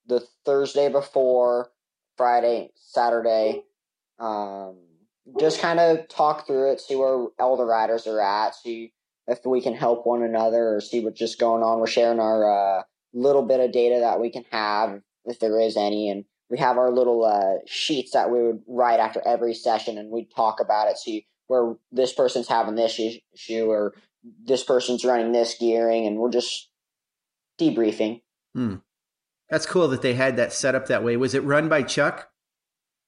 the 0.08 0.22
Thursday 0.46 0.90
before, 0.90 1.72
Friday, 2.18 2.72
Saturday. 2.76 3.64
Um, 4.20 4.78
just 5.40 5.60
kind 5.60 5.80
of 5.80 6.08
talk 6.08 6.46
through 6.46 6.72
it, 6.72 6.82
see 6.82 6.96
where 6.96 7.28
elder 7.40 7.66
riders 7.66 8.08
are 8.08 8.22
at, 8.22 8.56
see 8.56 8.94
if 9.28 9.40
we 9.46 9.62
can 9.62 9.74
help 9.74 10.06
one 10.06 10.24
another 10.24 10.76
or 10.76 10.82
see 10.82 11.04
what's 11.04 11.20
just 11.20 11.40
going 11.40 11.64
on. 11.64 11.80
We're 11.80 11.88
sharing 11.88 12.20
our 12.20 12.80
uh, 12.80 12.84
little 13.14 13.42
bit 13.42 13.60
of 13.60 13.72
data 13.72 14.00
that 14.02 14.20
we 14.20 14.30
can 14.30 14.46
have, 14.52 15.02
if 15.26 15.40
there 15.40 15.60
is 15.60 15.78
any, 15.78 16.10
and 16.10 16.26
we 16.50 16.60
have 16.60 16.78
our 16.78 16.92
little 16.92 17.26
uh, 17.26 17.60
sheets 17.66 18.12
that 18.12 18.30
we 18.30 18.42
would 18.42 18.62
write 18.68 19.00
after 19.00 19.22
every 19.26 19.54
session, 19.54 19.98
and 19.98 20.12
we'd 20.12 20.30
talk 20.36 20.60
about 20.60 20.88
it, 20.90 20.98
see 20.98 21.26
where 21.48 21.76
this 21.92 22.14
person's 22.14 22.48
having 22.48 22.76
this 22.76 23.00
issue 23.00 23.66
or 23.66 23.96
this 24.44 24.64
person's 24.64 25.06
running 25.06 25.32
this 25.32 25.56
gearing, 25.60 26.06
and 26.06 26.18
we're 26.18 26.32
just 26.32 26.70
debriefing. 27.60 28.22
Hmm. 28.54 28.76
That's 29.50 29.66
cool 29.66 29.88
that 29.90 30.02
they 30.02 30.16
had 30.16 30.38
that 30.38 30.54
set 30.54 30.76
up 30.76 30.88
that 30.88 31.04
way. 31.04 31.18
Was 31.18 31.34
it 31.36 31.44
run 31.44 31.70
by 31.70 31.84
Chuck? 31.84 32.30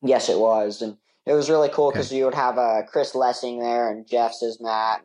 Yes, 0.04 0.30
it 0.30 0.38
was, 0.38 0.82
and 0.82 0.98
it 1.28 1.34
was 1.34 1.50
really 1.50 1.70
cool 1.70 1.92
because 1.92 2.08
okay. 2.08 2.18
you 2.18 2.26
would 2.26 2.34
have 2.34 2.58
uh, 2.58 2.84
Chris 2.88 3.14
Lessing 3.14 3.60
there 3.60 3.92
and 3.92 4.08
Jeff 4.08 4.34
Sismat, 4.42 5.00
and, 5.00 5.04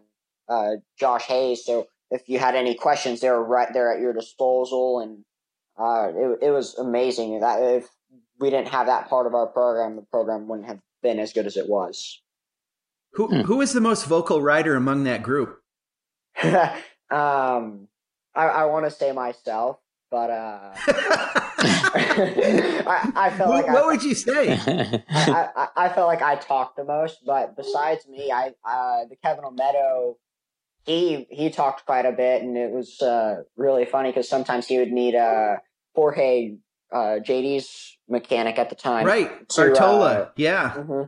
uh, 0.49 0.81
Josh 0.99 1.25
Hayes. 1.25 1.65
So 1.65 1.89
if 2.11 2.29
you 2.29 2.39
had 2.39 2.55
any 2.55 2.75
questions, 2.75 3.21
they 3.21 3.31
were 3.31 3.45
right 3.45 3.73
there 3.73 3.93
at 3.93 4.01
your 4.01 4.13
disposal, 4.13 5.01
and 5.01 5.25
uh, 5.77 6.13
it, 6.15 6.49
it 6.49 6.51
was 6.51 6.79
amazing. 6.79 7.41
That 7.41 7.63
if 7.63 7.89
we 8.39 8.51
didn't 8.51 8.69
have 8.69 8.87
that 8.87 9.09
part 9.09 9.27
of 9.27 9.35
our 9.35 9.47
program, 9.47 9.97
the 9.97 10.03
program 10.03 10.47
wouldn't 10.47 10.69
have 10.69 10.79
been 11.03 11.19
as 11.19 11.33
good 11.33 11.47
as 11.47 11.57
it 11.57 11.69
was. 11.69 12.21
Who 13.15 13.27
hmm. 13.27 13.41
who 13.41 13.61
is 13.61 13.73
the 13.73 13.81
most 13.81 14.07
vocal 14.07 14.41
writer 14.41 14.77
among 14.77 15.05
that 15.05 15.23
group? 15.23 15.59
um, 16.43 17.89
I, 18.35 18.47
I 18.47 18.65
want 18.67 18.87
to 18.87 18.91
say 18.91 19.13
myself, 19.13 19.79
but 20.11 20.31
uh, 20.31 20.75
I, 21.95 23.13
I, 23.15 23.31
felt 23.31 23.51
like 23.51 23.67
what, 23.67 23.85
I, 23.85 23.87
would 23.87 24.03
you 24.03 24.15
say? 24.15 24.53
I, 25.09 25.49
I, 25.57 25.69
I, 25.77 25.89
felt 25.91 26.09
like 26.09 26.23
I 26.23 26.37
talked 26.37 26.77
the 26.77 26.85
most, 26.85 27.19
but 27.25 27.57
besides 27.57 28.07
me, 28.09 28.31
I 28.33 28.53
uh, 28.65 29.05
the 29.09 29.17
Kevin 29.23 29.45
Olmedo, 29.45 30.15
he 30.85 31.27
he 31.31 31.51
talked 31.51 31.85
quite 31.85 32.07
a 32.07 32.13
bit, 32.13 32.43
and 32.43 32.57
it 32.57 32.71
was 32.71 33.01
uh, 33.03 33.43
really 33.57 33.85
funny 33.85 34.11
because 34.11 34.29
sometimes 34.29 34.67
he 34.67 34.79
would 34.79 34.91
need 34.91 35.15
uh, 35.15 35.57
Jorge 35.95 36.57
uh, 36.93 37.19
JD's 37.21 37.99
mechanic 38.09 38.59
at 38.59 38.71
the 38.71 38.77
time, 38.77 39.07
right? 39.07 39.49
To, 39.51 39.61
Bartola, 39.61 40.17
uh, 40.17 40.29
yeah, 40.37 40.73
mm-hmm, 40.77 41.03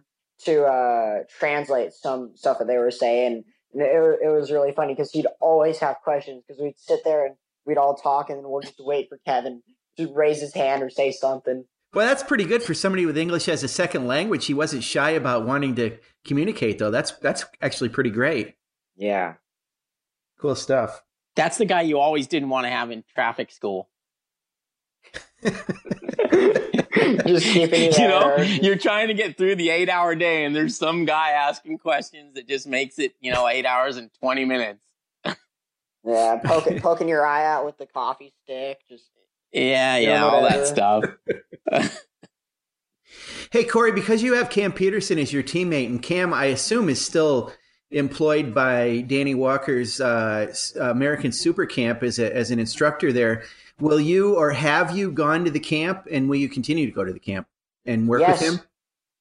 to 0.44 0.64
uh, 0.64 1.24
translate 1.38 1.92
some 1.92 2.32
stuff 2.34 2.58
that 2.58 2.66
they 2.66 2.78
were 2.78 2.90
saying. 2.90 3.44
And 3.72 3.82
it, 3.82 4.20
it 4.24 4.28
was 4.28 4.52
really 4.52 4.72
funny 4.72 4.94
because 4.94 5.10
he'd 5.10 5.26
always 5.40 5.78
have 5.78 5.96
questions 6.04 6.42
because 6.46 6.62
we'd 6.62 6.78
sit 6.78 7.00
there 7.04 7.26
and 7.26 7.34
we'd 7.66 7.78
all 7.78 7.96
talk 7.96 8.30
and 8.30 8.38
then 8.38 8.48
we'll 8.48 8.60
just 8.60 8.76
wait 8.78 9.08
for 9.08 9.18
Kevin 9.26 9.62
to 9.96 10.12
raise 10.12 10.40
his 10.40 10.54
hand 10.54 10.82
or 10.82 10.90
say 10.90 11.12
something. 11.12 11.64
Well, 11.92 12.06
that's 12.06 12.22
pretty 12.22 12.44
good 12.44 12.62
for 12.62 12.74
somebody 12.74 13.06
with 13.06 13.16
English 13.16 13.48
as 13.48 13.62
a 13.62 13.68
second 13.68 14.06
language. 14.06 14.46
He 14.46 14.54
wasn't 14.54 14.82
shy 14.82 15.10
about 15.10 15.46
wanting 15.46 15.76
to 15.76 15.96
communicate, 16.24 16.78
though. 16.78 16.90
That's 16.90 17.12
that's 17.12 17.44
actually 17.62 17.90
pretty 17.90 18.10
great. 18.10 18.54
Yeah, 18.96 19.34
cool 20.40 20.56
stuff. 20.56 21.02
That's 21.36 21.58
the 21.58 21.64
guy 21.64 21.82
you 21.82 21.98
always 21.98 22.26
didn't 22.26 22.48
want 22.48 22.64
to 22.64 22.70
have 22.70 22.90
in 22.90 23.04
traffic 23.14 23.50
school. 23.50 23.88
just 27.26 27.46
keeping 27.46 27.82
you, 27.92 28.02
you 28.02 28.08
know, 28.08 28.36
you're 28.38 28.76
trying 28.76 29.08
to 29.08 29.14
get 29.14 29.36
through 29.36 29.56
the 29.56 29.70
eight 29.70 29.88
hour 29.88 30.14
day, 30.14 30.44
and 30.44 30.54
there's 30.56 30.76
some 30.76 31.04
guy 31.04 31.30
asking 31.30 31.78
questions 31.78 32.34
that 32.34 32.48
just 32.48 32.66
makes 32.66 32.98
it, 32.98 33.14
you 33.20 33.32
know, 33.32 33.46
eight 33.46 33.66
hours 33.66 33.96
and 33.96 34.10
twenty 34.20 34.44
minutes. 34.44 34.84
Yeah, 36.04 36.40
poking 36.44 36.80
poking 36.82 37.08
your 37.08 37.26
eye 37.26 37.46
out 37.46 37.64
with 37.64 37.78
the 37.78 37.86
coffee 37.86 38.32
stick, 38.42 38.80
just 38.88 39.10
yeah, 39.54 39.96
yeah, 39.96 40.24
all 40.24 40.42
that 40.42 40.66
stuff. 40.66 41.04
hey, 43.50 43.64
Corey, 43.64 43.92
because 43.92 44.22
you 44.22 44.34
have 44.34 44.50
Cam 44.50 44.72
Petersen 44.72 45.18
as 45.18 45.32
your 45.32 45.42
teammate, 45.42 45.86
and 45.86 46.02
Cam, 46.02 46.34
I 46.34 46.46
assume, 46.46 46.88
is 46.88 47.04
still 47.04 47.52
employed 47.90 48.52
by 48.52 49.02
Danny 49.02 49.34
Walker's 49.34 50.00
uh, 50.00 50.52
American 50.80 51.30
Super 51.32 51.64
Camp 51.66 52.02
as 52.02 52.18
a, 52.18 52.34
as 52.34 52.50
an 52.50 52.58
instructor 52.58 53.12
there. 53.12 53.44
Will 53.80 54.00
you 54.00 54.36
or 54.36 54.50
have 54.50 54.96
you 54.96 55.10
gone 55.10 55.44
to 55.44 55.50
the 55.50 55.60
camp, 55.60 56.06
and 56.10 56.28
will 56.28 56.36
you 56.36 56.48
continue 56.48 56.86
to 56.86 56.92
go 56.92 57.04
to 57.04 57.12
the 57.12 57.20
camp 57.20 57.46
and 57.86 58.08
work 58.08 58.20
yes. 58.20 58.40
with 58.40 58.50
him? 58.50 58.60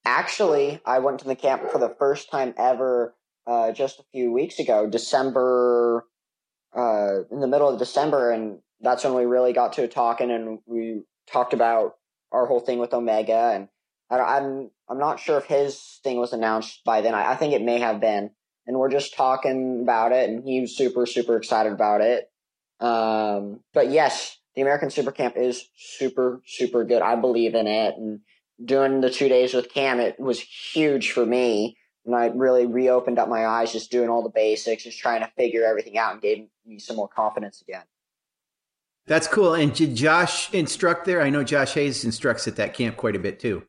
Actually, 0.06 0.82
I 0.86 1.00
went 1.00 1.20
to 1.20 1.28
the 1.28 1.36
camp 1.36 1.70
for 1.72 1.78
the 1.78 1.96
first 1.98 2.30
time 2.30 2.54
ever 2.58 3.16
uh, 3.48 3.72
just 3.72 4.00
a 4.00 4.04
few 4.12 4.32
weeks 4.32 4.60
ago, 4.60 4.88
December 4.90 6.06
uh, 6.76 7.24
in 7.32 7.40
the 7.40 7.48
middle 7.48 7.70
of 7.70 7.80
December, 7.80 8.32
and 8.32 8.60
that's 8.84 9.04
when 9.04 9.14
we 9.14 9.26
really 9.26 9.54
got 9.54 9.74
to 9.74 9.88
talking, 9.88 10.32
and 10.32 10.60
we 10.66 11.04
talked 11.32 11.54
about 11.54 11.96
our 12.32 12.46
whole 12.46 12.60
thing 12.60 12.80
with 12.80 12.94
Omega, 12.94 13.52
and 13.54 13.68
I, 14.10 14.38
am 14.38 14.70
I'm 14.90 15.00
not 15.00 15.20
sure 15.20 15.38
if 15.38 15.46
his 15.46 16.00
thing 16.04 16.18
was 16.18 16.34
announced 16.34 16.82
by 16.86 17.02
then. 17.02 17.16
I, 17.16 17.32
I 17.32 17.36
think 17.36 17.54
it 17.54 17.62
may 17.62 17.80
have 17.80 18.00
been, 18.00 18.32
and 18.68 18.78
we're 18.78 18.92
just 18.92 19.16
talking 19.16 19.82
about 19.82 20.12
it, 20.12 20.30
and 20.30 20.44
he 20.44 20.62
was 20.62 20.78
super 20.78 21.06
super 21.06 21.38
excited 21.38 21.72
about 21.72 22.02
it. 22.02 22.30
Um, 22.80 23.62
but 23.74 23.90
yes, 23.90 24.38
the 24.56 24.62
American 24.62 24.90
Super 24.90 25.12
Camp 25.12 25.36
is 25.38 25.66
super 25.76 26.42
super 26.46 26.84
good. 26.84 27.02
I 27.02 27.16
believe 27.16 27.56
in 27.56 27.68
it, 27.68 27.96
and 27.98 28.20
doing 28.64 29.02
the 29.02 29.10
two 29.10 29.30
days 29.30 29.54
with 29.54 29.74
Cam, 29.74 30.00
it 30.00 30.20
was 30.20 30.40
huge 30.40 31.12
for 31.12 31.26
me 31.26 31.78
and 32.06 32.16
I 32.16 32.28
really 32.28 32.66
reopened 32.66 33.20
up 33.20 33.30
my 33.30 33.46
eyes, 33.46 33.72
just 33.72 33.92
doing 33.92 34.10
all 34.10 34.24
the 34.24 34.30
basics, 34.30 34.84
just 34.84 35.00
trying 35.00 35.22
to 35.22 35.32
figure 35.38 35.64
everything 35.64 35.98
out, 35.98 36.14
and 36.14 36.22
gave 36.22 36.46
me 36.66 36.80
some 36.80 36.96
more 36.96 37.08
confidence 37.08 37.62
again. 37.62 37.84
That's 39.06 39.28
cool. 39.28 39.54
And 39.54 39.74
did 39.74 39.96
Josh 39.96 40.54
instruct 40.54 41.06
there? 41.06 41.22
I 41.22 41.30
know 41.30 41.44
Josh 41.44 41.74
Hayes 41.74 42.06
instructs 42.06 42.48
at 42.48 42.56
that 42.56 42.74
camp 42.74 42.98
quite 42.98 43.16
a 43.16 43.20
bit 43.20 43.40
too. 43.40 43.64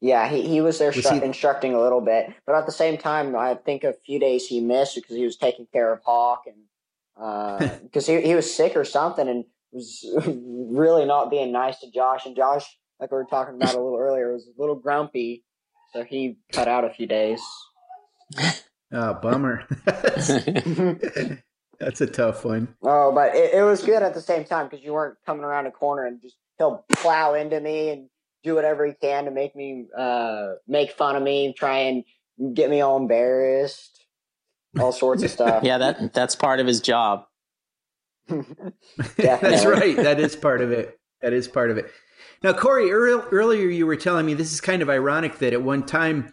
Yeah, 0.00 0.28
he, 0.28 0.42
he 0.42 0.60
was 0.60 0.78
there 0.78 0.92
was 0.92 1.08
he... 1.08 1.22
instructing 1.22 1.74
a 1.74 1.80
little 1.80 2.00
bit, 2.00 2.32
but 2.46 2.56
at 2.56 2.66
the 2.66 2.72
same 2.72 2.98
time, 2.98 3.36
I 3.36 3.54
think 3.54 3.84
a 3.84 3.94
few 4.04 4.18
days 4.18 4.46
he 4.46 4.60
missed 4.60 4.96
because 4.96 5.16
he 5.16 5.24
was 5.24 5.36
taking 5.36 5.66
care 5.72 5.92
of 5.92 6.00
Hawk 6.04 6.44
and 6.46 7.80
because 7.82 8.08
uh, 8.08 8.12
he 8.12 8.22
he 8.22 8.34
was 8.34 8.52
sick 8.52 8.76
or 8.76 8.84
something, 8.84 9.28
and 9.28 9.44
was 9.70 10.04
really 10.26 11.04
not 11.04 11.30
being 11.30 11.52
nice 11.52 11.78
to 11.80 11.90
Josh. 11.90 12.26
And 12.26 12.34
Josh, 12.34 12.64
like 12.98 13.12
we 13.12 13.16
were 13.16 13.26
talking 13.30 13.54
about 13.54 13.74
a 13.74 13.80
little 13.80 13.98
earlier, 14.00 14.32
was 14.32 14.46
a 14.46 14.60
little 14.60 14.76
grumpy 14.76 15.44
so 15.92 16.04
he 16.04 16.38
cut 16.52 16.68
out 16.68 16.84
a 16.84 16.90
few 16.90 17.06
days. 17.06 17.40
oh, 18.92 19.14
bummer. 19.14 19.66
That's 21.82 22.00
a 22.00 22.06
tough 22.06 22.44
one. 22.44 22.74
Oh, 22.82 23.12
but 23.12 23.34
it, 23.34 23.54
it 23.54 23.62
was 23.62 23.82
good 23.82 24.02
at 24.02 24.14
the 24.14 24.20
same 24.20 24.44
time 24.44 24.68
because 24.68 24.84
you 24.84 24.92
weren't 24.92 25.16
coming 25.26 25.42
around 25.42 25.66
a 25.66 25.72
corner 25.72 26.06
and 26.06 26.22
just 26.22 26.36
he'll 26.58 26.84
plow 26.92 27.34
into 27.34 27.60
me 27.60 27.90
and 27.90 28.08
do 28.44 28.54
whatever 28.54 28.86
he 28.86 28.92
can 28.92 29.24
to 29.24 29.30
make 29.32 29.56
me 29.56 29.86
uh, 29.96 30.52
make 30.68 30.92
fun 30.92 31.16
of 31.16 31.22
me, 31.22 31.52
try 31.56 31.78
and 31.78 32.04
get 32.54 32.70
me 32.70 32.80
all 32.80 32.96
embarrassed, 32.96 34.04
all 34.78 34.92
sorts 34.92 35.24
of 35.24 35.30
stuff. 35.38 35.64
yeah, 35.64 35.78
that 35.78 36.12
that's 36.12 36.36
part 36.36 36.60
of 36.60 36.68
his 36.68 36.80
job. 36.80 37.24
that's 38.28 39.64
right. 39.64 39.96
That 39.96 40.20
is 40.20 40.36
part 40.36 40.60
of 40.60 40.70
it. 40.70 41.00
That 41.20 41.32
is 41.32 41.48
part 41.48 41.70
of 41.70 41.78
it. 41.78 41.90
Now, 42.44 42.52
Corey, 42.52 42.92
earlier 42.92 43.68
you 43.68 43.86
were 43.86 43.96
telling 43.96 44.26
me 44.26 44.34
this 44.34 44.52
is 44.52 44.60
kind 44.60 44.82
of 44.82 44.90
ironic 44.90 45.38
that 45.38 45.52
at 45.52 45.62
one 45.62 45.84
time, 45.84 46.32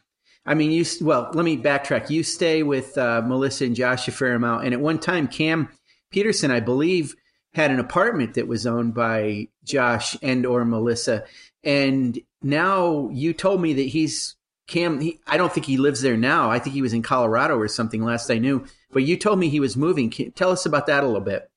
I 0.49 0.55
mean, 0.55 0.71
you 0.71 0.83
well, 1.01 1.29
let 1.33 1.45
me 1.45 1.57
backtrack. 1.57 2.09
You 2.09 2.23
stay 2.23 2.63
with 2.63 2.97
uh, 2.97 3.21
Melissa 3.21 3.65
and 3.65 3.75
Josh 3.75 4.07
a 4.07 4.11
fair 4.11 4.33
amount, 4.33 4.65
and 4.65 4.73
at 4.73 4.81
one 4.81 4.97
time, 4.97 5.27
Cam 5.27 5.69
Petersen, 6.09 6.49
I 6.49 6.59
believe, 6.59 7.15
had 7.53 7.69
an 7.69 7.79
apartment 7.79 8.33
that 8.33 8.47
was 8.47 8.65
owned 8.65 8.95
by 8.95 9.49
Josh 9.63 10.17
and 10.23 10.47
or 10.47 10.65
Melissa, 10.65 11.23
and 11.63 12.19
now 12.41 13.09
you 13.13 13.31
told 13.31 13.61
me 13.61 13.73
that 13.73 13.83
he's 13.83 14.37
Cam, 14.65 14.99
he, 14.99 15.19
I 15.27 15.37
don't 15.37 15.53
think 15.53 15.67
he 15.67 15.77
lives 15.77 16.01
there 16.01 16.17
now. 16.17 16.49
I 16.49 16.57
think 16.57 16.73
he 16.73 16.81
was 16.81 16.93
in 16.93 17.03
Colorado 17.03 17.57
or 17.57 17.67
something 17.67 18.03
last 18.03 18.31
I 18.31 18.39
knew. 18.39 18.65
But 18.91 19.03
you 19.03 19.17
told 19.17 19.37
me 19.37 19.49
he 19.49 19.59
was 19.59 19.77
moving. 19.77 20.09
Can, 20.09 20.31
tell 20.31 20.51
us 20.51 20.65
about 20.65 20.87
that 20.87 21.03
a 21.03 21.07
little 21.07 21.21
bit. 21.21 21.49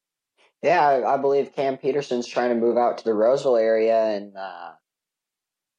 Yeah, 0.63 1.03
I, 1.07 1.17
believe 1.17 1.55
Cam 1.55 1.77
Petersen's 1.77 2.27
trying 2.27 2.51
to 2.51 2.55
move 2.55 2.77
out 2.77 2.99
to 2.99 3.05
the 3.05 3.15
Roseville 3.15 3.57
area, 3.57 4.03
and 4.05 4.37
uh, 4.37 4.73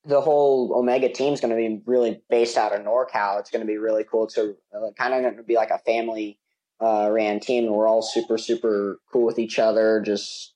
the 0.05 0.21
whole 0.21 0.73
Omega 0.75 1.09
team 1.09 1.33
is 1.33 1.41
going 1.41 1.51
to 1.51 1.55
be 1.55 1.81
really 1.85 2.21
based 2.29 2.57
out 2.57 2.73
of 2.73 2.81
NorCal. 2.81 3.39
It's 3.39 3.49
going 3.49 3.61
to 3.61 3.67
be 3.67 3.77
really 3.77 4.03
cool 4.03 4.27
to 4.27 4.55
uh, 4.75 4.91
kind 4.97 5.13
of 5.13 5.21
going 5.21 5.37
to 5.37 5.43
be 5.43 5.55
like 5.55 5.69
a 5.69 5.79
family 5.79 6.39
uh, 6.79 7.09
ran 7.11 7.39
team, 7.39 7.65
and 7.65 7.73
we're 7.73 7.87
all 7.87 8.01
super 8.01 8.37
super 8.37 8.99
cool 9.11 9.25
with 9.25 9.39
each 9.39 9.59
other. 9.59 10.01
Just 10.05 10.53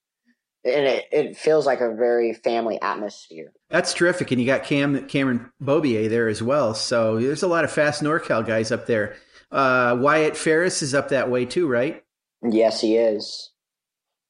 and 0.63 0.85
it, 0.85 1.05
it 1.11 1.37
feels 1.37 1.65
like 1.65 1.79
a 1.79 1.93
very 1.93 2.33
family 2.33 2.81
atmosphere. 2.81 3.53
That's 3.69 3.93
terrific, 3.93 4.31
and 4.31 4.41
you 4.41 4.47
got 4.47 4.63
Cam 4.63 5.07
Cameron 5.07 5.51
Beaubier 5.63 6.09
there 6.09 6.27
as 6.27 6.43
well. 6.43 6.73
So 6.73 7.19
there's 7.19 7.43
a 7.43 7.47
lot 7.47 7.63
of 7.63 7.71
fast 7.71 8.03
NorCal 8.03 8.45
guys 8.45 8.71
up 8.71 8.85
there. 8.85 9.15
Uh, 9.49 9.95
Wyatt 9.99 10.35
Farris 10.35 10.81
is 10.81 10.93
up 10.93 11.09
that 11.09 11.29
way 11.29 11.45
too, 11.45 11.67
right? 11.67 12.03
Yes, 12.43 12.81
he 12.81 12.97
is. 12.97 13.51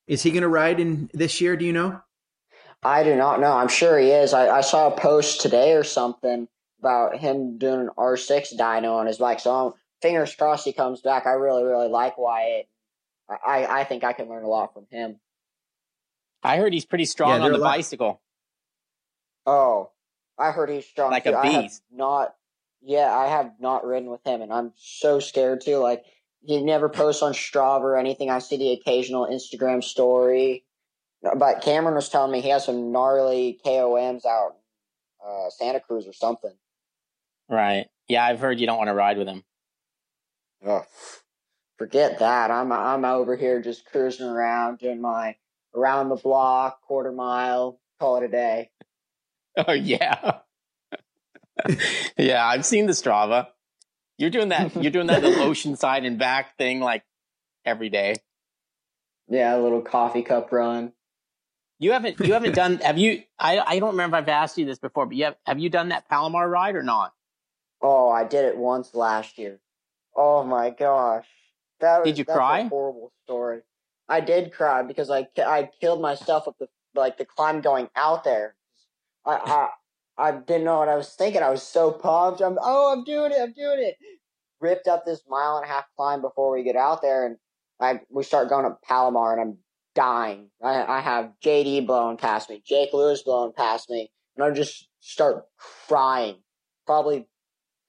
Is 0.05 0.24
he 0.24 0.32
going 0.32 0.43
to 0.43 0.47
ride 0.47 0.80
in 0.80 1.09
this 1.13 1.41
year? 1.41 1.57
Do 1.57 1.65
you 1.65 1.74
know? 1.74 2.01
I 2.84 3.03
do 3.03 3.15
not 3.15 3.39
know. 3.39 3.51
I'm 3.51 3.67
sure 3.67 3.97
he 3.97 4.11
is. 4.11 4.34
I, 4.34 4.49
I 4.57 4.61
saw 4.61 4.88
a 4.88 4.97
post 4.99 5.41
today 5.41 5.73
or 5.73 5.84
something 5.84 6.47
about 6.80 7.17
him 7.17 7.57
doing 7.57 7.82
an 7.82 7.89
R6 7.97 8.55
dyno 8.57 8.93
on 8.97 9.07
his 9.07 9.17
bike. 9.17 9.39
So 9.39 9.51
I'm, 9.67 9.73
fingers 10.01 10.36
crossed 10.36 10.65
he 10.65 10.73
comes 10.73 11.01
back. 11.01 11.25
I 11.25 11.32
really, 11.32 11.63
really 11.63 11.89
like 11.89 12.17
Wyatt. 12.17 12.67
I, 13.30 13.65
I 13.65 13.84
think 13.84 14.03
I 14.03 14.13
can 14.13 14.30
learn 14.30 14.43
a 14.43 14.47
lot 14.47 14.73
from 14.73 14.86
him. 14.91 15.19
I 16.43 16.57
heard 16.57 16.71
he's 16.71 16.86
pretty 16.86 17.05
strong 17.05 17.30
Yeah, 17.30 17.36
on 17.36 17.41
the 17.41 17.47
they're 17.49 17.57
a 17.59 17.63
lot- 17.63 17.75
bicycle. 17.78 18.21
Oh, 19.45 19.91
I 20.38 20.51
heard 20.51 20.69
he's 20.69 20.86
strong. 20.86 21.11
Like 21.11 21.23
too. 21.23 21.32
a 21.32 21.38
I 21.38 21.47
have 21.47 21.61
beast. 21.63 21.84
not. 21.91 22.36
Yeah, 22.82 23.11
I 23.13 23.28
have 23.28 23.53
not 23.59 23.86
ridden 23.86 24.09
with 24.09 24.23
him, 24.25 24.41
and 24.41 24.53
I'm 24.53 24.71
so 24.78 25.19
scared 25.19 25.61
too. 25.61 25.78
Like 25.78 26.03
he 26.45 26.61
never 26.63 26.89
posts 26.89 27.23
on 27.23 27.34
Strava 27.34 27.82
or 27.82 27.97
anything. 27.97 28.30
I 28.30 28.39
see 28.39 28.57
the 28.57 28.71
occasional 28.73 29.25
Instagram 29.25 29.84
story, 29.84 30.63
but 31.22 31.61
Cameron 31.61 31.95
was 31.95 32.09
telling 32.09 32.32
me 32.32 32.41
he 32.41 32.49
has 32.49 32.65
some 32.65 32.91
gnarly 32.91 33.59
KOMs 33.65 34.26
out 34.26 34.55
in 34.55 35.30
uh, 35.30 35.49
Santa 35.49 35.80
Cruz 35.80 36.07
or 36.07 36.13
something. 36.13 36.53
Right. 37.49 37.88
Yeah, 38.07 38.26
I've 38.26 38.39
heard 38.39 38.59
you 38.59 38.68
don't 38.68 38.78
want 38.78 38.89
to 38.89 38.93
ride 38.93 39.18
with 39.18 39.28
him. 39.28 39.43
Oh, 40.65 40.84
forget 41.78 42.20
that. 42.20 42.51
I'm 42.51 42.72
I'm 42.72 43.05
over 43.05 43.36
here 43.36 43.61
just 43.61 43.86
cruising 43.86 44.28
around 44.28 44.80
doing 44.80 45.01
my 45.01 45.36
around 45.76 46.09
the 46.09 46.15
block, 46.15 46.82
quarter 46.82 47.11
mile, 47.11 47.80
call 47.99 48.18
it 48.18 48.24
a 48.24 48.28
day. 48.28 48.70
Oh 49.68 49.74
yeah. 49.74 50.41
yeah, 52.18 52.45
I've 52.45 52.63
seen 52.63 52.86
the 52.86 52.91
Strava. 52.91 53.47
You're 54.20 54.30
doing 54.30 54.49
that 54.49 54.76
you're 54.76 54.91
doing 54.91 55.07
that 55.07 55.24
little 55.24 55.43
oceanside 55.51 56.05
and 56.05 56.20
back 56.20 56.57
thing 56.59 56.80
like 56.80 57.03
every 57.65 57.89
day. 57.89 58.18
Yeah, 59.28 59.55
a 59.55 59.59
little 59.59 59.82
coffee 59.82 60.22
cup 60.22 60.51
run. 60.51 60.93
You 61.80 61.91
haven't 61.91 62.19
you 62.19 62.34
haven't 62.34 62.55
done 62.55 62.78
have 62.84 62.97
you 62.97 63.23
I 63.39 63.59
I 63.59 63.80
don't 63.80 63.91
remember 63.91 64.17
if 64.17 64.23
I've 64.23 64.30
asked 64.30 64.57
you 64.57 64.65
this 64.65 64.80
before, 64.80 65.05
but 65.05 65.15
you 65.15 65.25
have 65.25 65.36
have 65.45 65.59
you 65.59 65.69
done 65.69 65.89
that 65.89 66.09
Palomar 66.09 66.49
ride 66.49 66.75
or 66.75 66.84
not? 66.84 67.13
Oh, 67.82 68.09
I 68.09 68.23
did 68.23 68.45
it 68.45 68.57
once 68.57 68.95
last 68.95 69.38
year. 69.38 69.59
Oh 70.15 70.43
my 70.43 70.71
gosh, 70.71 71.28
that 71.80 71.99
was, 71.99 72.07
Did 72.07 72.17
you 72.17 72.25
that's 72.25 72.38
cry? 72.38 72.59
A 72.61 72.69
horrible 72.69 73.11
story. 73.25 73.61
I 74.09 74.21
did 74.21 74.53
cry 74.53 74.84
because 74.84 75.11
I 75.11 75.28
I 75.38 75.69
killed 75.80 76.01
myself 76.01 76.47
with 76.47 76.57
the 76.57 76.67
like 76.95 77.17
the 77.17 77.25
climb 77.25 77.61
going 77.61 77.89
out 77.95 78.23
there. 78.23 78.55
I 79.25 79.69
I 80.17 80.30
I 80.30 80.32
didn't 80.32 80.63
know 80.65 80.80
what 80.80 80.89
I 80.89 80.95
was 80.95 81.09
thinking. 81.09 81.43
I 81.43 81.51
was 81.51 81.61
so 81.61 81.91
pumped. 81.91 82.41
I'm 82.41 82.57
oh 82.61 82.93
I'm 82.93 83.03
doing 83.03 83.32
it. 83.32 83.39
I'm 83.39 83.53
doing 83.53 83.80
it. 83.80 83.97
Ripped 84.59 84.88
up 84.88 85.05
this 85.05 85.21
mile 85.30 85.57
and 85.57 85.65
a 85.65 85.67
half 85.67 85.86
climb 85.95 86.21
before 86.21 86.51
we 86.51 86.63
get 86.63 86.75
out 86.75 87.03
there, 87.03 87.28
and 87.28 87.38
I 87.80 88.01
we 88.09 88.23
start 88.23 88.49
going 88.49 88.65
up 88.65 88.82
Palomar, 88.82 89.34
and 89.34 89.41
I'm 89.41 89.57
dying. 89.98 90.50
I 90.64 90.84
I 90.98 91.02
have 91.02 91.32
JD 91.43 91.88
blowing 91.88 92.18
past 92.18 92.50
me, 92.50 92.62
Jake 92.66 92.93
Lewis 92.93 93.24
blowing 93.24 93.52
past 93.52 93.89
me, 93.89 94.12
and 94.36 94.45
I 94.45 94.52
just 94.52 94.88
start 95.00 95.45
crying. 95.89 96.36
Probably 96.86 97.28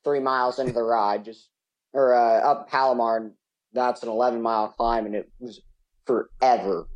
three 0.04 0.18
miles 0.20 0.58
into 0.58 0.72
the 0.72 0.82
ride, 0.82 1.24
just 1.26 1.50
or 1.92 2.14
uh, 2.14 2.40
up 2.40 2.68
Palomar, 2.70 3.18
and 3.18 3.32
that's 3.74 4.02
an 4.02 4.08
11 4.08 4.40
mile 4.42 4.68
climb, 4.68 5.04
and 5.06 5.14
it 5.14 5.30
was 5.38 5.60
forever. 6.06 6.88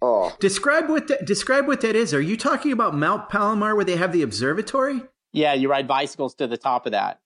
Oh, 0.00 0.32
Describe 0.38 0.88
what 0.88 1.08
that, 1.08 1.26
describe 1.26 1.66
what 1.66 1.80
that 1.80 1.96
is. 1.96 2.14
Are 2.14 2.20
you 2.20 2.36
talking 2.36 2.70
about 2.70 2.94
Mount 2.94 3.28
Palomar 3.28 3.74
where 3.74 3.84
they 3.84 3.96
have 3.96 4.12
the 4.12 4.22
observatory? 4.22 5.02
Yeah, 5.32 5.54
you 5.54 5.68
ride 5.68 5.88
bicycles 5.88 6.34
to 6.36 6.46
the 6.46 6.56
top 6.56 6.86
of 6.86 6.92
that. 6.92 7.20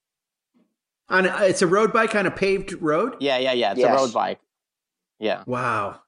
On 1.10 1.26
a, 1.26 1.44
it's 1.44 1.60
a 1.60 1.66
road 1.66 1.92
bike 1.92 2.14
on 2.14 2.24
a 2.24 2.30
paved 2.30 2.72
road. 2.80 3.16
Yeah, 3.20 3.36
yeah, 3.36 3.52
yeah. 3.52 3.72
It's 3.72 3.80
Yes. 3.80 3.90
a 3.90 4.02
road 4.02 4.14
bike. 4.14 4.40
Yeah. 5.18 5.42
Wow. 5.46 6.00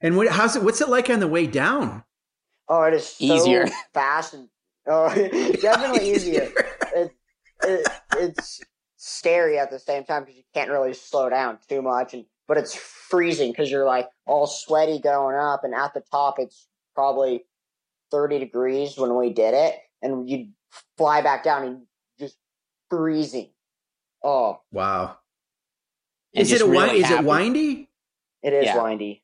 And 0.00 0.16
what, 0.16 0.28
how's 0.28 0.56
it? 0.56 0.62
What's 0.62 0.80
it 0.80 0.88
like 0.88 1.10
on 1.10 1.20
the 1.20 1.28
way 1.28 1.46
down? 1.46 2.04
oh, 2.70 2.82
it 2.82 2.92
is 2.94 3.06
so 3.08 3.24
Easier. 3.24 3.66
fast 3.94 4.34
and 4.34 4.48
oh, 4.86 5.08
definitely 5.62 6.10
easier. 6.14 6.50
It, 6.94 7.12
it, 7.64 7.88
it's 8.16 8.60
scary 8.96 9.58
at 9.58 9.70
the 9.70 9.78
same 9.78 10.04
time 10.04 10.22
because 10.24 10.36
you 10.36 10.42
can't 10.54 10.70
really 10.70 10.92
slow 10.94 11.28
down 11.30 11.58
too 11.68 11.80
much, 11.82 12.14
and 12.14 12.24
but 12.46 12.56
it's 12.58 12.74
freezing 12.74 13.50
because 13.52 13.70
you're 13.70 13.86
like 13.86 14.08
all 14.26 14.46
sweaty 14.46 14.98
going 15.00 15.34
up, 15.36 15.64
and 15.64 15.74
at 15.74 15.94
the 15.94 16.02
top 16.12 16.36
it's 16.38 16.66
probably 16.94 17.44
30 18.10 18.38
degrees 18.38 18.96
when 18.98 19.16
we 19.16 19.32
did 19.32 19.54
it, 19.54 19.74
and 20.02 20.28
you 20.28 20.48
fly 20.96 21.20
back 21.22 21.42
down 21.42 21.64
and 21.64 21.82
just 22.20 22.36
freezing. 22.90 23.48
Oh, 24.22 24.60
Wow. 24.72 25.16
Is 26.34 26.52
it 26.52 26.56
a 26.60 26.64
wi- 26.64 26.84
really 26.86 27.00
is 27.02 27.10
it 27.10 27.24
windy? 27.24 27.88
it 28.42 28.52
is 28.52 28.66
Yeah. 28.66 28.82
windy. 28.82 29.22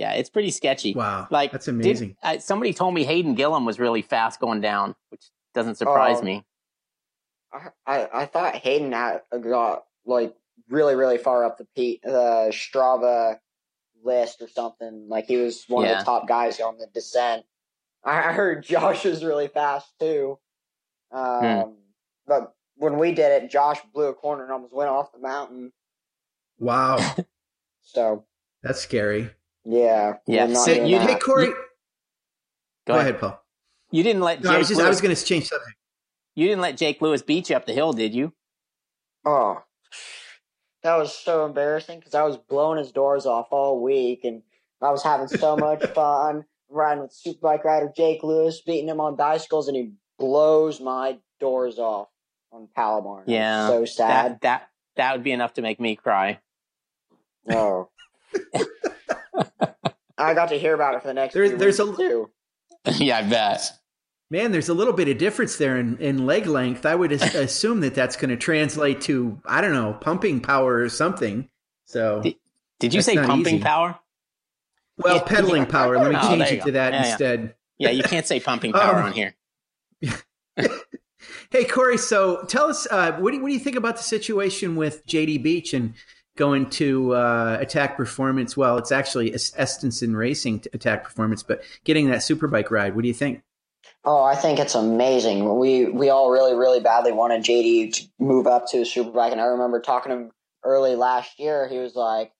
Yeah, 0.00 0.12
it's 0.14 0.30
pretty 0.30 0.50
sketchy. 0.50 0.94
Wow. 0.94 1.28
Like 1.30 1.52
that's 1.52 1.66
did- 1.66 1.74
amazing. 1.74 2.16
uh, 2.22 2.38
somebody 2.38 2.72
told 2.72 2.94
me 2.94 3.04
Hayden 3.04 3.36
Gillim 3.36 3.66
was 3.66 3.78
really 3.78 4.00
fast 4.02 4.40
going 4.40 4.62
down, 4.62 4.94
which 5.10 5.22
doesn't 5.54 5.74
surprise 5.76 6.16
Oh. 6.20 6.24
me. 6.24 6.44
I, 7.52 7.68
I 7.86 8.08
I 8.22 8.26
thought 8.26 8.54
Hayden 8.56 8.92
had 8.92 9.20
got 9.42 9.84
like 10.06 10.34
really 10.70 10.94
really 10.94 11.18
far 11.18 11.44
up 11.44 11.58
the 11.58 11.66
P, 11.76 12.00
the 12.02 12.48
Strava 12.50 13.38
list 14.02 14.40
or 14.40 14.48
something. 14.48 15.06
Like 15.08 15.26
he 15.26 15.36
was 15.36 15.64
one 15.68 15.86
of 15.86 15.98
the 15.98 16.04
top 16.04 16.26
guys 16.26 16.60
on 16.60 16.78
the 16.78 16.86
descent. 16.94 17.44
I, 18.02 18.30
I 18.30 18.32
heard 18.32 18.62
Josh 18.64 19.04
was 19.04 19.22
really 19.22 19.48
fast 19.48 19.92
too. 20.00 20.38
Um, 21.12 21.40
Hmm. 21.42 21.70
But 22.26 22.54
when 22.76 22.96
we 22.98 23.12
did 23.12 23.42
it, 23.42 23.50
Josh 23.50 23.80
blew 23.92 24.04
a 24.06 24.14
corner 24.14 24.44
and 24.44 24.52
almost 24.52 24.72
went 24.72 24.88
off 24.88 25.12
the 25.12 25.18
mountain. 25.20 25.72
Wow. 26.58 26.96
So 27.82 28.24
That's 28.62 28.78
scary. 28.80 29.30
Yeah, 29.64 30.14
Yeah, 30.26 30.52
so 30.54 30.72
you- 30.72 30.98
that. 30.98 31.10
Hey 31.10 31.18
Corey, 31.18 31.46
You- 31.46 31.64
go, 32.86 32.98
ahead, 32.98 33.18
Paul. 33.20 33.40
You 33.90 34.02
didn't 34.02 34.22
let 34.22 34.42
No, 34.42 34.50
Jake 34.50 34.54
I 34.54 34.58
was 34.58 34.68
just 34.68 34.80
I 34.80 34.88
was 34.88 35.00
going 35.00 35.14
to 35.14 35.24
change 35.24 35.48
something. 35.48 35.72
you 36.36 36.46
didn't 36.46 36.60
let 36.62 36.76
Jake 36.76 37.02
Lewis 37.02 37.22
beat 37.22 37.50
you 37.50 37.56
up 37.56 37.66
the 37.66 37.72
hill, 37.72 37.92
did 37.92 38.14
you? 38.14 38.32
Oh, 39.24 39.62
that 40.82 40.96
was 40.96 41.14
so 41.14 41.44
embarrassing 41.44 41.98
because 41.98 42.14
I 42.14 42.22
was 42.22 42.36
blowing 42.36 42.78
his 42.78 42.92
doors 42.92 43.26
off 43.26 43.48
all 43.50 43.80
week, 43.82 44.24
and 44.24 44.42
I 44.80 44.90
was 44.90 45.02
having 45.02 45.28
so 45.28 45.56
much 45.56 45.84
fun 45.90 46.44
riding 46.68 47.02
with 47.02 47.12
superbike 47.12 47.64
rider 47.64 47.92
Jake 47.94 48.22
Lewis, 48.22 48.60
beating 48.62 48.88
him 48.88 49.00
on 49.00 49.16
bicycles, 49.16 49.66
and 49.68 49.76
he 49.76 49.92
blows 50.18 50.80
my 50.80 51.18
doors 51.40 51.78
off 51.78 52.08
on 52.52 52.68
Palomar. 52.74 53.24
Yeah, 53.26 53.66
so 53.68 53.84
sad. 53.84 54.32
That 54.34 54.40
that 54.42 54.68
that 54.96 55.12
would 55.14 55.24
be 55.24 55.32
enough 55.32 55.54
to 55.54 55.62
make 55.62 55.80
me 55.80 55.96
cry. 55.96 56.38
Oh, 57.50 57.88
I 60.18 60.34
got 60.34 60.50
to 60.50 60.58
hear 60.58 60.74
about 60.74 60.94
it 60.94 61.02
for 61.02 61.08
the 61.08 61.14
next. 61.14 61.34
There- 61.34 61.56
there's 61.56 61.78
a- 61.80 61.86
weeks, 61.86 61.98
too. 61.98 62.30
yeah, 62.98 63.18
I 63.18 63.22
bet. 63.22 63.70
Man, 64.30 64.52
there's 64.52 64.68
a 64.68 64.74
little 64.74 64.92
bit 64.92 65.08
of 65.08 65.18
difference 65.18 65.56
there 65.56 65.76
in, 65.76 65.96
in 65.98 66.24
leg 66.26 66.46
length. 66.46 66.86
I 66.86 66.94
would 66.94 67.10
assume 67.12 67.80
that 67.80 67.94
that's 67.94 68.16
going 68.16 68.30
to 68.30 68.36
translate 68.36 69.00
to 69.02 69.40
I 69.44 69.60
don't 69.60 69.72
know 69.72 69.92
pumping 70.00 70.40
power 70.40 70.76
or 70.76 70.88
something. 70.88 71.48
So 71.86 72.22
Did- 72.22 72.36
Did 72.78 72.94
you 72.94 73.02
say 73.02 73.16
pumping 73.16 73.56
easy. 73.56 73.62
power? 73.64 73.98
well, 74.98 75.16
yeah. 75.16 75.22
pedaling 75.22 75.66
power. 75.66 75.96
Let 75.98 76.10
me 76.10 76.16
Oh, 76.20 76.28
change 76.28 76.44
there 76.48 76.58
it 76.58 76.62
to 76.64 76.72
that 76.72 76.92
Yeah, 76.92 77.02
yeah. 77.02 77.08
instead. 77.08 77.54
Yeah, 77.78 77.90
you 77.90 78.02
can't 78.02 78.26
say 78.26 78.38
pumping 78.40 78.72
power 78.72 79.00
Oh. 79.02 79.06
on 79.06 79.12
here. 79.12 79.34
Hey 81.50 81.64
Corey, 81.64 81.98
so 81.98 82.44
tell 82.44 82.66
us 82.70 82.86
uh, 82.90 83.12
what 83.18 83.30
do 83.32 83.36
you, 83.36 83.42
what 83.42 83.48
do 83.48 83.54
you 83.54 83.60
think 83.60 83.76
about 83.76 83.96
the 83.96 84.02
situation 84.04 84.76
with 84.76 85.04
JD 85.06 85.42
Beach 85.42 85.74
and 85.74 85.94
going 86.36 86.70
to 86.70 87.14
uh, 87.14 87.58
Attack 87.60 87.96
Performance? 87.96 88.56
Well, 88.56 88.78
it's 88.78 88.92
actually 88.92 89.34
Es- 89.34 89.52
Estenson 89.52 90.16
Racing 90.16 90.60
to 90.60 90.70
Attack 90.72 91.04
Performance, 91.04 91.42
but 91.42 91.62
getting 91.84 92.08
that 92.10 92.18
superbike 92.18 92.70
ride. 92.70 92.94
What 92.94 93.02
do 93.02 93.08
you 93.08 93.14
think? 93.14 93.42
Oh, 94.04 94.22
I 94.22 94.34
think 94.34 94.58
it's 94.58 94.74
amazing. 94.74 95.58
We 95.58 95.86
we 95.86 96.08
all 96.08 96.30
really 96.30 96.54
really 96.54 96.80
badly 96.80 97.12
wanted 97.12 97.42
JD 97.42 97.94
to 97.94 98.08
move 98.18 98.46
up 98.46 98.66
to 98.68 98.78
a 98.78 98.84
superbike, 98.84 99.32
and 99.32 99.40
I 99.40 99.46
remember 99.46 99.80
talking 99.80 100.10
to 100.10 100.16
him 100.16 100.30
early 100.64 100.94
last 100.96 101.38
year. 101.38 101.68
He 101.68 101.78
was 101.78 101.94
like, 101.94 102.32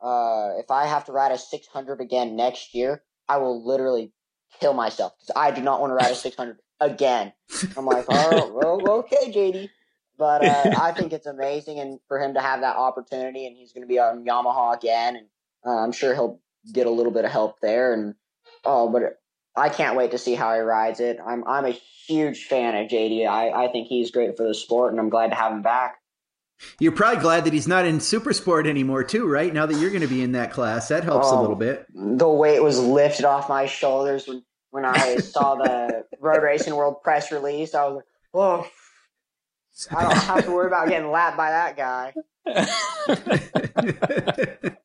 uh, 0.00 0.54
"If 0.58 0.70
I 0.70 0.86
have 0.86 1.04
to 1.06 1.12
ride 1.12 1.32
a 1.32 1.38
600 1.38 2.00
again 2.00 2.34
next 2.34 2.74
year, 2.74 3.02
I 3.28 3.36
will 3.38 3.64
literally 3.64 4.12
kill 4.60 4.72
myself 4.72 5.12
because 5.18 5.32
I 5.36 5.50
do 5.50 5.62
not 5.62 5.80
want 5.80 5.92
to 5.92 5.94
ride 5.94 6.10
a 6.10 6.14
600 6.16 6.58
again. 6.80 7.32
I'm 7.76 7.86
like, 7.86 8.06
oh, 8.08 8.98
okay, 9.00 9.32
JD. 9.32 9.70
But 10.18 10.44
uh, 10.44 10.74
I 10.80 10.92
think 10.92 11.12
it's 11.12 11.26
amazing, 11.26 11.78
and 11.78 12.00
for 12.08 12.20
him 12.20 12.34
to 12.34 12.40
have 12.40 12.60
that 12.60 12.76
opportunity, 12.76 13.46
and 13.46 13.56
he's 13.56 13.72
going 13.72 13.82
to 13.82 13.88
be 13.88 13.98
on 13.98 14.24
Yamaha 14.24 14.76
again, 14.76 15.16
and 15.16 15.26
uh, 15.64 15.82
I'm 15.82 15.92
sure 15.92 16.14
he'll 16.14 16.40
get 16.72 16.86
a 16.86 16.90
little 16.90 17.12
bit 17.12 17.24
of 17.24 17.30
help 17.30 17.60
there. 17.60 17.92
And 17.94 18.14
oh, 18.64 18.90
but 18.90 19.20
I 19.56 19.68
can't 19.68 19.96
wait 19.96 20.10
to 20.10 20.18
see 20.18 20.34
how 20.34 20.54
he 20.54 20.60
rides 20.60 21.00
it. 21.00 21.18
I'm 21.24 21.44
I'm 21.46 21.64
a 21.64 21.78
huge 22.06 22.44
fan 22.44 22.74
of 22.74 22.90
JD. 22.90 23.26
I, 23.26 23.50
I 23.50 23.72
think 23.72 23.88
he's 23.88 24.10
great 24.10 24.36
for 24.36 24.46
the 24.46 24.54
sport, 24.54 24.92
and 24.92 25.00
I'm 25.00 25.10
glad 25.10 25.30
to 25.30 25.36
have 25.36 25.52
him 25.52 25.62
back. 25.62 25.98
You're 26.80 26.92
probably 26.92 27.22
glad 27.22 27.44
that 27.44 27.52
he's 27.52 27.68
not 27.68 27.86
in 27.86 28.00
super 28.00 28.32
sport 28.32 28.66
anymore, 28.66 29.04
too, 29.04 29.26
right? 29.26 29.52
Now 29.52 29.66
that 29.66 29.78
you're 29.78 29.90
going 29.90 30.02
to 30.02 30.08
be 30.08 30.22
in 30.22 30.32
that 30.32 30.50
class, 30.50 30.88
that 30.88 31.04
helps 31.04 31.28
oh, 31.30 31.38
a 31.38 31.40
little 31.40 31.54
bit. 31.54 31.86
The 31.94 32.28
weight 32.28 32.60
was 32.60 32.80
lifted 32.80 33.24
off 33.24 33.48
my 33.48 33.66
shoulders 33.66 34.26
when 34.26 34.42
when 34.70 34.84
I 34.84 35.16
saw 35.18 35.54
the 35.54 36.04
Road 36.20 36.42
Racing 36.42 36.74
World 36.74 37.02
press 37.02 37.30
release. 37.32 37.74
I 37.74 37.84
was 37.84 37.96
like, 37.96 38.04
oh, 38.34 38.66
I 39.90 40.02
don't 40.02 40.16
have 40.16 40.44
to 40.44 40.50
worry 40.50 40.66
about 40.66 40.88
getting 40.88 41.10
lapped 41.10 41.36
by 41.36 41.50
that 41.50 41.76
guy. 41.76 42.12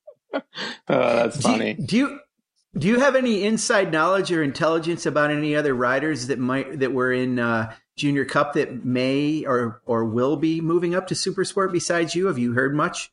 oh, 0.87 1.15
that's 1.15 1.41
funny. 1.41 1.73
Do 1.73 1.81
you, 1.81 1.87
do 1.87 1.97
you 1.97 2.19
do 2.75 2.87
you 2.87 2.99
have 2.99 3.15
any 3.15 3.43
inside 3.43 3.91
knowledge 3.91 4.31
or 4.31 4.41
intelligence 4.41 5.05
about 5.05 5.29
any 5.29 5.55
other 5.55 5.75
riders 5.75 6.27
that 6.27 6.39
might 6.39 6.79
that 6.79 6.91
were 6.91 7.13
in 7.13 7.37
uh, 7.37 7.73
Junior 7.95 8.25
Cup 8.25 8.53
that 8.53 8.83
may 8.83 9.45
or 9.45 9.81
or 9.85 10.05
will 10.05 10.37
be 10.37 10.59
moving 10.59 10.95
up 10.95 11.07
to 11.07 11.15
Super 11.15 11.45
Sport 11.45 11.71
besides 11.71 12.15
you? 12.15 12.27
Have 12.27 12.39
you 12.39 12.53
heard 12.53 12.73
much? 12.73 13.11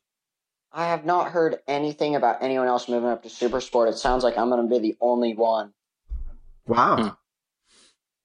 I 0.73 0.85
have 0.85 1.05
not 1.05 1.31
heard 1.31 1.59
anything 1.67 2.15
about 2.15 2.41
anyone 2.41 2.67
else 2.67 2.89
moving 2.89 3.09
up 3.09 3.23
to 3.23 3.29
Super 3.29 3.61
Sport. 3.61 3.89
It 3.89 3.97
sounds 3.97 4.23
like 4.23 4.37
I'm 4.37 4.49
going 4.49 4.67
to 4.67 4.69
be 4.69 4.79
the 4.79 4.97
only 4.99 5.35
one. 5.35 5.73
Wow. 6.65 7.17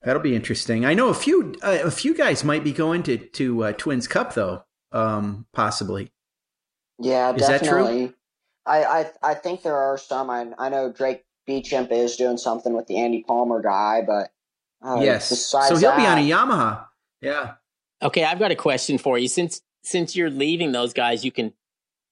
That'll 0.07 0.23
be 0.23 0.37
interesting. 0.37 0.87
I 0.87 0.95
know 0.95 1.09
a 1.09 1.15
few 1.15 1.57
uh, 1.65 1.79
a 1.83 1.91
few 1.91 2.15
guys 2.15 2.45
might 2.45 2.63
be 2.63 2.73
going 2.73 3.03
to 3.03 3.19
to 3.19 3.65
uh, 3.65 3.73
Twins 3.73 4.07
Cup 4.07 4.35
though, 4.35 4.63
um, 4.93 5.47
possibly. 5.53 6.13
Yeah, 7.01 7.35
Is 7.35 7.45
definitely. 7.45 8.15
I, 8.65 8.85
I 8.85 9.11
I 9.21 9.35
think 9.35 9.65
there 9.65 9.77
are 9.77 9.99
some. 9.99 10.31
I 10.31 10.47
I 10.59 10.69
know 10.69 10.93
Draik 10.93 11.23
Beauchamp 11.49 11.91
is 11.91 12.15
doing 12.15 12.39
something 12.39 12.73
with 12.73 12.87
the 12.87 12.99
Andy 12.99 13.25
Palmer 13.27 13.61
guy, 13.61 14.03
but 14.07 14.31
uh, 14.81 15.01
yes, 15.01 15.27
so 15.41 15.59
he'll 15.77 15.91
that, 15.91 15.97
be 15.97 16.07
on 16.07 16.19
a 16.19 16.21
Yamaha. 16.21 16.87
Yeah. 17.21 17.55
Okay, 18.01 18.23
I've 18.23 18.39
got 18.39 18.53
a 18.53 18.57
question 18.57 18.99
for 18.99 19.19
you. 19.19 19.27
Since 19.27 19.61
since 19.83 20.15
you're 20.15 20.31
leaving 20.31 20.71
those 20.71 20.93
guys, 20.93 21.25
you 21.25 21.33
can 21.33 21.53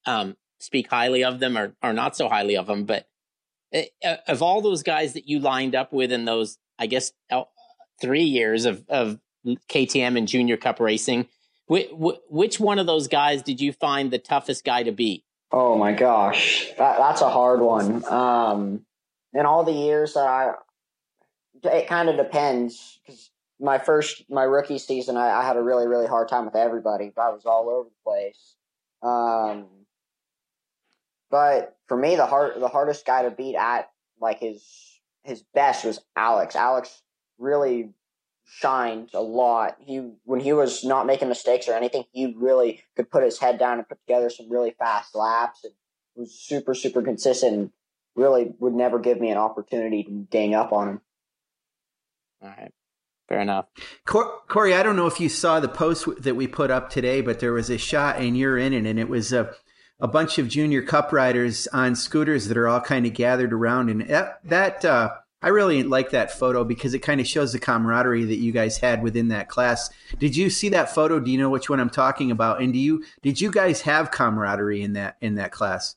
um, 0.05 0.36
speak 0.59 0.90
highly 0.90 1.22
of 1.22 1.38
them 1.38 1.57
or 1.57 1.76
or 1.80 1.92
not 1.92 2.16
so 2.16 2.28
highly 2.28 2.57
of 2.57 2.66
them. 2.66 2.86
But 2.86 3.07
uh, 3.72 4.16
of 4.26 4.42
all 4.42 4.62
those 4.62 4.82
guys 4.82 5.12
that 5.12 5.28
you 5.28 5.38
lined 5.38 5.76
up 5.76 5.92
with 5.92 6.11
in 6.11 6.24
those, 6.24 6.59
I 6.76 6.88
guess 6.88 7.12
three 8.01 8.24
years 8.24 8.64
of, 8.64 8.84
of 8.88 9.18
KTM 9.68 10.16
and 10.18 10.28
Junior 10.28 10.57
Cup 10.57 10.80
racing. 10.80 11.28
Which, 11.66 11.88
which 12.28 12.61
one 12.61 12.78
of 12.78 12.86
those 12.86 13.09
guys 13.09 13.42
did 13.42 13.61
you 13.61 13.72
find 13.72 14.11
the 14.11 14.18
toughest 14.18 14.64
guy 14.64 14.82
to 14.82 14.92
beat? 14.92 15.24
Oh 15.51 15.78
my 15.78 15.92
gosh, 15.92 16.68
that, 16.78 16.99
that's 16.99 17.20
a 17.20 17.30
hard 17.30 17.61
one. 17.61 18.05
Um, 18.07 18.84
in 19.32 19.47
all 19.47 19.64
the 19.64 19.72
years 19.72 20.14
that 20.14 20.26
I, 20.26 20.53
it 21.62 21.86
kind 21.86 22.09
of 22.09 22.16
depends 22.16 22.99
because 23.07 23.30
my 23.61 23.78
first, 23.78 24.24
my 24.28 24.42
rookie 24.42 24.78
season, 24.78 25.16
I, 25.16 25.30
I, 25.30 25.45
had 25.45 25.57
a 25.57 25.62
really, 25.62 25.86
really 25.86 26.07
hard 26.07 26.28
time 26.28 26.45
with 26.45 26.57
everybody. 26.57 27.12
I 27.16 27.30
was 27.30 27.47
all 27.47 27.70
over 27.70 27.88
the 27.88 28.11
place. 28.11 28.57
Um, 29.03 29.66
but 31.30 31.76
for 31.88 31.97
me, 31.97 32.16
the 32.16 32.26
hard, 32.26 32.61
the 32.61 32.68
hardest 32.68 33.07
guy 33.07 33.22
to 33.22 33.30
beat 33.30 33.57
at 33.57 33.88
like 34.20 34.40
his 34.40 34.64
his 35.22 35.42
best 35.55 35.84
was 35.84 36.01
Alex. 36.16 36.57
Alex 36.57 37.03
really 37.39 37.91
shined 38.47 39.11
a 39.14 39.22
lot. 39.22 39.76
He 39.78 40.12
when 40.24 40.41
he 40.41 40.53
was 40.53 40.85
not 40.85 41.07
making 41.07 41.28
mistakes 41.28 41.68
or 41.68 41.74
anything, 41.74 42.05
he 42.12 42.35
really 42.37 42.82
could 42.97 43.11
put 43.11 43.24
his 43.24 43.39
head 43.39 43.59
down 43.59 43.78
and 43.78 43.89
put 43.89 44.01
together 44.07 44.30
some 44.30 44.51
really 44.51 44.74
fast 44.78 45.14
laps 45.14 45.64
and 45.64 45.72
was 46.14 46.32
super 46.32 46.74
super 46.74 47.03
consistent. 47.03 47.55
And 47.55 47.70
really 48.16 48.55
would 48.59 48.74
never 48.74 48.99
give 48.99 49.20
me 49.20 49.30
an 49.30 49.39
opportunity 49.39 50.05
to 50.05 50.26
gang 50.30 50.55
up 50.55 50.72
on 50.72 50.89
him. 50.89 51.01
All 52.43 52.49
right. 52.49 52.72
Fair 53.28 53.41
enough. 53.41 53.66
Corey, 54.05 54.74
I 54.74 54.82
don't 54.82 54.97
know 54.97 55.07
if 55.07 55.18
you 55.18 55.28
saw 55.28 55.59
the 55.59 55.68
post 55.68 56.07
that 56.22 56.37
we 56.37 56.47
put 56.47 56.70
up 56.70 56.91
today, 56.91 57.22
but 57.22 57.41
there 57.41 57.55
was 57.55 57.70
a 57.70 57.78
shot 57.78 58.18
and 58.18 58.37
you're 58.37 58.59
in 58.59 58.74
it, 58.74 58.85
and 58.85 58.99
it 58.99 59.09
was 59.09 59.32
a, 59.32 59.51
a 59.99 60.07
bunch 60.07 60.39
of 60.39 60.49
junior 60.49 60.82
cup 60.82 61.11
riders 61.11 61.66
on 61.68 61.97
scooters 61.97 62.49
that 62.49 62.59
are 62.59 62.68
all 62.68 62.82
kind 62.82 63.07
of 63.07 63.14
gathered 63.14 63.53
around. 63.53 63.89
And 63.89 64.03
that, 64.03 64.41
that 64.45 64.85
uh, 64.85 65.14
I 65.45 65.49
really 65.49 65.82
like 65.82 66.12
that 66.12 66.32
photo 66.32 66.64
because 66.64 66.95
it 66.95 67.01
kind 67.01 67.20
of 67.20 67.26
shows 67.26 67.53
the 67.53 67.59
camaraderie 67.59 68.24
that 68.24 68.38
you 68.38 68.51
guys 68.51 68.78
had 68.78 69.03
within 69.03 69.28
that 69.28 69.51
class. 69.51 69.90
Did 70.18 70.34
you 70.34 70.49
see 70.49 70.70
that 70.70 70.95
photo? 70.95 71.20
Do 71.20 71.30
you 71.30 71.36
know 71.36 71.51
which 71.51 71.68
one 71.68 71.80
I'm 71.80 71.90
talking 71.90 72.30
about? 72.30 72.62
And 72.62 72.72
do 72.72 72.78
you 72.78 73.05
did 73.20 73.42
you 73.42 73.51
guys 73.51 73.82
have 73.82 74.11
camaraderie 74.11 74.80
in 74.80 74.95
that 74.95 75.18
in 75.20 75.34
that 75.34 75.53
class? 75.53 75.97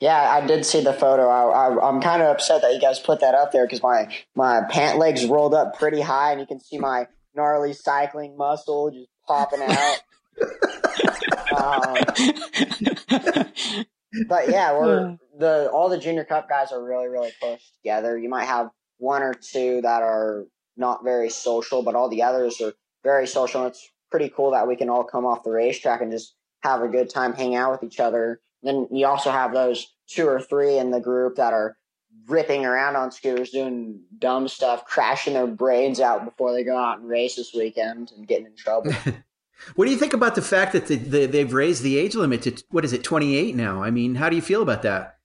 Yeah, 0.00 0.18
I 0.18 0.46
did 0.46 0.64
see 0.64 0.82
the 0.82 0.94
photo. 0.94 1.28
I, 1.28 1.90
am 1.90 2.00
kind 2.00 2.22
of 2.22 2.28
upset 2.28 2.62
that 2.62 2.72
you 2.72 2.80
guys 2.80 2.98
put 2.98 3.20
that 3.20 3.34
up 3.34 3.52
there 3.52 3.66
because 3.66 3.82
my 3.82 4.08
my 4.34 4.62
pant 4.70 4.98
legs 4.98 5.26
rolled 5.26 5.52
up 5.52 5.78
pretty 5.78 6.00
high, 6.00 6.32
and 6.32 6.40
you 6.40 6.46
can 6.46 6.58
see 6.58 6.78
my 6.78 7.08
gnarly 7.36 7.74
cycling 7.74 8.38
muscle 8.38 8.92
just 8.92 9.10
popping 9.28 9.60
out. 9.60 10.00
um, 11.58 11.96
but 14.28 14.48
yeah, 14.48 14.72
we're 14.72 15.16
the 15.38 15.70
all 15.70 15.88
the 15.88 15.98
junior 15.98 16.24
cup 16.24 16.48
guys 16.48 16.72
are 16.72 16.82
really 16.82 17.08
really 17.08 17.32
close 17.40 17.72
together. 17.82 18.18
You 18.18 18.28
might 18.28 18.44
have 18.44 18.70
one 18.98 19.22
or 19.22 19.34
two 19.34 19.80
that 19.82 20.02
are 20.02 20.44
not 20.76 21.04
very 21.04 21.28
social, 21.28 21.82
but 21.82 21.94
all 21.94 22.08
the 22.08 22.22
others 22.22 22.60
are 22.60 22.72
very 23.02 23.26
social. 23.26 23.62
And 23.62 23.70
it's 23.70 23.90
pretty 24.10 24.28
cool 24.28 24.52
that 24.52 24.68
we 24.68 24.76
can 24.76 24.88
all 24.88 25.04
come 25.04 25.26
off 25.26 25.44
the 25.44 25.50
racetrack 25.50 26.00
and 26.00 26.12
just 26.12 26.34
have 26.62 26.82
a 26.82 26.88
good 26.88 27.10
time, 27.10 27.34
hang 27.34 27.54
out 27.54 27.72
with 27.72 27.82
each 27.82 28.00
other. 28.00 28.40
Then 28.62 28.86
you 28.90 29.06
also 29.06 29.30
have 29.30 29.52
those 29.52 29.92
two 30.08 30.28
or 30.28 30.40
three 30.40 30.78
in 30.78 30.90
the 30.90 31.00
group 31.00 31.36
that 31.36 31.52
are 31.52 31.76
ripping 32.28 32.64
around 32.64 32.96
on 32.96 33.10
scooters, 33.10 33.50
doing 33.50 34.00
dumb 34.18 34.46
stuff, 34.46 34.84
crashing 34.86 35.34
their 35.34 35.46
brains 35.46 35.98
out 35.98 36.24
before 36.24 36.52
they 36.52 36.62
go 36.62 36.76
out 36.76 36.98
and 36.98 37.08
race 37.08 37.36
this 37.36 37.52
weekend 37.54 38.12
and 38.16 38.28
getting 38.28 38.46
in 38.46 38.56
trouble. 38.56 38.92
What 39.74 39.86
do 39.86 39.90
you 39.90 39.96
think 39.96 40.12
about 40.12 40.34
the 40.34 40.42
fact 40.42 40.72
that 40.72 40.86
the, 40.86 40.96
the, 40.96 41.26
they've 41.26 41.52
raised 41.52 41.82
the 41.82 41.98
age 41.98 42.14
limit 42.14 42.42
to 42.42 42.62
what 42.70 42.84
is 42.84 42.92
it, 42.92 43.04
twenty 43.04 43.36
eight 43.36 43.54
now? 43.54 43.82
I 43.82 43.90
mean, 43.90 44.16
how 44.16 44.28
do 44.28 44.36
you 44.36 44.42
feel 44.42 44.62
about 44.62 44.82
that? 44.82 45.18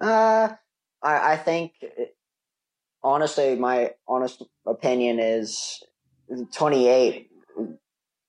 Uh, 0.00 0.50
I, 1.02 1.32
I 1.32 1.36
think 1.36 1.72
honestly, 3.02 3.56
my 3.56 3.92
honest 4.06 4.42
opinion 4.66 5.18
is 5.20 5.82
twenty 6.54 6.88
eight. 6.88 7.30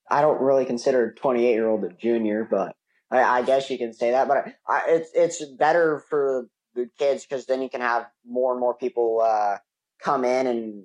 I 0.09 0.21
don't 0.21 0.41
really 0.41 0.65
consider 0.65 1.13
twenty 1.13 1.45
eight 1.45 1.53
year 1.53 1.67
old 1.67 1.83
a 1.83 1.89
junior, 1.89 2.47
but 2.49 2.75
I, 3.11 3.39
I, 3.39 3.41
guess 3.41 3.69
you 3.69 3.77
can 3.77 3.93
say 3.93 4.11
that. 4.11 4.27
But 4.27 4.53
I, 4.67 4.83
it's 4.87 5.09
it's 5.13 5.45
better 5.57 6.03
for 6.09 6.47
the 6.75 6.89
kids 6.97 7.25
because 7.25 7.45
then 7.45 7.61
you 7.61 7.69
can 7.69 7.81
have 7.81 8.07
more 8.25 8.51
and 8.51 8.59
more 8.59 8.73
people 8.73 9.21
uh, 9.21 9.57
come 10.01 10.23
in 10.23 10.47
and 10.47 10.83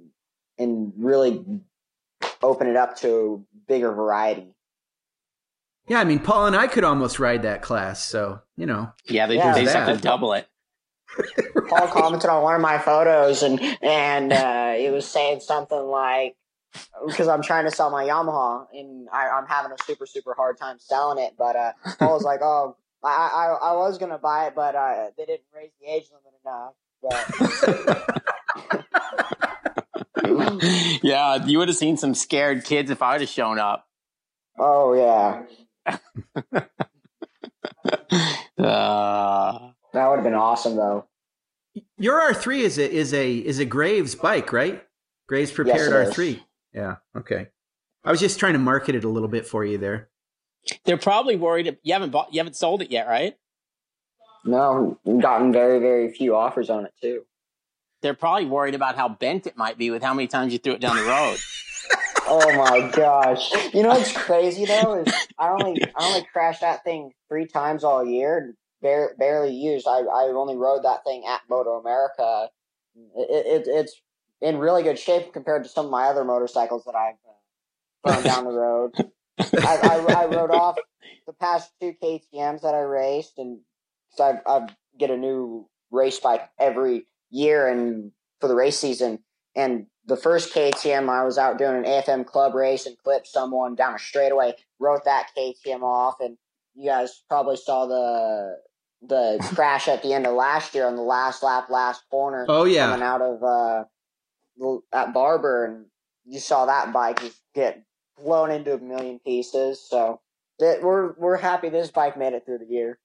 and 0.58 0.92
really 0.96 1.44
open 2.43 2.66
it 2.66 2.77
up 2.77 2.97
to 2.99 3.45
bigger 3.66 3.93
variety. 3.93 4.55
Yeah, 5.89 6.01
I 6.01 6.05
mean, 6.05 6.20
Paul 6.20 6.47
and 6.47 6.57
I 6.57 6.68
could 6.68 6.85
almost 6.85 7.18
ride 7.18 7.43
that 7.43 7.62
class, 7.62 8.05
so 8.05 8.41
you 8.57 8.66
know. 8.66 8.93
Yeah, 9.07 9.27
they, 9.27 9.37
yeah, 9.37 9.55
they 9.55 9.64
just 9.64 9.75
have 9.75 9.97
to 9.97 10.03
double 10.03 10.33
it. 10.35 10.49
Paul 11.68 11.89
commented 11.89 12.31
on 12.31 12.43
one 12.43 12.55
of 12.55 12.61
my 12.61 12.79
photos, 12.79 13.43
and 13.43 13.61
and 13.83 14.33
uh, 14.33 14.75
it 14.77 14.93
was 14.93 15.07
saying 15.07 15.41
something 15.41 15.79
like, 15.79 16.37
because 17.07 17.29
I'm 17.29 17.43
trying 17.43 17.64
to 17.64 17.70
sell 17.70 17.91
my 17.91 18.05
Yamaha, 18.05 18.66
and 18.73 19.09
I, 19.12 19.39
am 19.39 19.47
having 19.47 19.73
a 19.73 19.83
super 19.85 20.07
super 20.07 20.35
hard 20.35 20.57
time 20.59 20.79
selling 20.79 21.23
it. 21.23 21.35
But 21.37 21.57
uh, 21.57 21.73
Paul 21.99 22.14
was 22.14 22.23
like, 22.23 22.41
"Oh, 22.43 22.77
I, 23.03 23.09
I 23.09 23.70
I 23.70 23.73
was 23.77 23.99
gonna 23.99 24.18
buy 24.18 24.47
it, 24.47 24.55
but 24.55 24.75
uh, 24.75 25.11
they 25.18 25.25
didn't 25.25 25.43
raise 25.55 25.73
the 25.81 25.93
age 25.93 26.05
limit 26.12 26.33
enough." 26.45 26.75
But 27.03 27.27
yeah, 31.03 31.45
you 31.45 31.59
would 31.59 31.68
have 31.68 31.77
seen 31.77 31.97
some 31.97 32.14
scared 32.14 32.64
kids 32.64 32.91
if 32.91 33.03
I 33.03 33.12
would 33.12 33.20
have 33.23 33.31
shown 33.31 33.59
up. 33.59 33.87
Oh 34.59 34.95
yeah. 34.95 35.43
uh, 38.59 39.59
that 39.93 40.09
would 40.09 40.16
have 40.16 40.25
been 40.25 40.35
awesome, 40.35 40.77
though. 40.77 41.07
Your 41.99 42.20
R 42.20 42.35
three 42.35 42.61
is 42.62 42.79
a 42.79 42.91
is 42.91 43.12
a 43.14 43.33
is 43.33 43.59
a 43.59 43.64
Graves 43.64 44.14
bike, 44.14 44.53
right? 44.53 44.83
Graves 45.29 45.51
prepared 45.51 45.91
yes, 45.91 46.09
R 46.09 46.12
three. 46.12 46.43
Yeah. 46.73 46.97
Okay. 47.16 47.49
I 48.05 48.11
was 48.11 48.20
just 48.20 48.39
trying 48.39 48.55
to 48.55 48.59
market 48.59 48.95
it 48.95 49.05
a 49.05 49.09
little 49.09 49.29
bit 49.29 49.47
for 49.47 49.64
you 49.64 49.79
there. 49.79 50.09
They're 50.85 50.99
probably 50.99 51.37
worried. 51.37 51.79
You 51.83 51.93
haven't 51.93 52.11
bought. 52.11 52.33
You 52.33 52.39
haven't 52.39 52.57
sold 52.57 52.83
it 52.83 52.91
yet, 52.91 53.09
right? 53.09 53.37
No, 54.45 54.99
gotten 55.07 55.53
very 55.53 55.79
very 55.79 56.12
few 56.12 56.37
offers 56.37 56.68
on 56.68 56.85
it 56.85 56.93
too 57.01 57.25
they're 58.03 58.14
probably 58.14 58.46
worried 58.46 58.74
about 58.74 58.96
how 58.96 59.09
bent 59.09 59.46
it 59.46 59.57
might 59.57 59.78
be 59.78 59.90
with 59.90 60.03
how 60.03 60.12
many 60.12 60.26
times 60.26 60.53
you 60.53 60.59
threw 60.59 60.74
it 60.74 60.80
down 60.80 60.96
the 60.96 61.03
road. 61.03 61.38
oh 62.26 62.57
my 62.57 62.90
gosh! 62.90 63.53
You 63.72 63.82
know 63.82 63.90
what's 63.90 64.12
crazy 64.12 64.66
though 64.66 65.03
is 65.03 65.14
I 65.38 65.48
only 65.50 65.82
I 65.96 66.09
only 66.09 66.26
crashed 66.32 66.61
that 66.61 66.84
thing 66.84 67.12
three 67.28 67.46
times 67.46 67.84
all 67.84 68.05
year, 68.05 68.55
bare, 68.82 69.14
barely 69.18 69.55
used. 69.55 69.86
I 69.86 70.00
I 70.00 70.32
only 70.34 70.57
rode 70.57 70.84
that 70.84 71.05
thing 71.05 71.24
at 71.26 71.40
Moto 71.48 71.78
America. 71.78 72.50
It, 73.16 73.66
it, 73.66 73.68
it's 73.68 74.00
in 74.42 74.59
really 74.59 74.82
good 74.82 74.98
shape 74.98 75.32
compared 75.32 75.62
to 75.62 75.68
some 75.70 75.86
of 75.86 75.90
my 75.90 76.05
other 76.05 76.24
motorcycles 76.24 76.84
that 76.84 76.94
I've 76.94 77.14
uh, 78.05 78.12
thrown 78.12 78.24
down 78.34 78.44
the 78.44 78.50
road. 78.50 78.92
I, 79.38 80.05
I, 80.09 80.24
I 80.24 80.26
rode 80.26 80.50
off 80.50 80.76
the 81.26 81.32
past 81.32 81.70
two 81.80 81.94
KTM's 82.03 82.62
that 82.62 82.74
I 82.74 82.80
raced, 82.80 83.38
and 83.38 83.61
so 84.11 84.24
I, 84.24 84.40
I 84.46 84.66
get 84.98 85.11
a 85.11 85.16
new 85.16 85.68
race 85.90 86.18
bike 86.18 86.42
every 86.59 87.07
year 87.33 87.66
and 87.66 88.12
for 88.41 88.47
the 88.47 88.55
race 88.55 88.78
season. 88.78 89.18
And 89.57 89.87
the 90.07 90.16
first 90.16 90.55
KTM, 90.55 91.09
I 91.09 91.24
was 91.24 91.39
out 91.39 91.59
doing 91.59 91.76
an 91.76 91.85
AFM 91.85 92.26
club 92.26 92.55
race 92.55 92.87
and 92.87 92.97
clipped 92.99 93.26
someone 93.26 93.74
down 93.74 93.95
a 93.95 93.99
straightaway, 93.99 94.55
wrote 94.78 95.05
that 95.05 95.28
KTM 95.37 95.83
off, 95.83 96.16
and 96.20 96.37
you 96.74 96.89
guys 96.89 97.22
probably 97.28 97.57
saw 97.57 97.87
the 97.87 98.59
the 99.03 99.39
crash 99.55 99.89
at 99.89 100.03
the 100.03 100.12
end 100.12 100.26
of 100.26 100.35
last 100.35 100.74
year 100.74 100.87
on 100.87 100.97
the 100.97 101.03
last 101.03 101.43
lap, 101.43 101.68
last 101.70 102.03
corner. 102.11 102.47
Oh 102.49 102.64
yeah, 102.64 102.87
coming 102.87 103.03
out 103.03 103.20
of 103.20 103.43
uh, 103.43 103.85
at 104.93 105.12
Barber, 105.12 105.64
and 105.66 105.87
you 106.24 106.41
saw 106.41 106.66
that 106.66 106.93
bike 106.93 107.20
just 107.20 107.41
get 107.55 107.83
blown 108.16 108.51
into 108.51 108.74
a 108.74 108.78
million 108.78 109.18
pieces. 109.18 109.85
So 109.89 110.20
that 110.59 110.83
we're 110.83 111.12
we're 111.14 111.37
happy 111.37 111.68
this 111.68 111.91
bike 111.91 112.16
made 112.16 112.33
it 112.33 112.45
through 112.45 112.59
the 112.59 112.66
year. 112.66 112.99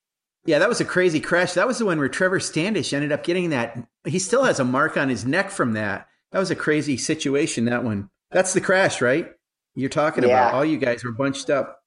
Yeah, 0.48 0.60
that 0.60 0.70
was 0.70 0.80
a 0.80 0.86
crazy 0.86 1.20
crash. 1.20 1.54
That 1.54 1.68
was 1.68 1.78
the 1.78 1.86
one 1.86 2.00
where 2.00 2.08
Trevor 2.08 2.40
Standish 2.40 2.94
ended 2.94 3.12
up 3.12 3.24
getting 3.24 3.50
that. 3.50 3.78
He 4.06 4.18
still 4.18 4.46
has 4.46 4.62
a 4.62 4.64
mark 4.64 4.96
on 4.96 5.10
his 5.10 5.26
neck 5.26 5.52
from 5.52 5.74
that. 5.74 6.08
That 6.32 6.40
was 6.40 6.50
a 6.50 6.56
crazy 6.56 6.96
situation. 6.96 7.66
That 7.66 7.84
one. 7.84 8.10
That's 8.32 8.54
the 8.54 8.62
crash, 8.62 9.02
right? 9.02 9.30
You're 9.76 9.90
talking 9.90 10.24
yeah. 10.24 10.30
about. 10.30 10.54
All 10.54 10.66
you 10.66 10.78
guys 10.78 11.04
were 11.04 11.12
bunched 11.12 11.50
up. 11.50 11.84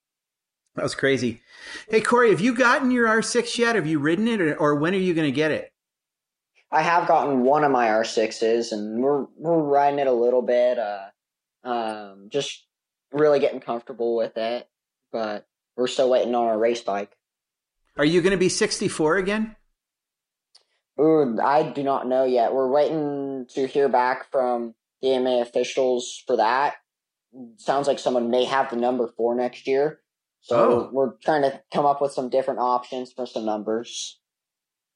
That 0.77 0.83
was 0.83 0.95
crazy. 0.95 1.41
Hey, 1.89 2.03
Corey, 2.03 2.31
have 2.31 2.41
you 2.41 2.55
gotten 2.55 2.91
your 2.91 3.09
R6 3.09 3.57
yet? 3.57 3.77
Have 3.77 3.87
you 3.87 3.99
ridden 3.99 4.29
it, 4.29 4.43
or, 4.43 4.55
or 4.57 4.75
when 4.75 4.95
are 4.95 4.99
you 4.99 5.15
going 5.15 5.27
to 5.27 5.35
get 5.35 5.51
it? 5.51 5.73
I 6.71 6.83
have 6.83 7.09
gotten 7.09 7.43
one 7.43 7.65
of 7.65 7.73
my 7.73 7.89
R6s, 7.89 8.73
and 8.73 9.03
we're 9.03 9.25
we're 9.37 9.59
riding 9.59 9.99
it 10.01 10.07
a 10.07 10.13
little 10.13 10.43
bit. 10.43 10.79
Uh, 10.79 11.07
um, 11.65 12.29
just 12.29 12.67
really 13.11 13.41
getting 13.41 13.61
comfortable 13.61 14.17
with 14.17 14.37
it, 14.37 14.69
but 15.13 15.47
we're 15.79 15.87
still 15.87 16.11
waiting 16.11 16.35
on 16.35 16.47
our 16.47 16.59
race 16.59 16.83
bike. 16.83 17.17
Are 17.97 18.05
you 18.05 18.21
going 18.21 18.33
to 18.33 18.39
be 18.39 18.49
64 18.49 19.17
again? 19.17 19.57
Ooh, 21.01 21.39
I 21.43 21.63
do 21.63 21.83
not 21.83 22.07
know 22.07 22.25
yet. 22.25 22.53
We're 22.53 22.71
waiting 22.71 23.47
to 23.55 23.67
hear 23.67 23.89
back 23.89 24.31
from 24.31 24.75
the 25.01 25.13
AMA 25.13 25.41
officials 25.41 26.23
for 26.27 26.37
that. 26.37 26.77
Sounds 27.57 27.87
like 27.87 27.99
someone 27.99 28.31
may 28.31 28.45
have 28.45 28.71
the 28.71 28.77
number 28.77 29.09
for 29.17 29.35
next 29.35 29.67
year. 29.67 30.01
So 30.43 30.57
oh. 30.57 30.91
we're 30.93 31.13
trying 31.23 31.43
to 31.43 31.61
come 31.73 31.87
up 31.87 32.01
with 32.01 32.13
some 32.13 32.29
different 32.29 32.61
options 32.61 33.13
for 33.13 33.27
some 33.27 33.45
numbers. 33.45 34.19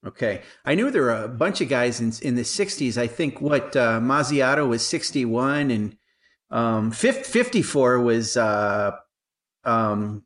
Okay. 0.07 0.43
I 0.65 0.75
knew 0.75 0.91
there 0.91 1.03
were 1.03 1.25
a 1.25 1.29
bunch 1.29 1.61
of 1.61 1.69
guys 1.69 2.01
in, 2.01 2.13
in 2.23 2.35
the 2.35 2.43
60s. 2.43 2.99
I 2.99 3.07
think 3.07 3.41
what 3.41 3.75
uh, 3.77 4.01
Mazziotto 4.01 4.69
was 4.69 4.87
61 4.87 5.71
and 5.71 5.97
um, 6.51 6.91
54 6.91 8.01
was 8.01 8.37
uh, 8.37 8.93
um, 9.65 10.25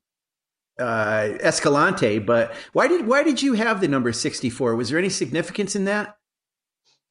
uh, 0.79 1.39
Escalante. 1.41 2.19
But 2.19 2.55
why 2.73 2.89
did 2.89 3.07
why 3.07 3.23
did 3.23 3.43
you 3.43 3.55
have 3.55 3.81
the 3.81 3.89
number 3.89 4.13
64? 4.13 4.77
Was 4.77 4.91
there 4.91 4.99
any 4.99 5.09
significance 5.09 5.77
in 5.77 5.85
that? 5.85 6.17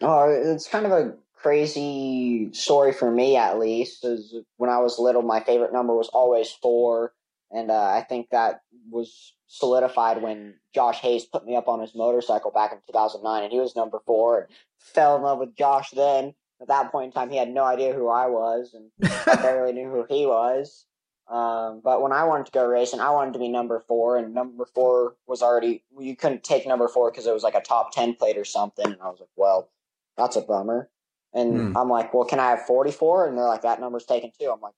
Oh, 0.02 0.30
it's 0.30 0.68
kind 0.68 0.86
of 0.86 0.92
a 0.92 1.16
crazy 1.36 2.50
story 2.54 2.94
for 2.94 3.10
me, 3.10 3.36
at 3.36 3.60
least. 3.60 4.06
Is 4.06 4.36
when 4.58 4.70
I 4.70 4.80
was 4.80 5.00
little, 5.00 5.22
my 5.22 5.42
favorite 5.42 5.74
number 5.74 5.96
was 5.96 6.10
always 6.10 6.52
four 6.52 7.14
and 7.52 7.72
uh, 7.72 7.90
I 7.90 8.02
think 8.02 8.30
that 8.32 8.62
was 8.90 9.34
solidified 9.48 10.22
when 10.22 10.56
Josh 10.74 11.00
Hayes 11.00 11.26
put 11.26 11.46
me 11.46 11.56
up 11.56 11.68
on 11.68 11.80
his 11.80 11.96
motorcycle 11.96 12.52
back 12.52 12.72
in 12.74 12.80
2009, 12.88 13.44
and 13.44 13.52
he 13.52 13.60
was 13.60 13.76
number 13.76 14.00
four. 14.06 14.42
And 14.42 14.48
fell 14.80 15.16
in 15.16 15.22
love 15.22 15.40
with 15.40 15.56
Josh 15.56 15.92
then. 15.92 16.34
At 16.60 16.70
that 16.70 16.92
point 16.92 17.08
in 17.08 17.12
time, 17.12 17.30
he 17.30 17.38
had 17.38 17.50
no 17.50 17.64
idea 17.64 17.94
who 17.94 18.10
I 18.10 18.28
was, 18.28 18.74
and 18.74 18.90
I 19.28 19.36
barely 19.36 19.74
knew 19.74 19.90
who 19.90 20.06
he 20.10 20.26
was. 20.26 20.86
Um, 21.30 21.82
but 21.84 22.02
when 22.02 22.14
I 22.14 22.24
wanted 22.24 22.46
to 22.46 22.52
go 22.54 22.66
racing, 22.66 23.02
I 23.02 23.10
wanted 23.10 23.34
to 23.34 23.40
be 23.40 23.50
number 23.50 23.84
four, 23.88 24.18
and 24.18 24.34
number 24.34 24.66
four 24.66 25.16
was 25.28 25.42
already 25.42 25.84
you 26.00 26.16
couldn't 26.16 26.44
take 26.44 26.66
number 26.66 26.88
four 26.88 27.12
because 27.12 27.28
it 27.28 27.34
was 27.34 27.44
like 27.44 27.56
a 27.56 27.62
top 27.62 27.92
ten 27.92 28.14
plate 28.16 28.38
or 28.38 28.46
something. 28.46 28.86
And 28.86 29.02
I 29.02 29.10
was 29.10 29.20
like, 29.20 29.30
well, 29.36 29.70
that's 30.16 30.38
a 30.38 30.42
bummer. 30.42 30.90
And 31.34 31.74
mm. 31.76 31.80
I'm 31.80 31.90
like, 31.90 32.14
well, 32.14 32.24
can 32.24 32.40
I 32.40 32.52
have 32.52 32.66
44? 32.66 33.28
And 33.28 33.38
they're 33.38 33.46
like, 33.46 33.62
that 33.64 33.80
number's 33.80 34.06
taken 34.06 34.32
too. 34.40 34.50
I'm 34.52 34.62
like, 34.62 34.74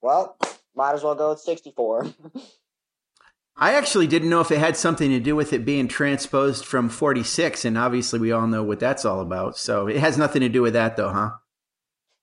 well, 0.00 0.36
might 0.74 0.92
as 0.92 1.02
well 1.02 1.16
go 1.16 1.30
with 1.30 1.40
64. 1.40 2.06
I 3.56 3.74
actually 3.74 4.06
didn't 4.06 4.30
know 4.30 4.40
if 4.40 4.52
it 4.52 4.58
had 4.58 4.76
something 4.76 5.10
to 5.10 5.18
do 5.18 5.34
with 5.34 5.52
it 5.52 5.64
being 5.64 5.88
transposed 5.88 6.64
from 6.64 6.88
46, 6.88 7.64
and 7.64 7.76
obviously 7.76 8.20
we 8.20 8.30
all 8.30 8.46
know 8.46 8.62
what 8.62 8.78
that's 8.78 9.04
all 9.04 9.20
about. 9.20 9.58
So 9.58 9.88
it 9.88 9.96
has 9.96 10.16
nothing 10.16 10.42
to 10.42 10.48
do 10.48 10.62
with 10.62 10.74
that, 10.74 10.96
though, 10.96 11.12
huh? 11.12 11.30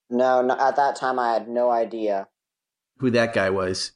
No, 0.09 0.41
no 0.41 0.57
at 0.57 0.77
that 0.77 0.95
time 0.95 1.19
I 1.19 1.33
had 1.33 1.49
no 1.49 1.71
idea 1.71 2.29
who 2.97 3.11
that 3.11 3.33
guy 3.33 3.49
was. 3.49 3.91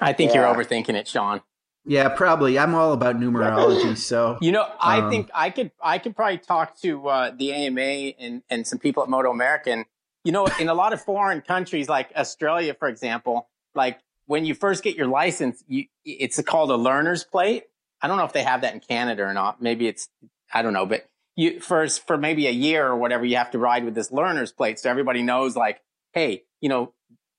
I 0.00 0.12
think 0.12 0.32
yeah. 0.32 0.40
you're 0.40 0.54
overthinking 0.54 0.94
it, 0.94 1.06
Sean. 1.08 1.40
Yeah, 1.84 2.08
probably. 2.10 2.58
I'm 2.58 2.74
all 2.74 2.92
about 2.92 3.16
numerology, 3.16 3.96
so 3.96 4.38
you 4.40 4.52
know, 4.52 4.66
I 4.80 5.00
um, 5.00 5.10
think 5.10 5.30
I 5.34 5.50
could 5.50 5.72
I 5.80 5.98
could 5.98 6.14
probably 6.14 6.38
talk 6.38 6.78
to 6.82 7.08
uh, 7.08 7.30
the 7.36 7.52
AMA 7.52 7.80
and 7.80 8.42
and 8.48 8.66
some 8.66 8.78
people 8.78 9.02
at 9.02 9.08
Moto 9.08 9.30
American. 9.30 9.84
You 10.24 10.30
know, 10.30 10.46
in 10.60 10.68
a 10.68 10.74
lot 10.74 10.92
of 10.92 11.02
foreign 11.02 11.40
countries 11.40 11.88
like 11.88 12.12
Australia, 12.16 12.74
for 12.74 12.88
example, 12.88 13.48
like 13.74 13.98
when 14.26 14.44
you 14.44 14.54
first 14.54 14.82
get 14.82 14.96
your 14.96 15.06
license, 15.06 15.64
you, 15.66 15.86
it's 16.04 16.40
called 16.42 16.70
a 16.70 16.76
learner's 16.76 17.24
plate. 17.24 17.64
I 18.00 18.08
don't 18.08 18.16
know 18.16 18.24
if 18.24 18.32
they 18.32 18.42
have 18.42 18.62
that 18.62 18.74
in 18.74 18.80
Canada 18.80 19.24
or 19.24 19.34
not. 19.34 19.62
Maybe 19.62 19.86
it's, 19.86 20.08
I 20.52 20.62
don't 20.62 20.72
know, 20.72 20.86
but 20.86 21.08
you 21.36 21.60
first 21.60 22.06
for 22.06 22.16
maybe 22.16 22.46
a 22.46 22.52
year 22.52 22.86
or 22.86 22.96
whatever, 22.96 23.24
you 23.24 23.36
have 23.36 23.50
to 23.52 23.58
ride 23.58 23.84
with 23.84 23.94
this 23.94 24.12
learner's 24.12 24.52
plate. 24.52 24.78
So 24.78 24.90
everybody 24.90 25.22
knows 25.22 25.56
like, 25.56 25.80
Hey, 26.12 26.44
you 26.60 26.68
know, 26.68 26.92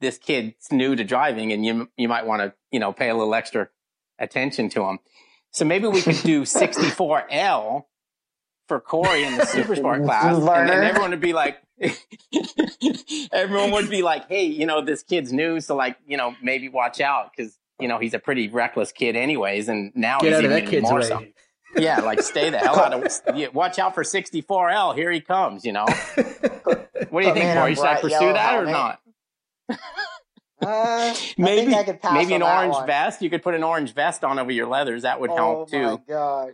this 0.04 0.20
kid's 0.20 0.72
new 0.72 0.96
to 0.96 1.04
driving 1.04 1.52
and 1.52 1.66
you, 1.66 1.90
you 1.98 2.08
might 2.08 2.28
want 2.28 2.42
to, 2.42 2.54
you 2.72 2.80
know, 2.80 2.94
pay 2.94 3.10
a 3.10 3.16
little 3.16 3.34
extra 3.34 3.70
attention 4.20 4.70
to 4.70 4.84
him. 4.84 5.00
So 5.52 5.66
maybe 5.66 5.88
we 5.88 6.02
could 6.02 6.22
do 6.24 6.42
64L 6.44 7.86
for 8.68 8.80
Corey 8.80 9.24
in 9.24 9.38
the 9.38 9.46
super 9.46 9.76
sport 9.76 10.04
class. 10.06 10.36
And, 10.38 10.48
and 10.48 10.84
everyone 10.84 11.12
would 11.12 11.20
be 11.20 11.34
like, 11.34 11.58
everyone 13.32 13.72
would 13.72 13.90
be 13.90 14.02
like, 14.04 14.28
hey, 14.28 14.46
you 14.46 14.66
know, 14.66 14.82
this 14.82 15.04
kid's 15.04 15.34
new. 15.34 15.60
So 15.60 15.76
like, 15.76 15.98
you 16.06 16.18
know, 16.18 16.36
maybe 16.42 16.70
watch 16.70 17.02
out 17.02 17.32
because, 17.36 17.58
you 17.80 17.88
know, 17.88 17.98
he's 17.98 18.14
a 18.14 18.20
pretty 18.20 18.50
reckless 18.50 18.92
kid 18.92 19.16
anyways. 19.16 19.70
And 19.70 19.92
now 19.96 20.20
Get 20.20 20.28
he's 20.28 20.36
out 20.36 20.44
even 20.44 20.58
of 20.58 20.64
that 20.64 20.70
kid's 20.70 20.84
more 20.90 21.00
way. 21.00 21.06
so. 21.06 21.26
Yeah, 21.76 22.02
like 22.02 22.22
stay 22.22 22.52
the 22.52 22.60
hell 22.60 22.80
out 22.80 22.94
of. 22.94 23.36
Yeah, 23.36 23.48
watch 23.48 23.80
out 23.80 23.96
for 23.96 24.04
64L. 24.04 24.96
Here 24.96 25.10
he 25.12 25.22
comes. 25.22 25.66
You 25.66 25.72
know. 25.72 25.86
What 27.10 27.22
do 27.22 27.28
you 27.28 27.34
think, 27.34 27.58
Corey? 27.58 27.74
Should 27.74 27.86
I 27.86 28.00
pursue 28.00 28.34
that 28.34 28.60
or 28.62 28.66
not? 28.68 29.00
Uh, 30.62 31.14
maybe 31.38 31.76
I 31.76 31.84
I 31.84 32.14
maybe 32.14 32.34
an 32.36 32.42
orange 32.42 32.74
one. 32.74 32.88
vest. 32.88 33.22
You 33.22 33.30
could 33.30 33.44
put 33.44 33.54
an 33.54 33.64
orange 33.66 33.94
vest 33.94 34.24
on 34.24 34.40
over 34.40 34.50
your 34.50 34.66
leathers. 34.66 35.02
That 35.02 35.20
would 35.20 35.30
help 35.32 35.70
too. 35.70 35.78
oh 35.84 35.98
my 36.08 36.14
gosh! 36.14 36.54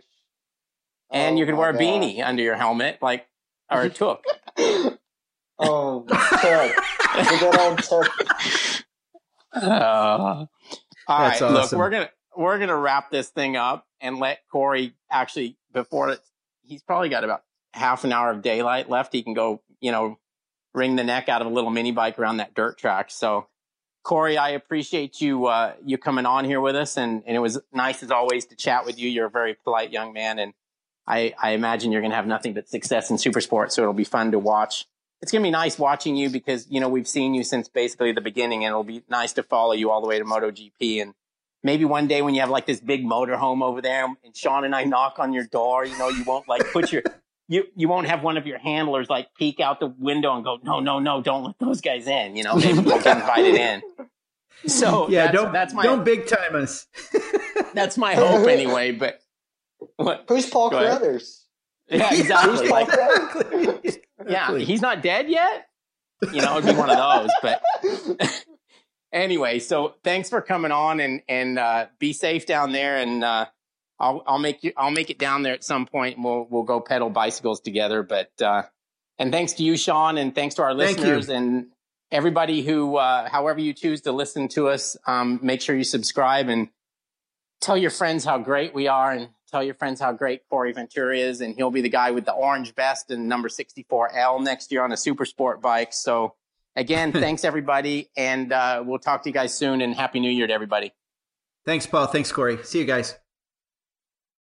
And 1.12 1.36
Oh 1.36 1.38
you 1.38 1.46
could 1.46 1.54
my 1.54 1.60
wear 1.60 1.70
a 1.70 1.72
gosh. 1.74 1.82
beanie 1.82 2.20
under 2.26 2.42
your 2.42 2.56
helmet, 2.56 2.98
like 3.00 3.28
or 3.70 3.82
a 3.82 3.90
toque. 3.90 4.24
Oh, 5.60 6.04
toque 6.08 6.72
the 7.14 7.36
good 7.38 7.58
old 7.60 7.78
toque. 7.78 8.84
Uh, 9.52 9.60
all 9.60 10.48
right, 11.08 11.28
That's 11.30 11.40
look, 11.42 11.50
awesome. 11.64 11.78
we're 11.78 11.90
gonna 11.90 12.10
we're 12.36 12.58
gonna 12.58 12.76
wrap 12.76 13.10
this 13.12 13.28
thing 13.28 13.56
up 13.56 13.86
and 14.00 14.18
let 14.18 14.40
Corey 14.50 14.94
actually 15.10 15.56
before 15.72 16.10
it. 16.10 16.20
He's 16.62 16.82
probably 16.82 17.10
got 17.10 17.22
about 17.22 17.42
half 17.74 18.02
an 18.04 18.12
hour 18.12 18.30
of 18.30 18.42
daylight 18.42 18.88
left. 18.90 19.12
He 19.12 19.22
can 19.22 19.34
go, 19.34 19.62
you 19.80 19.92
know, 19.92 20.18
wring 20.74 20.96
the 20.96 21.04
neck 21.04 21.28
out 21.28 21.40
of 21.40 21.46
a 21.46 21.50
little 21.50 21.70
mini 21.70 21.92
bike 21.92 22.18
around 22.18 22.38
that 22.38 22.54
dirt 22.54 22.78
track. 22.78 23.10
So, 23.10 23.46
Corey, 24.02 24.38
I 24.38 24.50
appreciate 24.50 25.20
you 25.20 25.46
uh, 25.46 25.74
you 25.84 25.98
coming 25.98 26.26
on 26.26 26.44
here 26.44 26.60
with 26.60 26.76
us, 26.76 26.96
and 26.96 27.22
and 27.26 27.36
it 27.36 27.40
was 27.40 27.60
nice 27.72 28.02
as 28.02 28.10
always 28.10 28.46
to 28.46 28.56
chat 28.56 28.86
with 28.86 28.98
you. 28.98 29.08
You're 29.08 29.26
a 29.26 29.30
very 29.30 29.54
polite 29.54 29.92
young 29.92 30.12
man, 30.12 30.38
and 30.38 30.54
I 31.06 31.34
I 31.40 31.50
imagine 31.50 31.92
you're 31.92 32.02
gonna 32.02 32.14
have 32.14 32.26
nothing 32.26 32.54
but 32.54 32.68
success 32.68 33.10
in 33.10 33.18
super 33.18 33.40
sport. 33.40 33.72
So 33.72 33.82
it'll 33.82 33.94
be 33.94 34.04
fun 34.04 34.32
to 34.32 34.38
watch. 34.38 34.86
It's 35.20 35.30
gonna 35.30 35.42
be 35.42 35.50
nice 35.50 35.78
watching 35.78 36.16
you 36.16 36.30
because 36.30 36.66
you 36.70 36.80
know 36.80 36.88
we've 36.88 37.08
seen 37.08 37.34
you 37.34 37.44
since 37.44 37.68
basically 37.68 38.12
the 38.12 38.22
beginning, 38.22 38.64
and 38.64 38.70
it'll 38.70 38.84
be 38.84 39.02
nice 39.08 39.34
to 39.34 39.42
follow 39.42 39.72
you 39.72 39.90
all 39.90 40.00
the 40.00 40.08
way 40.08 40.18
to 40.18 40.24
MotoGP. 40.24 41.02
And 41.02 41.14
maybe 41.62 41.84
one 41.84 42.06
day 42.06 42.22
when 42.22 42.34
you 42.34 42.40
have 42.40 42.50
like 42.50 42.64
this 42.64 42.80
big 42.80 43.04
motorhome 43.04 43.62
over 43.62 43.82
there, 43.82 44.06
and 44.06 44.34
Sean 44.34 44.64
and 44.64 44.74
I 44.74 44.84
knock 44.84 45.18
on 45.18 45.34
your 45.34 45.44
door, 45.44 45.84
you 45.84 45.98
know, 45.98 46.08
you 46.08 46.24
won't 46.24 46.48
like 46.48 46.64
put 46.72 46.90
your 46.90 47.02
you 47.50 47.64
you 47.74 47.88
won't 47.88 48.06
have 48.06 48.22
one 48.22 48.36
of 48.36 48.46
your 48.46 48.58
handlers 48.58 49.10
like 49.10 49.34
peek 49.36 49.58
out 49.58 49.80
the 49.80 49.88
window 49.88 50.36
and 50.36 50.44
go, 50.44 50.58
no, 50.62 50.78
no, 50.78 51.00
no, 51.00 51.20
don't 51.20 51.42
let 51.42 51.58
those 51.58 51.80
guys 51.80 52.06
in. 52.06 52.36
You 52.36 52.44
know, 52.44 52.54
maybe 52.54 52.78
we'll 52.78 53.02
get 53.02 53.16
invited 53.18 53.56
in. 53.56 53.82
So 54.68 55.08
yeah, 55.10 55.24
that's, 55.24 55.36
don't 55.36 55.52
that's 55.52 55.74
my 55.74 55.82
don't 55.82 56.04
big 56.04 56.28
time 56.28 56.54
us. 56.54 56.86
that's 57.74 57.98
my 57.98 58.14
hope 58.14 58.46
anyway. 58.48 58.92
But 58.92 59.20
what? 59.96 60.26
Who's 60.28 60.48
Paul 60.48 60.70
Go. 60.70 60.78
Carruthers? 60.78 61.44
Yeah, 61.88 62.08
Who's 62.10 62.20
exactly. 62.20 62.68
Paul 62.68 62.70
Like, 62.70 62.88
Carruthers? 62.88 63.96
yeah, 64.28 64.56
he's 64.56 64.80
not 64.80 65.02
dead 65.02 65.28
yet. 65.28 65.66
You 66.32 66.42
know, 66.42 66.58
it'd 66.58 66.70
be 66.72 66.78
one 66.78 66.88
of 66.88 66.98
those. 66.98 67.30
But 67.42 68.44
anyway, 69.12 69.58
so 69.58 69.94
thanks 70.04 70.30
for 70.30 70.40
coming 70.40 70.70
on 70.70 71.00
and 71.00 71.22
and 71.28 71.58
uh, 71.58 71.86
be 71.98 72.12
safe 72.12 72.46
down 72.46 72.70
there. 72.70 72.96
And 72.98 73.24
uh, 73.24 73.46
I'll 74.00 74.22
I'll 74.26 74.38
make 74.38 74.64
you 74.64 74.72
I'll 74.76 74.90
make 74.90 75.10
it 75.10 75.18
down 75.18 75.42
there 75.42 75.52
at 75.52 75.62
some 75.62 75.86
point. 75.86 76.16
And 76.16 76.24
we'll 76.24 76.46
we'll 76.50 76.62
go 76.62 76.80
pedal 76.80 77.10
bicycles 77.10 77.60
together. 77.60 78.02
But 78.02 78.30
uh, 78.42 78.62
And 79.18 79.30
thanks 79.30 79.52
to 79.54 79.62
you, 79.62 79.76
Sean, 79.76 80.18
and 80.18 80.34
thanks 80.34 80.54
to 80.56 80.62
our 80.62 80.74
listeners 80.74 81.28
and 81.28 81.66
everybody 82.10 82.62
who, 82.62 82.96
uh, 82.96 83.28
however 83.28 83.60
you 83.60 83.72
choose 83.72 84.00
to 84.02 84.12
listen 84.12 84.48
to 84.48 84.68
us, 84.68 84.96
um, 85.06 85.38
make 85.42 85.60
sure 85.60 85.76
you 85.76 85.84
subscribe 85.84 86.48
and 86.48 86.68
tell 87.60 87.76
your 87.76 87.90
friends 87.90 88.24
how 88.24 88.38
great 88.38 88.74
we 88.74 88.88
are 88.88 89.12
and 89.12 89.28
tell 89.50 89.62
your 89.62 89.74
friends 89.74 90.00
how 90.00 90.12
great 90.12 90.40
Corey 90.48 90.72
Ventura 90.72 91.16
is. 91.16 91.40
And 91.40 91.54
he'll 91.54 91.70
be 91.70 91.82
the 91.82 91.88
guy 91.88 92.10
with 92.10 92.24
the 92.24 92.32
orange 92.32 92.74
vest 92.74 93.10
and 93.10 93.28
number 93.28 93.48
64L 93.48 94.42
next 94.42 94.72
year 94.72 94.82
on 94.82 94.92
a 94.92 94.96
super 94.96 95.24
sport 95.26 95.60
bike. 95.60 95.92
So 95.92 96.34
again, 96.74 97.12
thanks 97.24 97.44
everybody. 97.44 98.08
And 98.16 98.52
uh, 98.52 98.82
we'll 98.84 98.98
talk 98.98 99.22
to 99.24 99.28
you 99.28 99.34
guys 99.34 99.54
soon 99.54 99.82
and 99.82 99.94
happy 99.94 100.20
new 100.20 100.30
year 100.30 100.46
to 100.46 100.52
everybody. 100.52 100.92
Thanks, 101.66 101.86
Paul. 101.86 102.06
Thanks, 102.06 102.32
Corey. 102.32 102.58
See 102.64 102.78
you 102.78 102.86
guys. 102.86 103.19